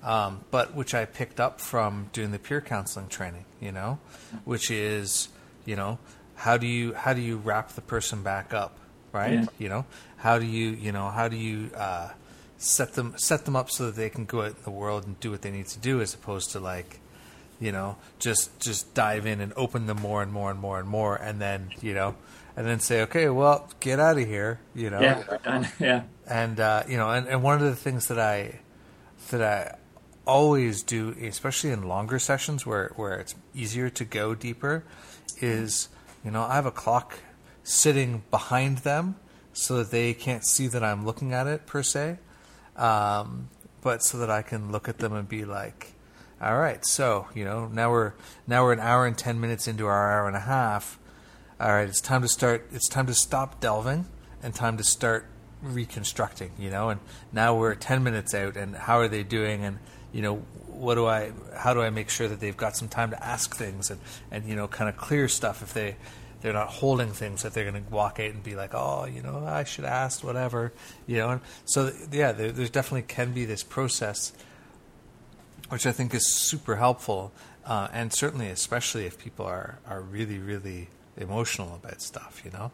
um, 0.04 0.41
but 0.52 0.76
which 0.76 0.93
I 0.93 1.06
picked 1.06 1.39
up 1.39 1.62
from 1.62 2.10
doing 2.12 2.32
the 2.32 2.39
peer 2.39 2.60
counseling 2.62 3.08
training. 3.08 3.46
You 3.62 3.72
know, 3.72 4.00
which 4.43 4.70
is, 4.70 5.30
you 5.65 5.76
know, 5.76 6.00
how 6.36 6.58
do 6.58 6.67
you 6.67 6.93
how 6.93 7.13
do 7.13 7.22
you 7.22 7.38
wrap 7.38 7.70
the 7.70 7.82
person 7.82 8.24
back 8.24 8.54
up, 8.54 8.78
right? 9.13 9.34
Yeah. 9.34 9.46
You 9.58 9.70
know, 9.70 9.86
how 10.17 10.38
do 10.38 10.46
you 10.46 10.70
you 10.70 10.91
know 10.91 11.10
how 11.10 11.28
do 11.30 11.38
you 11.38 11.70
uh, 11.76 12.10
set 12.58 12.93
them 12.93 13.13
set 13.17 13.46
them 13.46 13.56
up 13.56 13.70
so 13.70 13.86
that 13.86 13.96
they 13.96 14.10
can 14.10 14.26
go 14.26 14.41
out 14.41 14.50
in 14.58 14.63
the 14.63 14.72
world 14.72 15.06
and 15.06 15.20
do 15.20 15.32
what 15.32 15.41
they 15.41 15.52
need 15.52 15.67
to 15.67 15.80
do, 15.80 16.02
as 16.02 16.13
opposed 16.13 16.52
to 16.52 16.60
like, 16.60 17.00
you 17.60 17.72
know, 17.72 17.96
just 18.20 18.60
just 18.60 18.93
dive 18.93 19.26
in 19.26 19.39
and 19.39 19.54
open 19.56 19.86
them 19.86 20.02
more 20.02 20.22
and 20.22 20.32
more 20.32 20.52
and 20.52 20.60
more 20.60 20.80
and 20.80 20.89
more, 20.89 21.15
and 21.15 21.39
then 21.39 21.72
you 21.82 21.93
know, 21.93 22.15
and 22.58 22.67
then 22.67 22.82
say, 22.82 23.04
okay, 23.04 23.30
well, 23.30 23.70
get 23.80 24.00
out 24.00 24.17
of 24.17 24.28
here, 24.28 24.60
you 24.76 24.89
know. 24.89 25.00
Yeah, 25.00 25.70
yeah. 25.80 26.04
And 26.28 26.60
uh, 26.60 26.84
you 26.89 26.98
know, 26.98 27.10
and, 27.10 27.28
and 27.28 27.41
one 27.41 27.56
of 27.56 27.62
the 27.62 27.76
things 27.76 28.08
that 28.08 28.20
I 28.20 28.60
that 29.30 29.41
I 29.41 29.78
always 30.26 30.84
do, 30.84 31.15
especially 31.22 31.70
in 31.70 31.84
longer 31.84 32.20
sessions 32.20 32.65
where 32.65 32.91
where 32.98 33.20
it's 33.20 33.36
easier 33.56 33.89
to 33.91 34.04
go 34.04 34.36
deeper, 34.36 34.84
is 35.39 35.88
you 36.26 36.32
know 36.32 36.43
I 36.43 36.56
have 36.56 36.65
a 36.65 36.72
clock 36.72 37.20
sitting 37.63 38.24
behind 38.32 38.80
them 38.80 39.15
so 39.54 39.78
that 39.78 39.91
they 39.91 40.13
can't 40.13 40.46
see 40.46 40.67
that 40.67 40.84
I'm 40.84 41.06
looking 41.06 41.34
at 41.34 41.48
it 41.48 41.65
per 41.65 41.84
se 41.84 42.17
um, 42.78 43.50
but 43.82 44.04
so 44.04 44.20
that 44.20 44.30
I 44.30 44.41
can 44.41 44.72
look 44.72 44.88
at 44.88 45.00
them 45.00 45.13
and 45.13 45.28
be 45.28 45.46
like, 45.46 45.93
all 46.41 46.58
right, 46.58 46.86
so 46.86 47.28
you 47.34 47.43
know 47.43 47.67
now 47.67 47.91
we're 47.91 48.13
now 48.46 48.63
we're 48.63 48.74
an 48.74 48.80
hour 48.80 49.06
and 49.06 49.17
ten 49.17 49.39
minutes 49.39 49.67
into 49.67 49.88
our 49.88 50.12
hour 50.12 50.28
and 50.28 50.38
a 50.38 50.41
half. 50.41 51.00
All 51.60 51.74
right, 51.74 51.89
it's 51.89 52.02
time 52.02 52.22
to 52.22 52.28
start. 52.28 52.70
It's 52.72 52.88
time 52.88 53.08
to 53.08 53.15
stop 53.15 53.60
delving 53.60 54.06
and 54.43 54.54
time 54.54 54.78
to 54.78 54.84
start 54.84 55.26
reconstructing. 55.63 56.52
You 56.60 56.70
know, 56.70 56.89
and 56.89 57.00
now 57.32 57.58
we're 57.58 57.74
ten 57.74 58.04
minutes 58.04 58.36
out, 58.36 58.56
and 58.56 58.76
how 58.76 59.00
are 59.00 59.08
they 59.08 59.24
doing? 59.24 59.65
And 59.65 59.80
you 60.13 60.22
know, 60.22 60.36
what 60.67 60.96
do 60.96 61.08
I? 61.08 61.32
How 61.56 61.74
do 61.74 61.82
I 61.82 61.89
make 61.89 62.12
sure 62.12 62.28
that 62.28 62.39
they've 62.39 62.56
got 62.56 62.76
some 62.76 62.88
time 62.88 63.10
to 63.10 63.26
ask 63.26 63.56
things 63.56 63.89
and 63.89 64.00
and 64.30 64.46
you 64.46 64.56
know, 64.56 64.67
kind 64.67 64.88
of 64.88 64.98
clear 64.98 65.28
stuff 65.28 65.63
if 65.63 65.74
they 65.74 65.96
they're 66.41 66.54
not 66.54 66.67
holding 66.67 67.10
things 67.10 67.41
that 67.41 67.56
they're 67.56 67.70
going 67.70 67.84
to 67.84 67.89
walk 67.89 68.20
out 68.20 68.30
and 68.30 68.43
be 68.43 68.56
like, 68.56 68.76
oh, 68.76 69.06
you 69.06 69.24
know, 69.24 69.43
I 69.43 69.63
should 69.63 69.86
ask 69.86 70.24
whatever, 70.24 70.74
you 71.08 71.17
know. 71.17 71.30
And 71.30 71.41
So 71.65 71.91
yeah, 72.12 72.34
there, 72.34 72.52
there 72.52 72.67
definitely 72.67 73.08
can 73.08 73.34
be 73.34 73.46
this 73.46 73.63
process, 73.63 74.32
which 75.70 75.88
I 75.88 75.91
think 75.91 76.13
is 76.13 76.28
super 76.28 76.76
helpful, 76.76 77.32
uh, 77.65 77.88
and 77.92 78.13
certainly 78.13 78.50
especially 78.50 79.08
if 79.08 79.17
people 79.17 79.48
are 79.48 79.79
are 79.88 80.02
really 80.02 80.38
really 80.38 80.90
emotional 81.18 81.76
about 81.76 82.02
stuff, 82.02 82.42
you 82.46 82.52
know. 82.52 82.72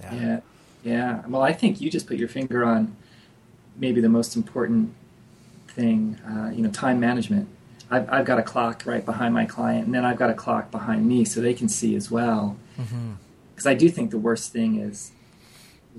Yeah. 0.00 0.14
yeah, 0.14 0.40
yeah. 0.84 1.26
Well, 1.26 1.42
I 1.42 1.52
think 1.52 1.80
you 1.80 1.90
just 1.90 2.06
put 2.06 2.16
your 2.16 2.28
finger 2.28 2.64
on 2.64 2.96
maybe 3.76 4.00
the 4.00 4.08
most 4.08 4.36
important 4.36 4.94
thing, 5.68 6.18
uh, 6.26 6.50
you 6.50 6.62
know, 6.62 6.70
time 6.70 7.00
management. 7.00 7.48
I've, 7.90 8.08
I've 8.12 8.24
got 8.26 8.38
a 8.38 8.42
clock 8.42 8.84
right 8.84 9.04
behind 9.04 9.34
my 9.34 9.46
client, 9.46 9.86
and 9.86 9.94
then 9.94 10.04
I've 10.04 10.18
got 10.18 10.30
a 10.30 10.34
clock 10.34 10.70
behind 10.70 11.06
me 11.06 11.24
so 11.24 11.40
they 11.40 11.54
can 11.54 11.68
see 11.68 11.94
as 11.96 12.10
well. 12.10 12.56
Because 12.76 12.90
mm-hmm. 12.90 13.68
I 13.68 13.74
do 13.74 13.88
think 13.88 14.10
the 14.10 14.18
worst 14.18 14.52
thing 14.52 14.78
is, 14.78 15.12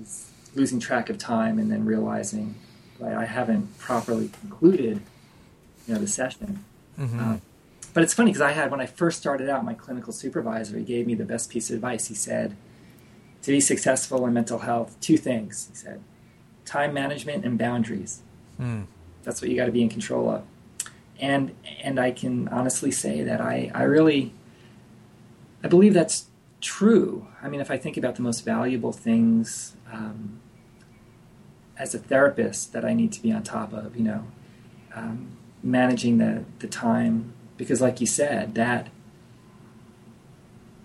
is 0.00 0.30
losing 0.54 0.80
track 0.80 1.10
of 1.10 1.18
time 1.18 1.58
and 1.58 1.70
then 1.70 1.84
realizing 1.84 2.54
right, 2.98 3.14
I 3.14 3.24
haven't 3.24 3.78
properly 3.78 4.28
concluded 4.28 5.02
you 5.86 5.94
know, 5.94 6.00
the 6.00 6.06
session. 6.06 6.64
Mm-hmm. 6.98 7.18
Um, 7.18 7.42
but 7.92 8.02
it's 8.02 8.14
funny 8.14 8.30
because 8.30 8.42
I 8.42 8.52
had, 8.52 8.70
when 8.70 8.80
I 8.80 8.86
first 8.86 9.18
started 9.18 9.48
out, 9.48 9.64
my 9.64 9.74
clinical 9.74 10.12
supervisor, 10.12 10.78
he 10.78 10.84
gave 10.84 11.06
me 11.06 11.14
the 11.14 11.24
best 11.24 11.50
piece 11.50 11.70
of 11.70 11.76
advice. 11.76 12.06
He 12.06 12.14
said, 12.14 12.56
to 13.42 13.50
be 13.50 13.60
successful 13.60 14.26
in 14.26 14.32
mental 14.34 14.60
health, 14.60 14.96
two 15.00 15.16
things. 15.16 15.68
He 15.70 15.76
said, 15.76 16.00
time 16.64 16.92
management 16.92 17.44
and 17.44 17.58
boundaries. 17.58 18.22
Mm. 18.60 18.86
That's 19.22 19.40
what 19.40 19.50
you 19.50 19.56
got 19.56 19.66
to 19.66 19.72
be 19.72 19.82
in 19.82 19.88
control 19.88 20.30
of. 20.30 20.44
and 21.20 21.54
and 21.82 22.00
I 22.00 22.10
can 22.10 22.48
honestly 22.48 22.90
say 22.90 23.22
that 23.22 23.40
I 23.40 23.70
I 23.74 23.82
really 23.82 24.32
I 25.62 25.68
believe 25.68 25.94
that's 25.94 26.26
true. 26.60 27.26
I 27.42 27.48
mean, 27.48 27.60
if 27.60 27.70
I 27.70 27.76
think 27.76 27.96
about 27.96 28.16
the 28.16 28.22
most 28.22 28.40
valuable 28.44 28.92
things 28.92 29.76
um, 29.92 30.40
as 31.78 31.94
a 31.94 31.98
therapist 31.98 32.72
that 32.72 32.84
I 32.84 32.94
need 32.94 33.12
to 33.12 33.22
be 33.22 33.32
on 33.32 33.42
top 33.42 33.72
of, 33.72 33.96
you 33.96 34.02
know, 34.02 34.24
um, 34.94 35.36
managing 35.62 36.18
the 36.18 36.44
the 36.58 36.66
time 36.66 37.34
because, 37.60 37.82
like 37.82 38.00
you 38.00 38.06
said, 38.06 38.54
that 38.54 38.88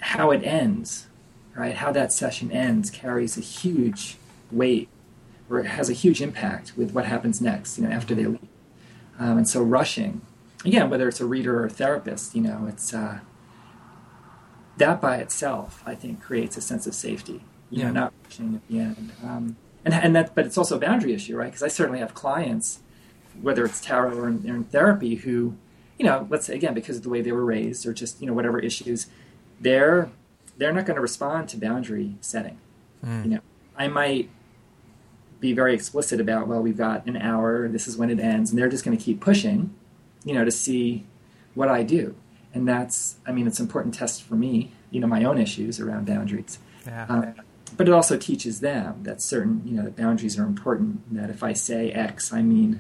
how 0.01 0.30
it 0.32 0.43
ends, 0.43 1.07
right? 1.55 1.73
How 1.73 1.93
that 1.93 2.11
session 2.11 2.51
ends 2.51 2.91
carries 2.91 3.38
a 3.38 3.41
huge 3.41 4.17
weight, 4.51 4.89
or 5.49 5.59
it 5.59 5.67
has 5.67 5.89
a 5.89 5.93
huge 5.93 6.21
impact 6.21 6.73
with 6.76 6.91
what 6.91 7.05
happens 7.05 7.41
next. 7.41 7.78
You 7.78 7.86
know, 7.86 7.91
after 7.91 8.13
they 8.13 8.26
leave, 8.26 8.49
um, 9.17 9.38
and 9.38 9.47
so 9.47 9.63
rushing, 9.63 10.19
again, 10.65 10.89
whether 10.89 11.07
it's 11.07 11.21
a 11.21 11.26
reader 11.26 11.57
or 11.61 11.65
a 11.65 11.69
therapist, 11.69 12.36
you 12.36 12.41
know, 12.41 12.65
it's 12.67 12.93
uh, 12.93 13.19
that 14.76 14.99
by 14.99 15.15
itself, 15.17 15.82
I 15.86 15.95
think, 15.95 16.21
creates 16.21 16.57
a 16.57 16.61
sense 16.61 16.86
of 16.86 16.93
safety. 16.93 17.41
You 17.69 17.80
Yeah. 17.80 17.86
know, 17.86 17.93
not 17.93 18.13
rushing 18.26 18.55
at 18.55 18.67
the 18.67 18.80
end, 18.80 19.13
um, 19.23 19.55
and 19.86 19.93
and 19.93 20.13
that, 20.13 20.36
but 20.36 20.45
it's 20.45 20.57
also 20.57 20.76
a 20.76 20.80
boundary 20.80 21.13
issue, 21.13 21.38
right? 21.38 21.47
Because 21.47 21.63
I 21.63 21.69
certainly 21.69 21.99
have 21.99 22.13
clients, 22.13 22.80
whether 23.41 23.63
it's 23.63 23.80
tarot 23.80 24.17
or 24.17 24.28
in, 24.28 24.43
or 24.49 24.55
in 24.57 24.65
therapy, 24.65 25.15
who, 25.15 25.55
you 25.98 26.06
know, 26.06 26.28
let's 26.30 26.46
say 26.46 26.56
again 26.56 26.74
because 26.74 26.98
of 26.98 27.04
the 27.04 27.10
way 27.10 27.22
they 27.22 27.32
were 27.32 27.46
raised 27.46 27.86
or 27.86 27.93
just 27.93 28.22
you 28.22 28.28
know 28.28 28.34
whatever 28.34 28.60
issues, 28.60 29.08
they're 29.60 30.10
they're 30.58 30.74
not 30.74 30.86
going 30.86 30.96
to 30.96 31.02
respond 31.02 31.50
to 31.50 31.58
boundary 31.58 32.16
setting. 32.22 32.60
You 33.24 33.30
know, 33.30 33.39
I 33.78 33.88
might 33.88 34.30
be 35.39 35.54
very 35.54 35.76
explicit 35.76 36.20
about, 36.20 36.48
well, 36.48 36.62
we've 36.62 36.78
got 36.78 37.06
an 37.06 37.18
hour, 37.18 37.68
this 37.68 37.88
is 37.88 37.98
when 37.98 38.10
it 38.10 38.20
ends, 38.20 38.50
and 38.50 38.58
they're 38.58 38.70
just 38.70 38.84
going 38.84 38.98
to 38.98 39.04
keep 39.04 39.20
pushing, 39.20 39.76
you 40.24 40.34
know, 40.34 40.43
to 40.43 40.52
see 40.52 41.06
what 41.54 41.70
I 41.70 41.84
do. 41.84 42.16
And 42.54 42.68
that's, 42.68 43.18
I 43.28 43.32
mean, 43.32 43.46
it's 43.48 43.60
an 43.60 43.66
important 43.66 43.93
test 43.93 44.24
for 44.24 44.36
me, 44.36 44.72
you 44.89 45.00
know, 45.00 45.08
my 45.08 45.24
own 45.24 45.38
issues 45.38 45.80
around 45.80 46.08
boundaries. 46.08 46.58
Yeah. 46.86 47.06
Um, 47.08 47.36
but 47.78 47.88
it 47.88 47.93
also 47.93 48.18
teaches 48.18 48.62
them 48.62 49.04
that 49.04 49.22
certain, 49.22 49.62
you 49.66 49.76
know, 49.76 49.84
that 49.84 49.96
boundaries 49.96 50.39
are 50.39 50.46
important. 50.46 51.14
That 51.14 51.30
if 51.30 51.43
I 51.43 51.54
say 51.54 51.91
X, 51.91 52.32
I 52.32 52.41
mean, 52.41 52.80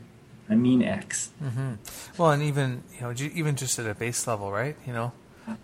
I 0.49 0.55
mean 0.55 0.81
X. 0.83 1.31
Mm-hmm. 1.43 1.73
Well, 2.17 2.31
and 2.31 2.43
even 2.43 2.83
you 2.95 3.01
know, 3.01 3.13
even 3.33 3.55
just 3.55 3.79
at 3.79 3.87
a 3.87 3.95
base 3.95 4.27
level, 4.27 4.51
right? 4.51 4.75
You 4.85 4.93
know, 4.93 5.11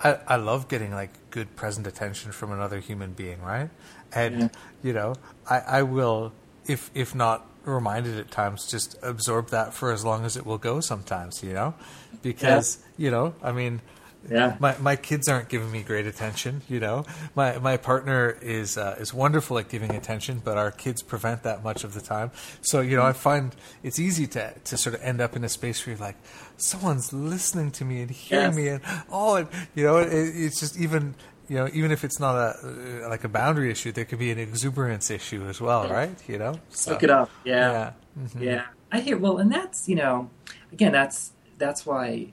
I 0.03 0.17
I 0.27 0.35
love 0.37 0.67
getting 0.67 0.91
like 0.91 1.11
good 1.29 1.55
present 1.55 1.85
attention 1.87 2.31
from 2.31 2.51
another 2.51 2.79
human 2.79 3.13
being, 3.13 3.41
right? 3.41 3.69
And 4.13 4.39
Yeah. 4.39 4.47
you 4.83 4.93
know, 4.93 5.15
I 5.49 5.59
I 5.59 5.81
will 5.83 6.33
if 6.65 6.89
if 6.93 7.13
not 7.13 7.45
reminded 7.63 8.17
at 8.17 8.31
times, 8.31 8.65
just 8.65 8.95
absorb 9.03 9.49
that 9.49 9.73
for 9.73 9.91
as 9.91 10.03
long 10.03 10.25
as 10.25 10.35
it 10.35 10.45
will 10.45 10.57
go. 10.57 10.79
Sometimes, 10.79 11.43
you 11.43 11.53
know, 11.53 11.75
because 12.21 12.79
you 12.97 13.11
know, 13.11 13.35
I 13.43 13.51
mean. 13.51 13.81
Yeah. 14.29 14.55
My 14.59 14.77
my 14.77 14.95
kids 14.95 15.27
aren't 15.27 15.49
giving 15.49 15.71
me 15.71 15.81
great 15.81 16.05
attention, 16.05 16.61
you 16.69 16.79
know. 16.79 17.05
My 17.35 17.57
my 17.57 17.77
partner 17.77 18.37
is 18.41 18.77
uh, 18.77 18.95
is 18.99 19.13
wonderful 19.13 19.57
at 19.57 19.67
giving 19.69 19.95
attention, 19.95 20.41
but 20.43 20.57
our 20.57 20.69
kids 20.71 21.01
prevent 21.01 21.43
that 21.43 21.63
much 21.63 21.83
of 21.83 21.93
the 21.93 22.01
time. 22.01 22.29
So 22.61 22.81
you 22.81 22.95
know, 22.95 23.03
I 23.03 23.13
find 23.13 23.55
it's 23.83 23.99
easy 23.99 24.27
to 24.27 24.53
to 24.63 24.77
sort 24.77 24.95
of 24.95 25.01
end 25.01 25.21
up 25.21 25.35
in 25.35 25.43
a 25.43 25.49
space 25.49 25.85
where 25.85 25.95
you're 25.95 26.05
like, 26.05 26.17
someone's 26.57 27.11
listening 27.11 27.71
to 27.71 27.85
me 27.85 28.01
and 28.01 28.11
hearing 28.11 28.45
Yes. 28.47 28.55
me, 28.55 28.67
and 28.67 28.81
oh, 29.11 29.35
and, 29.35 29.47
you 29.73 29.83
know, 29.85 29.97
it, 29.97 30.07
it's 30.11 30.59
just 30.59 30.77
even 30.79 31.15
you 31.49 31.57
know, 31.57 31.67
even 31.73 31.91
if 31.91 32.03
it's 32.03 32.19
not 32.19 32.35
a 32.35 33.03
uh, 33.05 33.09
like 33.09 33.23
a 33.23 33.29
boundary 33.29 33.71
issue, 33.71 33.91
there 33.91 34.05
could 34.05 34.19
be 34.19 34.29
an 34.31 34.37
exuberance 34.37 35.09
issue 35.09 35.47
as 35.47 35.59
well, 35.59 35.89
right? 35.89 36.15
You 36.27 36.37
know, 36.37 36.59
so, 36.69 36.97
it 37.01 37.09
up. 37.09 37.29
Yeah. 37.43 37.71
Yeah. 37.71 38.25
Mhm. 38.27 38.41
Yeah, 38.41 38.65
I 38.91 38.99
hear. 38.99 39.17
Well, 39.17 39.39
and 39.39 39.51
that's 39.51 39.89
you 39.89 39.95
know, 39.95 40.29
again, 40.71 40.91
that's 40.91 41.31
that's 41.57 41.85
why 41.85 42.27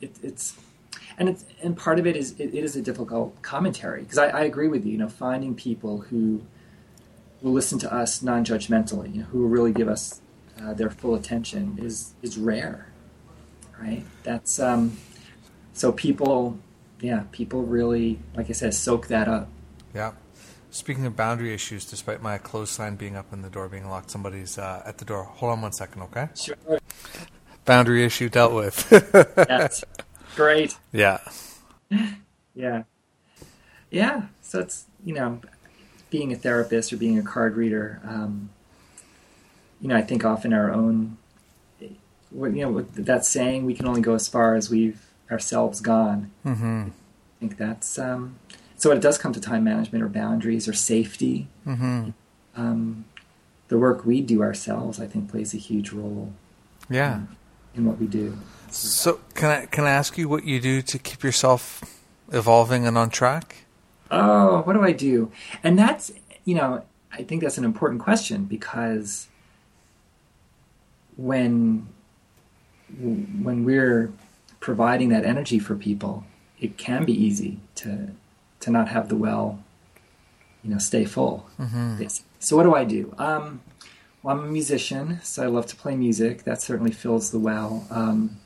it, 0.00 0.16
it's 0.22 0.54
and 1.18 1.28
it's 1.28 1.44
and 1.62 1.76
part 1.76 1.98
of 1.98 2.06
it 2.06 2.16
is 2.16 2.32
it, 2.38 2.54
it 2.54 2.64
is 2.64 2.76
a 2.76 2.82
difficult 2.82 3.40
commentary 3.42 4.02
because 4.02 4.18
I, 4.18 4.28
I 4.28 4.40
agree 4.42 4.68
with 4.68 4.84
you. 4.84 4.92
You 4.92 4.98
know, 4.98 5.08
finding 5.08 5.54
people 5.54 5.98
who 6.02 6.42
will 7.42 7.52
listen 7.52 7.78
to 7.80 7.92
us 7.92 8.22
non-judgmentally, 8.22 9.14
you 9.14 9.20
know, 9.20 9.26
who 9.26 9.42
will 9.42 9.48
really 9.48 9.72
give 9.72 9.88
us 9.88 10.20
uh, 10.62 10.74
their 10.74 10.90
full 10.90 11.14
attention 11.14 11.78
is 11.80 12.14
is 12.22 12.36
rare, 12.38 12.92
right? 13.80 14.04
That's 14.22 14.58
um, 14.58 14.96
so 15.76 15.92
people, 15.92 16.58
yeah, 17.00 17.24
people 17.32 17.62
really, 17.62 18.18
like 18.34 18.48
I 18.48 18.54
said, 18.54 18.72
soak 18.72 19.08
that 19.08 19.28
up. 19.28 19.48
Yeah. 19.94 20.12
Speaking 20.70 21.06
of 21.06 21.16
boundary 21.16 21.54
issues, 21.54 21.84
despite 21.84 22.22
my 22.22 22.38
clothes 22.38 22.70
sign 22.70 22.96
being 22.96 23.14
up 23.16 23.32
and 23.32 23.44
the 23.44 23.50
door 23.50 23.68
being 23.68 23.88
locked, 23.88 24.10
somebody's 24.10 24.58
uh, 24.58 24.82
at 24.84 24.98
the 24.98 25.04
door. 25.04 25.24
Hold 25.24 25.52
on 25.52 25.62
one 25.62 25.72
second, 25.72 26.02
okay? 26.02 26.28
Sure. 26.34 26.56
Boundary 27.64 28.04
issue 28.04 28.28
dealt 28.28 28.52
with. 28.54 28.88
That's 29.34 29.84
great. 30.36 30.76
yeah. 30.92 31.18
Yeah. 32.54 32.84
Yeah. 33.90 34.22
So 34.40 34.60
it's, 34.60 34.86
you 35.04 35.12
know, 35.12 35.40
being 36.08 36.32
a 36.32 36.36
therapist 36.36 36.90
or 36.92 36.96
being 36.96 37.18
a 37.18 37.22
card 37.22 37.54
reader, 37.54 38.00
um, 38.02 38.48
you 39.80 39.88
know, 39.88 39.94
I 39.96 40.00
think 40.00 40.24
often 40.24 40.54
our 40.54 40.72
own, 40.72 41.18
you 41.80 41.96
know, 42.32 42.80
that 42.80 43.26
saying, 43.26 43.66
we 43.66 43.74
can 43.74 43.86
only 43.86 44.00
go 44.00 44.14
as 44.14 44.26
far 44.26 44.54
as 44.54 44.70
we've 44.70 45.04
ourselves 45.30 45.80
gone. 45.82 46.30
Mm-hmm. 46.46 46.84
I 46.88 47.40
think 47.40 47.58
that's, 47.58 47.98
um, 47.98 48.38
so 48.78 48.88
when 48.88 48.96
it 48.96 49.02
does 49.02 49.18
come 49.18 49.34
to 49.34 49.40
time 49.40 49.64
management 49.64 50.02
or 50.02 50.08
boundaries 50.08 50.66
or 50.66 50.72
safety, 50.72 51.48
Mm-hmm. 51.66 52.10
um, 52.56 53.04
the 53.68 53.76
work 53.76 54.06
we 54.06 54.22
do 54.22 54.42
ourselves, 54.42 54.98
I 54.98 55.06
think, 55.06 55.30
plays 55.30 55.52
a 55.52 55.58
huge 55.58 55.92
role 55.92 56.32
Yeah. 56.88 57.20
in 57.74 57.84
what 57.84 57.98
we 57.98 58.06
do. 58.06 58.38
So 58.70 59.20
can 59.34 59.50
I 59.50 59.66
can 59.66 59.84
I 59.84 59.90
ask 59.90 60.18
you 60.18 60.28
what 60.28 60.44
you 60.44 60.60
do 60.60 60.82
to 60.82 60.98
keep 60.98 61.22
yourself 61.22 62.00
evolving 62.32 62.86
and 62.86 62.96
on 62.98 63.10
track? 63.10 63.66
Oh, 64.10 64.62
what 64.62 64.74
do 64.74 64.82
I 64.82 64.92
do? 64.92 65.32
And 65.64 65.78
that's, 65.78 66.12
you 66.44 66.54
know, 66.54 66.84
I 67.12 67.22
think 67.22 67.42
that's 67.42 67.58
an 67.58 67.64
important 67.64 68.00
question 68.00 68.44
because 68.44 69.28
when 71.16 71.88
when 72.98 73.64
we're 73.64 74.12
providing 74.60 75.08
that 75.08 75.24
energy 75.24 75.58
for 75.58 75.74
people, 75.74 76.24
it 76.60 76.76
can 76.76 77.04
be 77.04 77.12
easy 77.12 77.60
to 77.76 78.10
to 78.60 78.70
not 78.70 78.88
have 78.88 79.08
the 79.08 79.16
well, 79.16 79.62
you 80.62 80.70
know, 80.70 80.78
stay 80.78 81.04
full. 81.04 81.48
Mm-hmm. 81.58 82.04
So 82.38 82.56
what 82.56 82.62
do 82.62 82.74
I 82.74 82.84
do? 82.84 83.14
Um, 83.18 83.60
well, 84.22 84.36
I'm 84.36 84.44
a 84.44 84.48
musician, 84.48 85.20
so 85.22 85.42
I 85.42 85.46
love 85.46 85.66
to 85.66 85.76
play 85.76 85.96
music. 85.96 86.44
That 86.44 86.60
certainly 86.60 86.92
fills 86.92 87.30
the 87.30 87.38
well. 87.38 87.86
Um, 87.90 88.38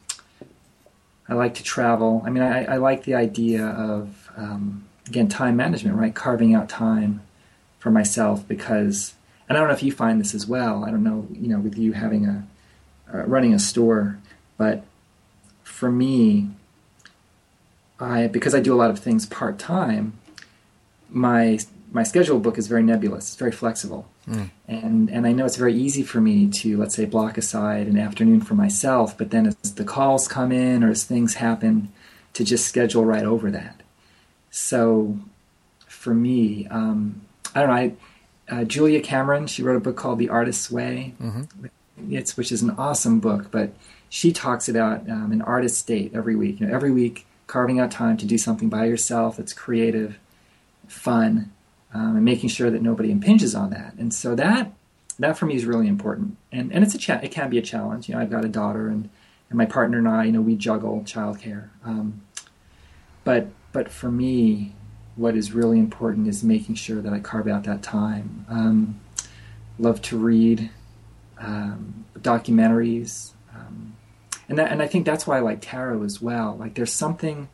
I 1.31 1.35
like 1.35 1.55
to 1.55 1.63
travel. 1.63 2.23
I 2.27 2.31
mean, 2.31 2.43
I, 2.43 2.65
I 2.65 2.77
like 2.79 3.05
the 3.05 3.15
idea 3.15 3.65
of 3.65 4.31
um, 4.37 4.85
again 5.07 5.29
time 5.29 5.57
management, 5.57 5.97
right? 5.97 6.13
Carving 6.13 6.55
out 6.55 6.69
time 6.69 7.23
for 7.79 7.91
myself 7.91 8.47
because, 8.49 9.15
and 9.49 9.57
I 9.57 9.61
don't 9.61 9.69
know 9.69 9.75
if 9.75 9.83
you 9.85 9.93
find 9.93 10.21
this 10.21 10.35
as 10.35 10.49
well. 10.49 10.85
I 10.85 10.91
don't 10.91 11.05
know, 11.05 11.29
you 11.33 11.49
know, 11.49 11.61
with 11.61 11.79
you 11.79 11.93
having 11.93 12.27
a 12.27 12.47
uh, 13.15 13.23
running 13.27 13.55
a 13.55 13.61
store, 13.61 14.19
but 14.59 14.85
for 15.63 15.91
me, 15.91 16.51
I 18.01 18.27
because 18.27 18.55
I 18.55 18.61
do 18.61 18.75
a 18.75 18.79
lot 18.79 18.91
of 18.91 18.99
things 18.99 19.25
part 19.25 19.57
time, 19.57 20.19
my 21.09 21.61
my 21.93 22.03
schedule 22.03 22.41
book 22.41 22.59
is 22.59 22.67
very 22.67 22.83
nebulous. 22.83 23.29
It's 23.29 23.37
very 23.37 23.53
flexible, 23.53 24.09
Mm. 24.31 24.51
and 24.69 25.11
and 25.11 25.27
I 25.27 25.33
know 25.33 25.45
it's 25.45 25.57
very 25.57 25.75
easy 25.75 26.03
for 26.03 26.21
me 26.21 26.49
to 26.49 26.77
let's 26.77 26.95
say 26.95 27.05
block 27.05 27.37
aside 27.37 27.89
an 27.89 27.99
afternoon 27.99 28.41
for 28.41 28.55
myself. 28.55 29.19
But 29.19 29.31
then 29.31 29.47
as 29.47 29.57
the 29.75 29.85
calls 29.85 30.29
come 30.29 30.53
in 30.53 30.85
or 30.85 30.91
as 30.91 31.05
things 31.05 31.35
happen, 31.35 31.93
to 32.35 32.45
just 32.45 32.67
schedule 32.67 33.05
right 33.05 33.25
over 33.25 33.51
that. 33.51 33.81
So 34.51 35.19
for 35.87 36.15
me, 36.15 36.67
um, 36.69 37.23
I 37.55 37.61
don't 37.61 37.69
know. 37.69 37.75
I, 37.75 37.93
uh, 38.49 38.65
Julia 38.65 39.01
Cameron, 39.01 39.47
she 39.47 39.63
wrote 39.63 39.77
a 39.77 39.81
book 39.81 39.97
called 39.97 40.19
The 40.19 40.29
Artist's 40.29 40.71
Way. 40.71 41.15
Mm-hmm. 41.21 41.67
It's 42.13 42.37
which 42.37 42.51
is 42.51 42.63
an 42.63 42.71
awesome 42.71 43.21
book, 43.21 43.51
but 43.51 43.73
she 44.09 44.33
talks 44.33 44.69
about 44.69 45.09
um, 45.09 45.33
an 45.33 45.43
artist's 45.43 45.83
date 45.83 46.13
every 46.15 46.35
week. 46.35 46.61
You 46.61 46.67
know, 46.67 46.75
every 46.75 46.91
week 46.91 47.27
carving 47.47 47.79
out 47.79 47.91
time 47.91 48.17
to 48.17 48.27
do 48.27 48.39
something 48.39 48.69
by 48.69 48.87
yourself 48.87 49.37
that's 49.37 49.53
creative, 49.53 50.19
fun, 50.89 51.53
um, 51.93 52.17
and 52.17 52.25
making 52.25 52.49
sure 52.49 52.71
that 52.71 52.83
nobody 52.83 53.11
impinges 53.11 53.55
on 53.55 53.71
that. 53.71 53.95
And 53.99 54.13
so 54.15 54.35
that 54.35 54.73
that 55.19 55.37
for 55.37 55.47
me 55.47 55.55
is 55.55 55.65
really 55.65 55.87
important. 55.87 56.37
And 56.51 56.73
and 56.73 56.83
it's 56.83 56.95
a 56.95 56.99
cha- 56.99 57.21
it 57.23 57.31
can 57.31 57.51
be 57.51 57.59
a 57.59 57.63
challenge. 57.63 58.09
You 58.09 58.15
know, 58.15 58.21
I've 58.21 58.31
got 58.31 58.45
a 58.45 58.49
daughter, 58.49 58.89
and 58.89 59.09
and 59.49 59.59
my 59.59 59.67
partner 59.67 59.99
and 59.99 60.09
I, 60.09 60.25
you 60.25 60.33
know, 60.33 60.41
we 60.41 60.57
juggle 60.57 61.03
childcare. 61.07 61.69
Um, 61.85 62.23
but 63.25 63.49
but 63.73 63.91
for 63.91 64.11
me, 64.11 64.75
what 65.17 65.37
is 65.37 65.53
really 65.53 65.79
important 65.79 66.27
is 66.27 66.43
making 66.43 66.77
sure 66.77 67.03
that 67.03 67.13
I 67.13 67.21
carve 67.21 67.49
out 67.49 67.65
that 67.65 67.83
time. 67.83 68.47
Um, 68.49 69.01
love 69.79 70.01
to 70.03 70.19
read 70.19 70.71
um, 71.39 72.05
documentaries, 72.19 73.33
um, 73.55 73.97
and 74.49 74.59
that, 74.59 74.73
and 74.73 74.83
I 74.83 74.87
think 74.87 75.07
that's 75.07 75.27
why 75.27 75.37
I 75.37 75.41
like 75.41 75.59
tarot 75.61 76.03
as 76.03 76.23
well. 76.23 76.57
Like 76.59 76.75
there's 76.75 76.93
something, 76.93 77.49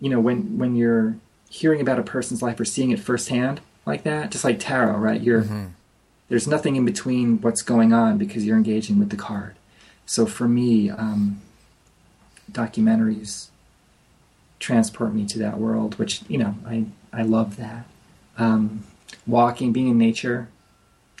you 0.00 0.10
know, 0.10 0.20
when 0.20 0.58
when 0.58 0.76
you're 0.76 1.16
hearing 1.52 1.80
about 1.82 1.98
a 1.98 2.02
person's 2.02 2.40
life 2.40 2.58
or 2.58 2.64
seeing 2.64 2.90
it 2.90 2.98
firsthand 2.98 3.60
like 3.84 4.04
that, 4.04 4.30
just 4.30 4.42
like 4.44 4.58
tarot, 4.58 4.96
right? 4.96 5.20
You're 5.20 5.42
Mm-hmm. 5.42 5.66
there's 6.28 6.48
nothing 6.48 6.76
in 6.76 6.84
between 6.86 7.40
what's 7.42 7.60
going 7.62 7.92
on 7.92 8.16
because 8.16 8.46
you're 8.46 8.56
engaging 8.56 8.98
with 8.98 9.10
the 9.10 9.16
card. 9.28 9.54
so 10.06 10.24
for 10.26 10.48
me, 10.48 10.88
um, 10.90 11.40
documentaries 12.50 13.48
transport 14.60 15.12
me 15.14 15.26
to 15.26 15.38
that 15.38 15.58
world, 15.58 15.98
which 15.98 16.22
you 16.28 16.38
know 16.38 16.54
I 16.66 16.86
I 17.12 17.22
love 17.22 17.56
that. 17.56 17.84
Um, 18.38 18.84
walking, 19.26 19.72
being 19.72 19.88
in 19.88 19.98
nature, 19.98 20.48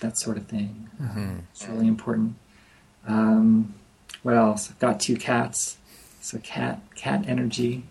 that 0.00 0.16
sort 0.16 0.36
of 0.38 0.46
thing. 0.46 0.88
Mm-hmm. 1.00 1.38
It's 1.52 1.68
really 1.68 1.86
important. 1.88 2.36
Um, 3.06 3.74
what 4.22 4.34
else? 4.36 4.70
I've 4.70 4.78
got 4.78 4.98
two 5.00 5.16
cats, 5.16 5.76
so 6.20 6.38
cat 6.38 6.80
cat 6.94 7.24
energy 7.26 7.84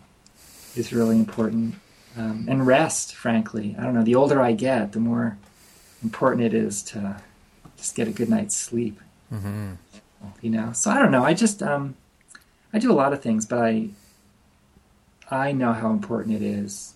is 0.75 0.91
really 0.93 1.17
important. 1.17 1.75
Um, 2.18 2.45
and 2.49 2.68
rest, 2.68 3.16
frankly. 3.16 3.76
I 3.80 3.84
don't 3.84 3.93
know. 3.93 4.03
The 4.03 4.16
older 4.16 4.41
I 4.41 4.51
get, 4.51 4.91
the 4.91 4.99
more 4.99 5.38
important 6.03 6.43
it 6.43 6.53
is 6.53 6.84
to 6.84 7.22
just 7.78 7.95
get 7.95 8.07
a 8.07 8.12
good 8.12 8.30
night's 8.30 8.55
sleep. 8.55 8.99
Mm-hmm. 9.32 9.74
You 10.41 10.49
know. 10.49 10.74
So 10.74 10.91
I 10.91 10.99
don't 10.99 11.12
know. 11.12 11.24
I 11.24 11.34
just 11.34 11.64
um, 11.64 11.95
I 12.74 12.80
do 12.80 12.91
a 12.91 12.93
lot 12.93 13.14
of 13.14 13.22
things, 13.22 13.45
but 13.45 13.59
I 13.59 13.89
I 15.30 15.51
know 15.53 15.74
how 15.74 15.91
important 15.91 16.36
it 16.36 16.41
is 16.41 16.93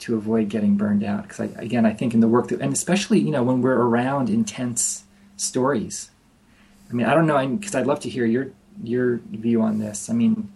to 0.00 0.16
avoid 0.16 0.48
getting 0.48 0.76
burned 0.76 1.04
out 1.04 1.22
because 1.22 1.40
I, 1.40 1.44
again 1.62 1.84
I 1.84 1.92
think 1.92 2.14
in 2.14 2.20
the 2.20 2.28
work 2.28 2.48
that 2.48 2.60
and 2.60 2.72
especially 2.72 3.20
you 3.20 3.30
know 3.30 3.42
when 3.42 3.60
we're 3.60 3.74
around 3.74 4.30
intense 4.30 5.04
stories. 5.36 6.10
I 6.88 6.94
mean 6.94 7.06
I 7.06 7.14
don't 7.14 7.26
know 7.26 7.46
because 7.46 7.74
I'd 7.74 7.86
love 7.86 8.00
to 8.00 8.08
hear 8.08 8.24
your 8.24 8.48
your 8.82 9.18
view 9.30 9.60
on 9.62 9.78
this. 9.78 10.08
I 10.08 10.14
mean 10.14 10.50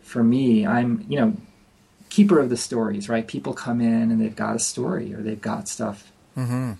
for 0.00 0.24
me 0.24 0.66
I'm 0.66 1.04
you 1.08 1.20
know 1.20 1.36
keeper 2.18 2.38
of 2.40 2.48
the 2.50 2.56
stories 2.56 3.08
right 3.08 3.26
people 3.34 3.52
come 3.52 3.80
in 3.80 4.10
and 4.10 4.20
they've 4.20 4.36
got 4.44 4.56
a 4.56 4.58
story 4.58 5.14
or 5.14 5.20
they've 5.22 5.40
got 5.52 5.68
stuff 5.68 5.98
Mm-hmm. 6.36 6.72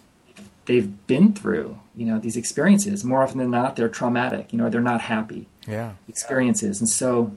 they've 0.66 0.90
been 1.06 1.32
through 1.32 1.78
you 1.96 2.06
know 2.06 2.18
these 2.18 2.36
experiences 2.36 3.04
more 3.04 3.22
often 3.24 3.38
than 3.38 3.50
not 3.50 3.74
they're 3.76 3.88
traumatic 4.00 4.52
you 4.52 4.58
know 4.58 4.68
they're 4.70 4.90
not 4.92 5.00
happy 5.00 5.42
Yeah. 5.66 5.92
experiences. 6.08 6.80
And 6.80 6.88
so, 6.88 7.32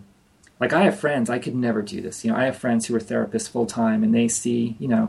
like, 0.61 0.73
I 0.73 0.81
have 0.87 0.99
friends, 0.99 1.29
I 1.29 1.39
could 1.39 1.55
never 1.55 1.81
do 1.81 1.99
this. 2.05 2.23
You 2.23 2.29
know, 2.31 2.37
I 2.37 2.45
have 2.45 2.55
friends 2.57 2.85
who 2.85 2.95
are 2.95 2.99
therapists 3.11 3.49
full 3.49 3.65
time 3.65 4.03
and 4.05 4.13
they 4.13 4.27
see, 4.27 4.75
you 4.79 4.87
know, 4.87 5.05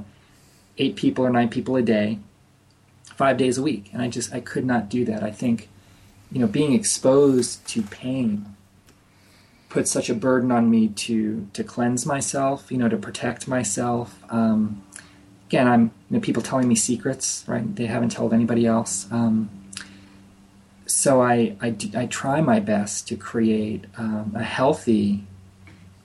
eight 0.78 0.96
people 0.96 1.22
or 1.26 1.30
nine 1.30 1.50
people 1.56 1.76
a 1.76 1.82
day, 1.82 2.18
five 3.22 3.36
days 3.36 3.58
a 3.58 3.62
week. 3.62 3.84
And 3.92 4.00
I 4.02 4.08
just, 4.08 4.32
I 4.34 4.40
could 4.40 4.64
not 4.64 4.88
do 4.88 5.04
that. 5.10 5.22
I 5.22 5.30
think, 5.30 5.68
you 6.32 6.40
know, 6.40 6.46
being 6.46 6.72
exposed 6.72 7.64
to 7.72 7.82
pain 7.82 8.46
puts 9.72 9.90
such 9.90 10.10
a 10.10 10.14
burden 10.14 10.52
on 10.52 10.68
me 10.68 10.88
to, 10.88 11.48
to 11.54 11.64
cleanse 11.64 12.04
myself, 12.04 12.70
you 12.70 12.76
know, 12.76 12.90
to 12.90 12.96
protect 12.98 13.48
myself. 13.48 14.22
Um, 14.28 14.82
again, 15.48 15.66
I'm, 15.66 15.84
you 15.84 15.90
know, 16.10 16.20
people 16.20 16.42
telling 16.42 16.68
me 16.68 16.74
secrets, 16.74 17.42
right? 17.46 17.74
They 17.74 17.86
haven't 17.86 18.12
told 18.12 18.34
anybody 18.34 18.66
else. 18.66 19.10
Um, 19.10 19.48
so 20.84 21.22
I, 21.22 21.56
I, 21.62 21.74
I 21.96 22.04
try 22.04 22.42
my 22.42 22.60
best 22.60 23.08
to 23.08 23.16
create 23.16 23.86
um, 23.96 24.34
a 24.36 24.42
healthy 24.42 25.24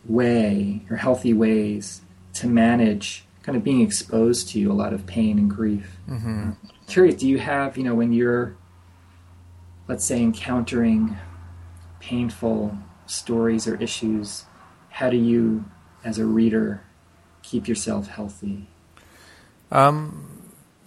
way 0.05 0.83
or 0.89 0.95
healthy 0.95 1.33
ways 1.33 1.99
to 2.35 2.47
manage 2.47 3.25
kind 3.43 3.57
of 3.57 3.65
being 3.65 3.81
exposed 3.81 4.47
to 4.49 4.63
a 4.71 4.73
lot 4.73 4.93
of 4.93 5.05
pain 5.05 5.37
and 5.37 5.49
grief. 5.49 5.97
Mm-hmm. 6.09 6.51
Curious, 6.87 7.15
do 7.15 7.27
you 7.27 7.39
have, 7.39 7.77
you 7.77 7.83
know, 7.83 7.95
when 7.95 8.13
you're, 8.13 8.55
let's 9.89 10.05
say, 10.05 10.21
encountering 10.21 11.17
painful 11.99 12.77
stories 13.07 13.67
or 13.67 13.75
issues, 13.75 14.45
how 14.89 15.09
do 15.09 15.17
you, 15.17 15.65
as 16.03 16.17
a 16.17 16.25
reader, 16.25 16.83
keep 17.43 17.67
yourself 17.67 18.07
healthy? 18.07 18.67
Um, 19.71 20.41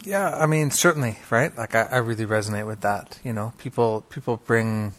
yeah, 0.05 0.37
I 0.37 0.47
mean, 0.47 0.71
certainly, 0.71 1.19
right? 1.31 1.57
Like, 1.57 1.75
I, 1.75 1.83
I 1.83 1.97
really 1.99 2.27
resonate 2.27 2.67
with 2.67 2.81
that. 2.81 3.19
You 3.25 3.33
know, 3.33 3.53
people 3.59 4.03
people 4.09 4.39
bring 4.39 4.95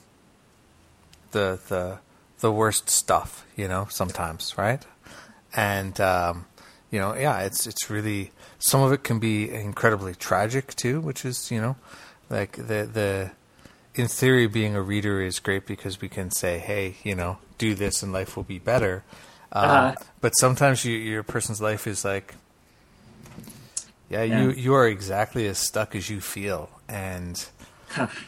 the 1.32 1.60
the 1.68 2.00
the 2.40 2.52
worst 2.52 2.90
stuff. 2.90 3.46
You 3.56 3.68
know, 3.68 3.88
sometimes, 3.90 4.58
right? 4.58 4.86
And 5.56 6.00
um, 6.00 6.46
you 6.92 7.00
know, 7.00 7.16
yeah, 7.16 7.40
it's 7.40 7.66
it's 7.66 7.90
really 7.90 8.32
some 8.60 8.82
of 8.82 8.92
it 8.92 9.04
can 9.04 9.20
be 9.20 9.50
incredibly 9.50 10.14
tragic 10.14 10.76
too, 10.76 11.02
which 11.02 11.26
is 11.26 11.50
you 11.50 11.60
know, 11.60 11.76
like 12.30 12.54
the 12.54 12.88
the 12.92 13.32
in 13.96 14.08
theory, 14.08 14.48
being 14.48 14.76
a 14.76 14.82
reader 14.82 15.22
is 15.22 15.40
great 15.40 15.66
because 15.66 16.00
we 16.02 16.10
can 16.10 16.32
say, 16.32 16.60
hey, 16.60 16.96
you 17.04 17.16
know, 17.16 17.38
do 17.58 17.76
this 17.76 18.02
and 18.04 18.14
life 18.14 18.36
will 18.36 18.44
be 18.44 18.60
better. 18.60 19.04
Uh, 19.52 19.58
Uh-huh. 19.58 19.96
But 20.22 20.32
sometimes 20.38 20.86
you, 20.86 20.96
your 20.98 21.24
person's 21.24 21.62
life 21.62 21.88
is 21.88 22.06
like, 22.06 22.36
yeah, 24.10 24.24
Yeah. 24.24 24.42
you 24.42 24.52
you 24.52 24.74
are 24.74 24.88
exactly 24.88 25.48
as 25.48 25.58
stuck 25.58 25.96
as 25.96 26.10
you 26.10 26.22
feel, 26.22 26.70
and 26.88 27.44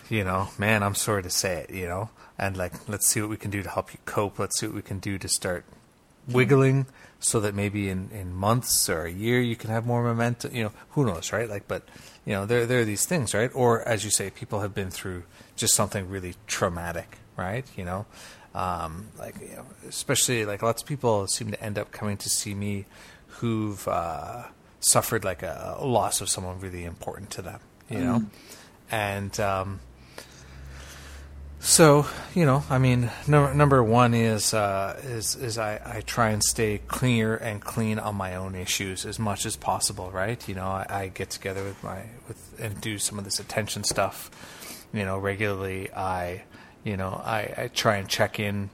you 0.10 0.24
know, 0.24 0.50
man, 0.58 0.84
I'm 0.84 0.96
sorry 0.96 1.24
to 1.24 1.30
say 1.30 1.58
it, 1.64 1.70
you 1.72 1.88
know, 1.88 2.10
and 2.38 2.56
like, 2.58 2.74
let's 2.90 3.08
see 3.08 3.22
what 3.22 3.30
we 3.30 3.38
can 3.38 3.52
do 3.52 3.62
to 3.64 3.70
help 3.70 3.94
you 3.94 4.00
cope. 4.06 4.40
Let's 4.40 4.60
see 4.60 4.68
what 4.68 4.76
we 4.76 4.82
can 4.82 5.00
do 5.00 5.18
to 5.18 5.28
start 5.28 5.66
wiggling, 6.28 6.86
so 7.20 7.40
that 7.42 7.54
maybe 7.54 7.90
in 7.90 8.10
in 8.12 8.34
months 8.34 8.90
or 8.90 9.04
a 9.06 9.12
year 9.12 9.42
you 9.42 9.56
can 9.56 9.70
have 9.70 9.86
more 9.86 10.04
momentum. 10.04 10.56
You 10.56 10.64
know, 10.66 10.72
who 10.92 11.06
knows, 11.06 11.32
right? 11.34 11.50
Like, 11.50 11.68
but 11.68 11.84
you 12.26 12.34
know, 12.34 12.46
there 12.46 12.66
there 12.66 12.82
are 12.82 12.86
these 12.86 13.06
things, 13.06 13.34
right? 13.34 13.52
Or 13.54 13.82
as 13.88 14.04
you 14.04 14.12
say, 14.12 14.30
people 14.30 14.62
have 14.62 14.74
been 14.74 14.90
through 14.90 15.24
just 15.56 15.76
something 15.76 16.10
really 16.10 16.36
traumatic, 16.48 17.18
right? 17.38 17.66
You 17.76 17.86
know. 17.86 18.06
Um, 18.56 19.08
like 19.18 19.36
you 19.42 19.56
know, 19.56 19.66
especially 19.90 20.46
like 20.46 20.62
lots 20.62 20.84
of 20.84 20.88
people 20.88 21.26
seem 21.28 21.50
to 21.52 21.64
end 21.64 21.80
up 21.80 21.92
coming 21.92 22.18
to 22.18 22.30
see 22.30 22.54
me 22.54 22.86
who've 23.28 23.88
uh, 23.88 24.44
suffered 24.80 25.24
like 25.24 25.42
a, 25.42 25.76
a 25.80 25.86
loss 25.86 26.22
of 26.22 26.30
someone 26.30 26.60
really 26.60 26.84
important 26.84 27.32
to 27.32 27.42
them, 27.42 27.60
you 27.90 27.98
know, 27.98 28.24
and 28.92 29.40
um, 29.40 29.80
so 31.64 32.06
you 32.36 32.46
know, 32.46 32.64
I 32.70 32.78
mean, 32.78 33.10
number 33.28 33.54
number 33.54 33.84
one 33.84 34.14
is 34.14 34.54
uh, 34.54 35.00
is 35.04 35.36
is 35.36 35.58
I, 35.58 35.80
I 35.84 36.02
try 36.02 36.30
and 36.30 36.44
stay 36.44 36.82
clear 36.88 37.36
and 37.36 37.62
clean 37.62 38.00
on 38.00 38.16
my 38.16 38.36
own 38.36 38.54
issues 38.54 39.06
as 39.06 39.18
much 39.18 39.46
as 39.46 39.56
possible, 39.56 40.12
right? 40.12 40.46
You 40.48 40.56
know, 40.56 40.68
I, 40.68 40.86
I 40.90 41.08
get 41.08 41.30
together 41.30 41.64
with 41.64 41.82
my 41.84 42.04
with 42.28 42.60
and 42.60 42.80
do 42.82 43.00
some 43.00 43.18
of 43.18 43.24
this 43.24 43.40
attention 43.40 43.84
stuff, 43.86 44.30
you 44.94 45.06
know, 45.06 45.18
regularly. 45.18 45.92
I 45.94 46.44
you 46.84 46.98
know 46.98 47.22
I, 47.24 47.54
I 47.58 47.70
try 47.74 47.96
and 47.96 48.10
check 48.10 48.40
in 48.40 48.70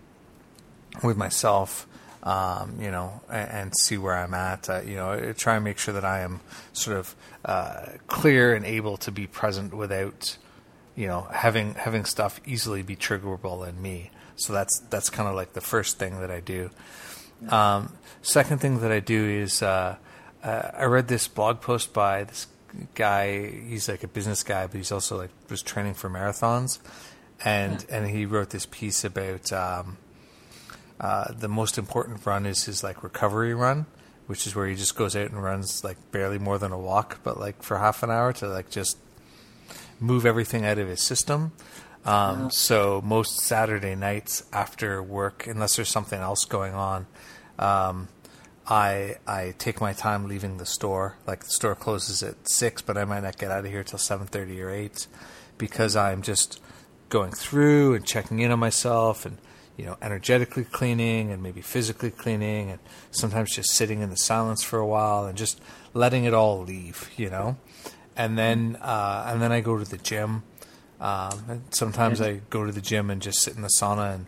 with 1.03 1.15
myself, 1.15 1.87
um, 2.23 2.77
you 2.79 2.91
know, 2.91 3.21
and, 3.29 3.51
and 3.51 3.77
see 3.77 3.97
where 3.97 4.15
I'm 4.15 4.33
at. 4.33 4.69
Uh, 4.69 4.81
you 4.81 4.95
know, 4.95 5.11
I 5.11 5.33
try 5.33 5.55
and 5.55 5.63
make 5.63 5.77
sure 5.77 5.93
that 5.93 6.05
I 6.05 6.21
am 6.21 6.41
sort 6.73 6.97
of 6.97 7.15
uh, 7.45 7.85
clear 8.07 8.53
and 8.53 8.65
able 8.65 8.97
to 8.97 9.11
be 9.11 9.27
present 9.27 9.73
without, 9.73 10.37
you 10.99 11.07
know, 11.07 11.21
having 11.31 11.75
having 11.75 12.03
stuff 12.03 12.41
easily 12.45 12.81
be 12.81 12.97
triggerable 12.97 13.65
in 13.65 13.81
me. 13.81 14.11
So 14.35 14.51
that's 14.51 14.79
that's 14.89 15.09
kind 15.09 15.29
of 15.29 15.35
like 15.35 15.53
the 15.53 15.61
first 15.61 15.97
thing 15.97 16.19
that 16.19 16.29
I 16.29 16.41
do. 16.41 16.71
Um, 17.47 17.93
second 18.21 18.59
thing 18.59 18.81
that 18.81 18.91
I 18.91 18.99
do 18.99 19.25
is 19.25 19.63
uh, 19.63 19.95
uh, 20.43 20.71
I 20.73 20.83
read 20.83 21.07
this 21.07 21.29
blog 21.29 21.61
post 21.61 21.93
by 21.93 22.25
this 22.25 22.47
guy. 22.95 23.49
He's 23.49 23.87
like 23.87 24.03
a 24.03 24.09
business 24.09 24.43
guy, 24.43 24.67
but 24.67 24.75
he's 24.75 24.91
also 24.91 25.17
like 25.17 25.29
was 25.49 25.61
training 25.61 25.93
for 25.93 26.09
marathons, 26.09 26.79
and 27.45 27.85
and 27.89 28.09
he 28.09 28.25
wrote 28.25 28.49
this 28.49 28.65
piece 28.65 29.05
about. 29.05 29.53
Um, 29.53 29.97
uh, 30.99 31.31
the 31.31 31.47
most 31.47 31.77
important 31.77 32.25
run 32.25 32.45
is 32.45 32.65
his 32.65 32.83
like 32.83 33.03
recovery 33.03 33.53
run, 33.53 33.85
which 34.27 34.45
is 34.45 34.53
where 34.53 34.67
he 34.67 34.75
just 34.75 34.97
goes 34.97 35.15
out 35.15 35.31
and 35.31 35.41
runs 35.41 35.81
like 35.81 35.95
barely 36.11 36.37
more 36.37 36.57
than 36.57 36.73
a 36.73 36.77
walk, 36.77 37.21
but 37.23 37.39
like 37.39 37.63
for 37.63 37.77
half 37.77 38.03
an 38.03 38.11
hour 38.11 38.33
to 38.33 38.49
like 38.49 38.69
just 38.69 38.97
move 39.99 40.25
everything 40.25 40.65
out 40.65 40.77
of 40.77 40.87
his 40.87 41.01
system. 41.01 41.51
Um, 42.05 42.49
So 42.51 43.01
most 43.03 43.39
Saturday 43.41 43.95
nights 43.95 44.43
after 44.53 45.03
work, 45.03 45.47
unless 45.47 45.75
there's 45.75 45.89
something 45.89 46.19
else 46.19 46.45
going 46.45 46.73
on, 46.73 47.07
um, 47.57 48.07
I 48.65 49.15
I 49.27 49.53
take 49.57 49.81
my 49.81 49.93
time 49.93 50.27
leaving 50.27 50.57
the 50.57 50.65
store. 50.65 51.17
Like 51.25 51.43
the 51.43 51.49
store 51.49 51.75
closes 51.75 52.23
at 52.23 52.47
six, 52.47 52.81
but 52.81 52.97
I 52.97 53.03
might 53.03 53.23
not 53.23 53.37
get 53.37 53.51
out 53.51 53.65
of 53.65 53.71
here 53.71 53.83
till 53.83 53.99
seven 53.99 54.27
thirty 54.27 54.61
or 54.61 54.69
eight, 54.69 55.07
because 55.57 55.95
I'm 55.95 56.21
just 56.21 56.61
going 57.09 57.31
through 57.31 57.95
and 57.95 58.05
checking 58.05 58.39
in 58.39 58.51
on 58.51 58.59
myself 58.59 59.25
and 59.25 59.37
you 59.75 59.85
know 59.85 59.97
energetically 60.01 60.63
cleaning 60.63 61.31
and 61.31 61.41
maybe 61.41 61.61
physically 61.61 62.11
cleaning 62.11 62.69
and 62.69 62.79
sometimes 63.11 63.55
just 63.55 63.71
sitting 63.71 64.01
in 64.01 64.09
the 64.11 64.17
silence 64.17 64.63
for 64.63 64.77
a 64.77 64.85
while 64.85 65.25
and 65.25 65.37
just 65.37 65.59
letting 65.93 66.25
it 66.25 66.33
all 66.33 66.61
leave. 66.61 67.09
You 67.17 67.29
know, 67.31 67.57
and 68.19 68.37
then 68.37 68.77
uh, 68.81 69.23
and 69.27 69.41
then 69.41 69.51
I 69.51 69.61
go 69.61 69.77
to 69.77 69.85
the 69.85 69.97
gym. 69.97 70.43
Um, 70.99 71.43
and 71.47 71.61
sometimes 71.71 72.19
I 72.19 72.41
go 72.49 72.65
to 72.65 72.73
the 72.73 72.81
gym 72.81 73.09
and 73.09 73.21
just 73.21 73.39
sit 73.39 73.55
in 73.55 73.61
the 73.61 73.69
sauna 73.79 74.13
and 74.15 74.25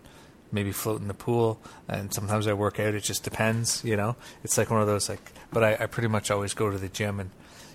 maybe 0.53 0.71
float 0.71 1.01
in 1.01 1.09
the 1.09 1.13
pool. 1.13 1.59
And 1.89 2.13
sometimes 2.13 2.47
I 2.47 2.53
work 2.53 2.79
out. 2.79 2.93
It 2.93 3.03
just 3.03 3.23
depends, 3.23 3.83
you 3.83 3.97
know. 3.97 4.15
It's 4.45 4.57
like 4.57 4.71
one 4.71 4.79
of 4.81 4.87
those 4.87 5.09
like. 5.09 5.33
But 5.51 5.63
I, 5.65 5.77
I 5.81 5.85
pretty 5.87 6.07
much 6.07 6.31
always 6.31 6.53
go 6.53 6.71
to 6.71 6.77
the 6.77 6.87
gym 6.87 7.19
and 7.19 7.31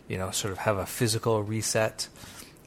you 0.09 0.17
know 0.17 0.31
sort 0.31 0.53
of 0.53 0.59
have 0.59 0.79
a 0.79 0.87
physical 0.87 1.43
reset. 1.43 2.09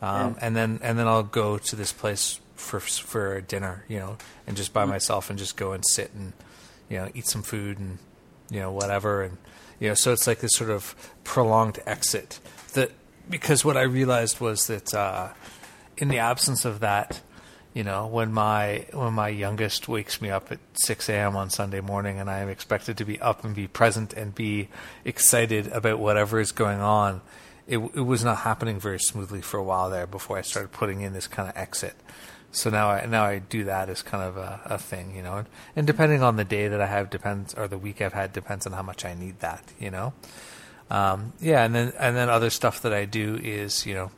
Um, 0.02 0.36
Yeah. 0.38 0.46
And 0.46 0.56
then 0.56 0.80
and 0.84 1.00
then 1.00 1.08
I'll 1.08 1.24
go 1.24 1.58
to 1.58 1.76
this 1.76 1.92
place 1.92 2.40
for 2.56 2.80
for 2.80 3.42
dinner, 3.42 3.84
you 3.88 3.98
know, 3.98 4.18
and 4.46 4.56
just 4.56 4.74
by 4.74 4.86
myself 4.86 5.32
and 5.32 5.40
just 5.40 5.58
go 5.58 5.72
and 5.72 5.84
sit 5.86 6.12
and 6.14 6.34
you 6.88 6.98
know 6.98 7.10
eat 7.16 7.26
some 7.26 7.42
food 7.42 7.80
and 7.80 7.98
you 8.52 8.60
know 8.60 8.72
whatever 8.72 9.24
and 9.24 9.38
you 9.80 9.88
know 9.88 9.96
so 9.96 10.14
it's 10.14 10.28
like 10.28 10.40
this 10.40 10.52
sort 10.54 10.70
of 10.70 10.94
prolonged 11.24 11.80
exit 11.86 12.40
because 13.30 13.64
what 13.64 13.78
I 13.78 13.84
realized 13.84 14.40
was 14.40 14.68
that 14.68 14.94
uh, 14.94 15.30
in 15.98 16.08
the 16.08 16.20
absence 16.20 16.66
of 16.66 16.80
that, 16.80 17.22
you 17.74 17.84
know, 17.84 18.08
when 18.08 18.34
my 18.34 18.88
when 18.94 19.14
my 19.14 19.30
youngest 19.30 19.88
wakes 19.88 20.22
me 20.22 20.32
up 20.32 20.52
at 20.52 20.60
6 20.74 21.08
a.m. 21.10 21.36
on 21.36 21.50
Sunday 21.50 21.82
morning, 21.82 22.20
and 22.20 22.30
I 22.30 22.40
am 22.40 22.50
expected 22.50 22.98
to 22.98 23.06
be 23.06 23.20
up 23.22 23.44
and 23.44 23.54
be 23.54 23.68
present 23.68 24.14
and 24.14 24.34
be 24.34 24.70
excited 25.06 25.68
about 25.68 26.00
whatever 26.00 26.40
is 26.40 26.52
going 26.52 26.80
on, 26.80 27.22
it, 27.68 27.78
it 27.78 28.02
was 28.02 28.24
not 28.24 28.40
happening 28.40 28.80
very 28.80 29.00
smoothly 29.00 29.42
for 29.42 29.58
a 29.58 29.64
while 29.64 29.90
there 29.90 30.08
before 30.08 30.38
I 30.38 30.42
started 30.42 30.72
putting 30.72 31.02
in 31.02 31.14
this 31.14 31.28
kind 31.28 31.48
of 31.48 31.56
exit. 31.56 31.94
So 32.52 32.72
now 32.72 32.90
I 32.90 33.06
now 33.06 33.24
I 33.24 33.38
do 33.38 33.66
that 33.66 33.90
as 33.90 34.02
kind 34.02 34.24
of 34.24 34.38
a, 34.38 34.62
a 34.66 34.78
thing, 34.80 35.16
you 35.16 35.22
know, 35.22 35.38
and, 35.38 35.48
and 35.76 35.86
depending 35.86 36.24
on 36.24 36.38
the 36.38 36.44
day 36.44 36.68
that 36.68 36.82
I 36.82 36.88
have 36.88 37.12
depends, 37.12 37.54
or 37.54 37.68
the 37.68 37.78
week 37.78 38.02
I've 38.02 38.14
had 38.14 38.34
depends 38.34 38.66
on 38.66 38.74
how 38.74 38.82
much 38.82 39.06
I 39.06 39.14
need 39.14 39.40
that, 39.42 39.64
you 39.80 39.92
know. 39.92 40.14
Um, 40.90 41.34
yeah, 41.40 41.64
and 41.64 41.76
then 41.76 41.94
and 42.00 42.16
then 42.16 42.30
other 42.30 42.50
stuff 42.50 42.82
that 42.82 42.94
I 42.94 43.06
do 43.06 43.40
is 43.42 43.86
you 43.86 43.94
know 43.94 44.12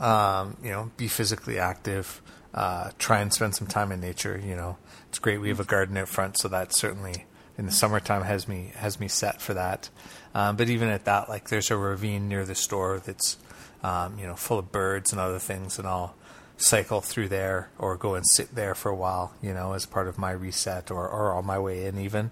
um, 0.00 0.56
you 0.62 0.70
know, 0.70 0.90
be 0.96 1.08
physically 1.08 1.58
active, 1.58 2.20
uh, 2.54 2.90
try 2.98 3.20
and 3.20 3.32
spend 3.32 3.54
some 3.54 3.66
time 3.66 3.92
in 3.92 4.00
nature. 4.00 4.40
You 4.42 4.56
know, 4.56 4.76
it's 5.08 5.18
great. 5.18 5.38
We 5.38 5.48
have 5.48 5.60
a 5.60 5.64
garden 5.64 5.96
out 5.96 6.08
front, 6.08 6.38
so 6.38 6.48
that 6.48 6.74
certainly 6.74 7.24
in 7.58 7.66
the 7.66 7.72
summertime 7.72 8.22
has 8.22 8.46
me 8.46 8.72
has 8.76 9.00
me 9.00 9.08
set 9.08 9.40
for 9.40 9.54
that. 9.54 9.88
Um, 10.34 10.56
but 10.56 10.68
even 10.68 10.88
at 10.88 11.06
that, 11.06 11.28
like 11.28 11.48
there's 11.48 11.70
a 11.70 11.76
ravine 11.76 12.28
near 12.28 12.44
the 12.44 12.54
store 12.54 13.00
that's 13.04 13.38
um, 13.82 14.18
you 14.18 14.26
know 14.26 14.34
full 14.34 14.58
of 14.58 14.70
birds 14.72 15.12
and 15.12 15.20
other 15.20 15.38
things, 15.38 15.78
and 15.78 15.88
I'll 15.88 16.14
cycle 16.58 17.00
through 17.00 17.28
there 17.28 17.70
or 17.78 17.96
go 17.96 18.14
and 18.14 18.26
sit 18.26 18.54
there 18.54 18.74
for 18.74 18.90
a 18.90 18.96
while. 18.96 19.32
You 19.42 19.54
know, 19.54 19.72
as 19.72 19.86
part 19.86 20.08
of 20.08 20.18
my 20.18 20.32
reset 20.32 20.90
or 20.90 21.08
or 21.08 21.32
on 21.32 21.46
my 21.46 21.58
way 21.58 21.86
in 21.86 21.98
even. 21.98 22.30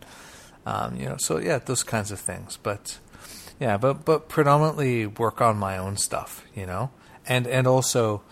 Um, 0.66 0.96
you 0.96 1.06
know, 1.06 1.16
so 1.18 1.38
yeah, 1.38 1.58
those 1.58 1.82
kinds 1.82 2.10
of 2.10 2.18
things. 2.18 2.58
But 2.62 2.98
yeah, 3.60 3.76
but 3.76 4.04
but 4.04 4.28
predominantly 4.28 5.06
work 5.06 5.40
on 5.40 5.56
my 5.56 5.78
own 5.78 5.96
stuff. 5.96 6.44
You 6.54 6.66
know 6.66 6.90
and 7.26 7.46
and 7.46 7.66
also 7.66 8.22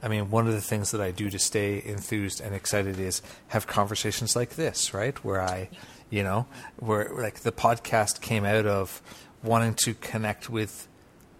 I 0.00 0.06
mean, 0.06 0.30
one 0.30 0.46
of 0.46 0.52
the 0.52 0.60
things 0.60 0.92
that 0.92 1.00
I 1.00 1.10
do 1.10 1.28
to 1.28 1.40
stay 1.40 1.82
enthused 1.84 2.40
and 2.40 2.54
excited 2.54 3.00
is 3.00 3.20
have 3.48 3.66
conversations 3.66 4.36
like 4.36 4.50
this, 4.50 4.94
right? 4.94 5.16
Where 5.24 5.42
I, 5.42 5.70
you 6.08 6.22
know, 6.22 6.46
where 6.78 7.10
like 7.12 7.40
the 7.40 7.50
podcast 7.50 8.20
came 8.20 8.44
out 8.44 8.64
of 8.64 9.02
wanting 9.42 9.74
to 9.82 9.94
connect 9.94 10.48
with 10.48 10.86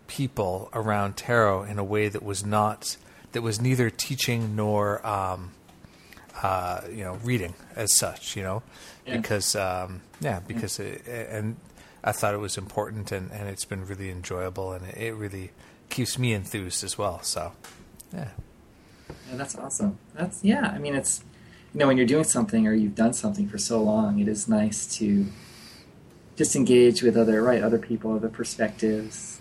people 0.08 0.70
around 0.72 1.16
tarot 1.16 1.64
in 1.64 1.78
a 1.78 1.84
way 1.84 2.08
that 2.08 2.24
was 2.24 2.44
not, 2.44 2.96
that 3.30 3.42
was 3.42 3.60
neither 3.60 3.90
teaching 3.90 4.56
nor, 4.56 5.06
um, 5.06 5.52
uh, 6.42 6.80
you 6.90 7.04
know, 7.04 7.14
reading 7.22 7.54
as 7.76 7.96
such, 7.96 8.34
you 8.34 8.42
know, 8.42 8.64
yeah. 9.08 9.16
because, 9.16 9.56
um, 9.56 10.02
yeah, 10.20 10.40
because, 10.46 10.78
it, 10.78 11.06
and 11.06 11.56
I 12.04 12.12
thought 12.12 12.34
it 12.34 12.38
was 12.38 12.56
important 12.56 13.12
and, 13.12 13.30
and 13.32 13.48
it's 13.48 13.64
been 13.64 13.86
really 13.86 14.10
enjoyable 14.10 14.72
and 14.72 14.86
it 14.88 15.14
really, 15.14 15.50
keeps 15.88 16.18
me 16.18 16.32
enthused 16.32 16.84
as 16.84 16.98
well. 16.98 17.22
So, 17.22 17.52
yeah. 18.12 18.28
Yeah, 19.30 19.36
that's 19.36 19.56
awesome. 19.56 19.98
That's 20.14 20.44
yeah. 20.44 20.70
I 20.74 20.78
mean, 20.78 20.94
it's 20.94 21.24
you 21.72 21.80
know 21.80 21.86
when 21.86 21.96
you're 21.96 22.06
doing 22.06 22.24
something 22.24 22.66
or 22.66 22.74
you've 22.74 22.94
done 22.94 23.14
something 23.14 23.48
for 23.48 23.58
so 23.58 23.82
long, 23.82 24.18
it 24.18 24.28
is 24.28 24.48
nice 24.48 24.86
to 24.98 25.26
just 26.36 26.54
engage 26.54 27.02
with 27.02 27.16
other 27.16 27.42
right 27.42 27.62
other 27.62 27.78
people, 27.78 28.14
other 28.14 28.28
perspectives, 28.28 29.40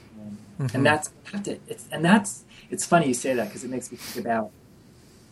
mm-hmm. 0.59 0.75
and 0.75 0.85
that's 0.85 1.11
it's 1.67 1.85
and 1.91 2.03
that's 2.03 2.45
it's 2.69 2.85
funny 2.85 3.07
you 3.07 3.13
say 3.13 3.33
that 3.33 3.47
because 3.47 3.63
it 3.63 3.69
makes 3.69 3.91
me 3.91 3.97
think 3.97 4.25
about 4.25 4.51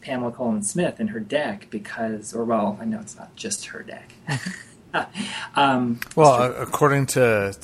Pamela 0.06 0.32
Colman 0.32 0.62
Smith 0.62 1.00
and 1.00 1.10
her 1.10 1.20
deck 1.20 1.68
because, 1.72 2.34
or 2.34 2.46
well, 2.46 2.78
I 2.80 2.86
know 2.86 3.00
it's 3.00 3.18
not 3.18 3.36
just 3.36 3.66
her 3.68 3.82
deck. 3.82 4.14
um, 5.56 6.00
well, 6.16 6.54
according 6.62 7.08
to 7.08 7.56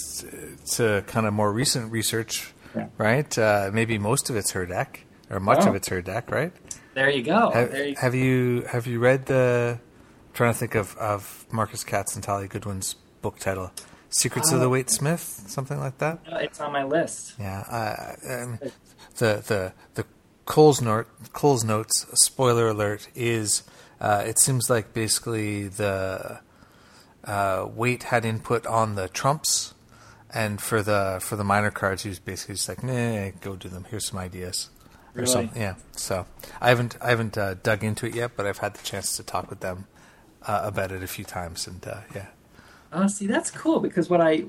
to 0.71 1.03
kind 1.05 1.27
of 1.27 1.33
more 1.33 1.53
recent 1.53 1.91
research, 1.91 2.51
yeah. 2.75 2.87
right? 2.97 3.37
Uh, 3.37 3.69
maybe 3.71 3.99
most 3.99 4.31
of 4.31 4.35
it's 4.35 4.51
her 4.51 4.65
deck, 4.65 5.05
or 5.29 5.39
much 5.39 5.59
oh. 5.61 5.69
of 5.69 5.75
it's 5.75 5.89
her 5.89 6.01
deck, 6.01 6.31
right? 6.31 6.51
There 6.95 7.11
you 7.11 7.21
go. 7.21 7.51
Have, 7.51 7.71
there 7.71 7.87
you, 7.89 7.95
have 8.01 8.15
you 8.15 8.61
have 8.63 8.87
you 8.87 8.99
read 8.99 9.27
the? 9.27 9.79
I'm 9.79 10.33
trying 10.33 10.53
to 10.53 10.59
think 10.59 10.73
of 10.73 10.97
of 10.97 11.45
Marcus 11.51 11.83
Katz 11.83 12.15
and 12.15 12.23
Talia 12.23 12.47
Goodwin's 12.47 12.95
book 13.21 13.37
title, 13.37 13.71
"Secrets 14.09 14.51
uh, 14.51 14.55
of 14.55 14.61
the 14.61 14.69
Waite 14.69 14.89
Smith," 14.89 15.43
something 15.45 15.79
like 15.79 15.99
that. 15.99 16.19
It's 16.25 16.59
on 16.59 16.73
my 16.73 16.85
list. 16.85 17.35
Yeah, 17.39 17.59
uh, 17.69 18.57
the 19.17 19.43
the 19.45 19.73
the 19.93 20.05
Cole's 20.51 20.81
note 20.81 21.07
Cole's 21.31 21.63
notes. 21.63 22.05
Spoiler 22.13 22.67
alert 22.67 23.07
is. 23.15 23.63
Uh, 24.01 24.23
it 24.25 24.37
seems 24.37 24.69
like 24.69 24.93
basically 24.93 25.67
the 25.67 26.41
uh, 27.23 27.67
Waite 27.73 28.03
had 28.03 28.25
input 28.25 28.65
on 28.65 28.95
the 28.95 29.07
trumps 29.07 29.73
and 30.33 30.61
for 30.61 30.81
the 30.81 31.19
for 31.21 31.37
the 31.37 31.45
minor 31.45 31.71
cards, 31.71 32.03
he 32.03 32.09
was 32.09 32.19
basically 32.19 32.55
just 32.55 32.67
like, 32.67 32.83
"Nah, 32.83 33.31
go 33.39 33.55
do 33.55 33.69
them. 33.69 33.85
Here's 33.89 34.07
some 34.07 34.19
ideas." 34.19 34.69
Really? 35.13 35.23
Or 35.23 35.27
something. 35.27 35.61
Yeah. 35.61 35.75
So 35.93 36.25
I 36.59 36.67
haven't 36.69 36.97
I 37.01 37.09
haven't 37.09 37.37
uh, 37.37 37.55
dug 37.55 37.83
into 37.83 38.05
it 38.05 38.15
yet, 38.15 38.31
but 38.35 38.45
I've 38.45 38.57
had 38.57 38.73
the 38.73 38.83
chance 38.83 39.15
to 39.17 39.23
talk 39.23 39.49
with 39.49 39.61
them 39.61 39.87
uh, 40.43 40.61
about 40.63 40.91
it 40.91 41.01
a 41.01 41.07
few 41.07 41.25
times, 41.25 41.67
and 41.67 41.85
uh, 41.87 42.01
yeah. 42.13 42.27
Oh, 42.91 43.07
see, 43.07 43.27
that's 43.27 43.51
cool 43.51 43.79
because 43.79 44.09
what 44.09 44.19
I 44.19 44.45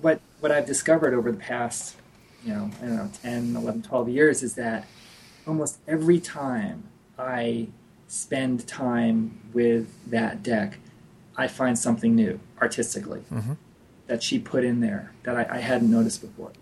what 0.00 0.20
what 0.40 0.52
I've 0.52 0.66
discovered 0.66 1.14
over 1.14 1.32
the 1.32 1.38
past, 1.38 1.96
you 2.44 2.52
know, 2.52 2.70
I 2.82 2.86
don't 2.86 2.96
know, 2.96 3.10
10, 3.22 3.56
11, 3.56 3.82
12 3.82 4.08
years 4.08 4.42
is 4.42 4.54
that 4.54 4.86
almost 5.46 5.78
every 5.88 6.20
time 6.20 6.84
I 7.18 7.68
spend 8.06 8.66
time 8.66 9.40
with 9.52 9.88
that 10.10 10.42
deck, 10.42 10.78
I 11.36 11.48
find 11.48 11.78
something 11.78 12.14
new 12.14 12.38
artistically. 12.60 13.24
Mm-hmm 13.32 13.54
that 14.06 14.22
she 14.22 14.38
put 14.38 14.64
in 14.64 14.80
there 14.80 15.12
that 15.22 15.36
I, 15.36 15.56
I 15.56 15.58
hadn't 15.58 15.90
noticed 15.90 16.20
before. 16.20 16.52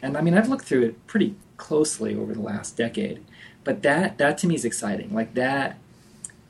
And 0.00 0.16
I 0.16 0.20
mean, 0.20 0.36
I've 0.36 0.48
looked 0.48 0.64
through 0.64 0.84
it 0.84 1.06
pretty 1.06 1.34
closely 1.56 2.16
over 2.16 2.32
the 2.32 2.40
last 2.40 2.76
decade, 2.76 3.24
but 3.64 3.82
that 3.82 4.18
that 4.18 4.38
to 4.38 4.46
me 4.46 4.54
is 4.54 4.64
exciting. 4.64 5.12
Like 5.12 5.34
that, 5.34 5.78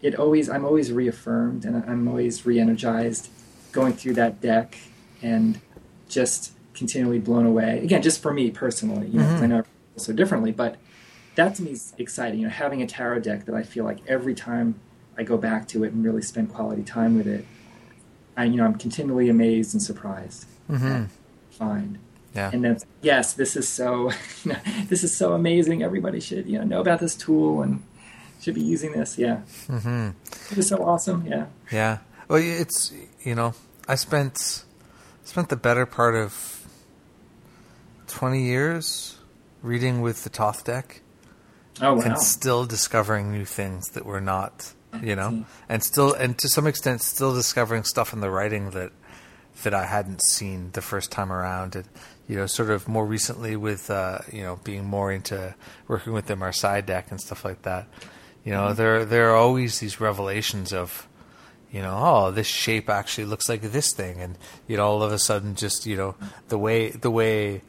it 0.03 0.15
always 0.15 0.49
I'm 0.49 0.65
always 0.65 0.93
reaffirmed 0.93 1.65
and 1.65 1.77
I'm 1.85 2.07
always 2.07 2.45
re-energized 2.47 3.31
going 3.73 3.95
through 3.95 4.15
that 4.15 4.41
deck 4.41 4.77
and 5.23 5.61
just 6.09 6.53
continually 6.79 7.19
blown 7.19 7.45
away. 7.45 7.81
Again, 7.83 8.03
just 8.03 8.23
for 8.23 8.33
me 8.33 8.51
personally, 8.51 9.09
you 9.09 9.19
know, 9.19 9.27
mm-hmm. 9.27 9.45
I 9.45 9.47
know 9.47 9.65
so 9.97 10.13
differently, 10.13 10.53
but 10.53 10.77
that 11.35 11.57
to 11.57 11.63
me 11.63 11.73
is 11.73 11.93
exciting. 11.99 12.41
You 12.41 12.47
know, 12.47 12.53
having 12.53 12.81
a 12.83 12.87
tarot 12.87 13.21
deck 13.21 13.45
that 13.47 13.55
I 13.55 13.63
feel 13.63 13.85
like 13.85 13.99
every 14.07 14.35
time 14.35 14.77
I 15.17 15.25
go 15.25 15.37
back 15.37 15.69
to 15.69 15.85
it 15.85 15.93
and 15.93 16.05
really 16.05 16.23
spend 16.23 16.53
quality 16.55 16.83
time 16.83 17.17
with 17.17 17.27
it, 17.27 17.45
I, 18.37 18.45
you 18.45 18.57
know, 18.57 18.65
I'm 18.65 18.75
continually 18.75 19.29
amazed 19.29 19.75
and 19.75 19.83
surprised. 19.83 20.47
Mm-hmm. 20.71 21.07
Find. 21.51 21.99
Yeah. 22.35 22.51
And 22.53 22.65
then, 22.65 22.79
yes, 23.03 23.35
this 23.35 23.57
is 23.57 23.69
so, 23.69 24.13
you 24.45 24.53
know, 24.53 24.59
this 24.89 25.03
is 25.03 25.15
so 25.15 25.33
amazing. 25.33 25.83
Everybody 25.83 26.21
should, 26.21 26.47
you 26.47 26.59
know, 26.59 26.65
know 26.65 26.81
about 26.81 27.01
this 27.01 27.17
tool 27.17 27.63
and 27.63 27.83
should 28.41 28.55
be 28.55 28.63
using 28.63 28.93
this. 28.93 29.19
Yeah. 29.19 29.41
Mm-hmm. 29.67 30.11
It 30.53 30.59
is 30.59 30.69
so 30.69 30.77
awesome. 30.77 31.27
Yeah. 31.27 31.47
Yeah. 31.73 31.99
Well, 32.29 32.41
it's, 32.41 32.93
you 33.25 33.35
know, 33.35 33.55
I 33.89 33.97
spent, 33.97 34.65
spent 35.25 35.49
the 35.49 35.57
better 35.57 35.87
part 35.87 36.15
of 36.15 36.58
20 38.09 38.43
years 38.43 39.19
reading 39.63 40.01
with 40.01 40.25
the 40.25 40.31
Thoth 40.31 40.65
deck. 40.65 41.03
Oh, 41.81 41.95
wow. 41.95 42.03
And 42.03 42.19
still 42.19 42.67
discovering 42.67 43.31
new 43.31 43.45
things 43.45 43.91
that 43.91 44.05
were 44.05 44.21
not 44.21 44.75
you 45.03 45.15
know, 45.15 45.45
and 45.69 45.83
still, 45.83 46.13
and 46.15 46.39
to 46.39 46.49
some 46.49 46.67
extent, 46.67 47.03
still 47.03 47.35
discovering 47.35 47.85
stuff 47.85 48.13
in 48.13 48.21
the 48.21 48.31
writing 48.31 48.71
that 48.71 48.93
that 49.65 49.75
I 49.75 49.87
hadn't 49.87 50.23
seen 50.23 50.71
the 50.73 50.81
first 50.81 51.11
time 51.11 51.33
around, 51.33 51.77
and 51.77 51.85
you 52.27 52.37
know, 52.37 52.47
sort 52.47 52.71
of 52.71 52.89
more 52.89 53.07
recently 53.07 53.57
with 53.57 53.91
uh, 53.91 54.19
you 54.33 54.43
know 54.43 54.59
being 54.65 54.85
more 54.85 55.13
into 55.13 55.55
working 55.87 56.13
with 56.13 56.27
the 56.27 56.37
Marseille 56.37 56.83
deck 56.83 57.11
and 57.11 57.21
stuff 57.21 57.45
like 57.45 57.63
that. 57.63 57.87
You 58.45 58.53
know, 58.53 58.67
mm-hmm. 58.69 58.77
there 58.77 59.05
there 59.05 59.31
are 59.31 59.37
always 59.37 59.79
these 59.79 60.01
revelations 60.01 60.73
of, 60.73 61.07
you 61.71 61.83
know, 61.83 61.97
oh, 62.01 62.31
this 62.31 62.47
shape 62.47 62.89
actually 62.89 63.27
looks 63.27 63.49
like 63.49 63.61
this 63.61 63.93
thing, 63.93 64.21
and 64.21 64.39
you 64.67 64.79
know, 64.79 64.87
all 64.87 65.03
of 65.03 65.13
a 65.13 65.19
sudden, 65.19 65.55
just 65.55 65.87
you 65.87 65.97
know, 65.97 66.15
the 66.49 66.59
way 66.59 66.91
the 66.91 67.11
way 67.11 67.63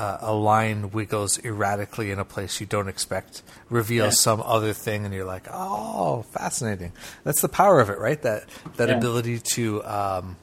uh, 0.00 0.16
a 0.22 0.32
line 0.32 0.90
wiggles 0.92 1.38
erratically 1.44 2.10
in 2.10 2.18
a 2.18 2.24
place 2.24 2.58
you 2.58 2.66
don't 2.66 2.88
expect, 2.88 3.42
reveals 3.68 4.14
yeah. 4.14 4.20
some 4.28 4.40
other 4.40 4.72
thing, 4.72 5.04
and 5.04 5.12
you're 5.12 5.26
like, 5.26 5.46
"Oh, 5.50 6.22
fascinating!" 6.32 6.92
That's 7.22 7.42
the 7.42 7.50
power 7.50 7.80
of 7.80 7.90
it, 7.90 7.98
right? 7.98 8.20
That 8.22 8.48
that 8.76 8.88
yeah. 8.88 8.96
ability 8.96 9.40
to 9.56 9.84
um, 9.84 10.36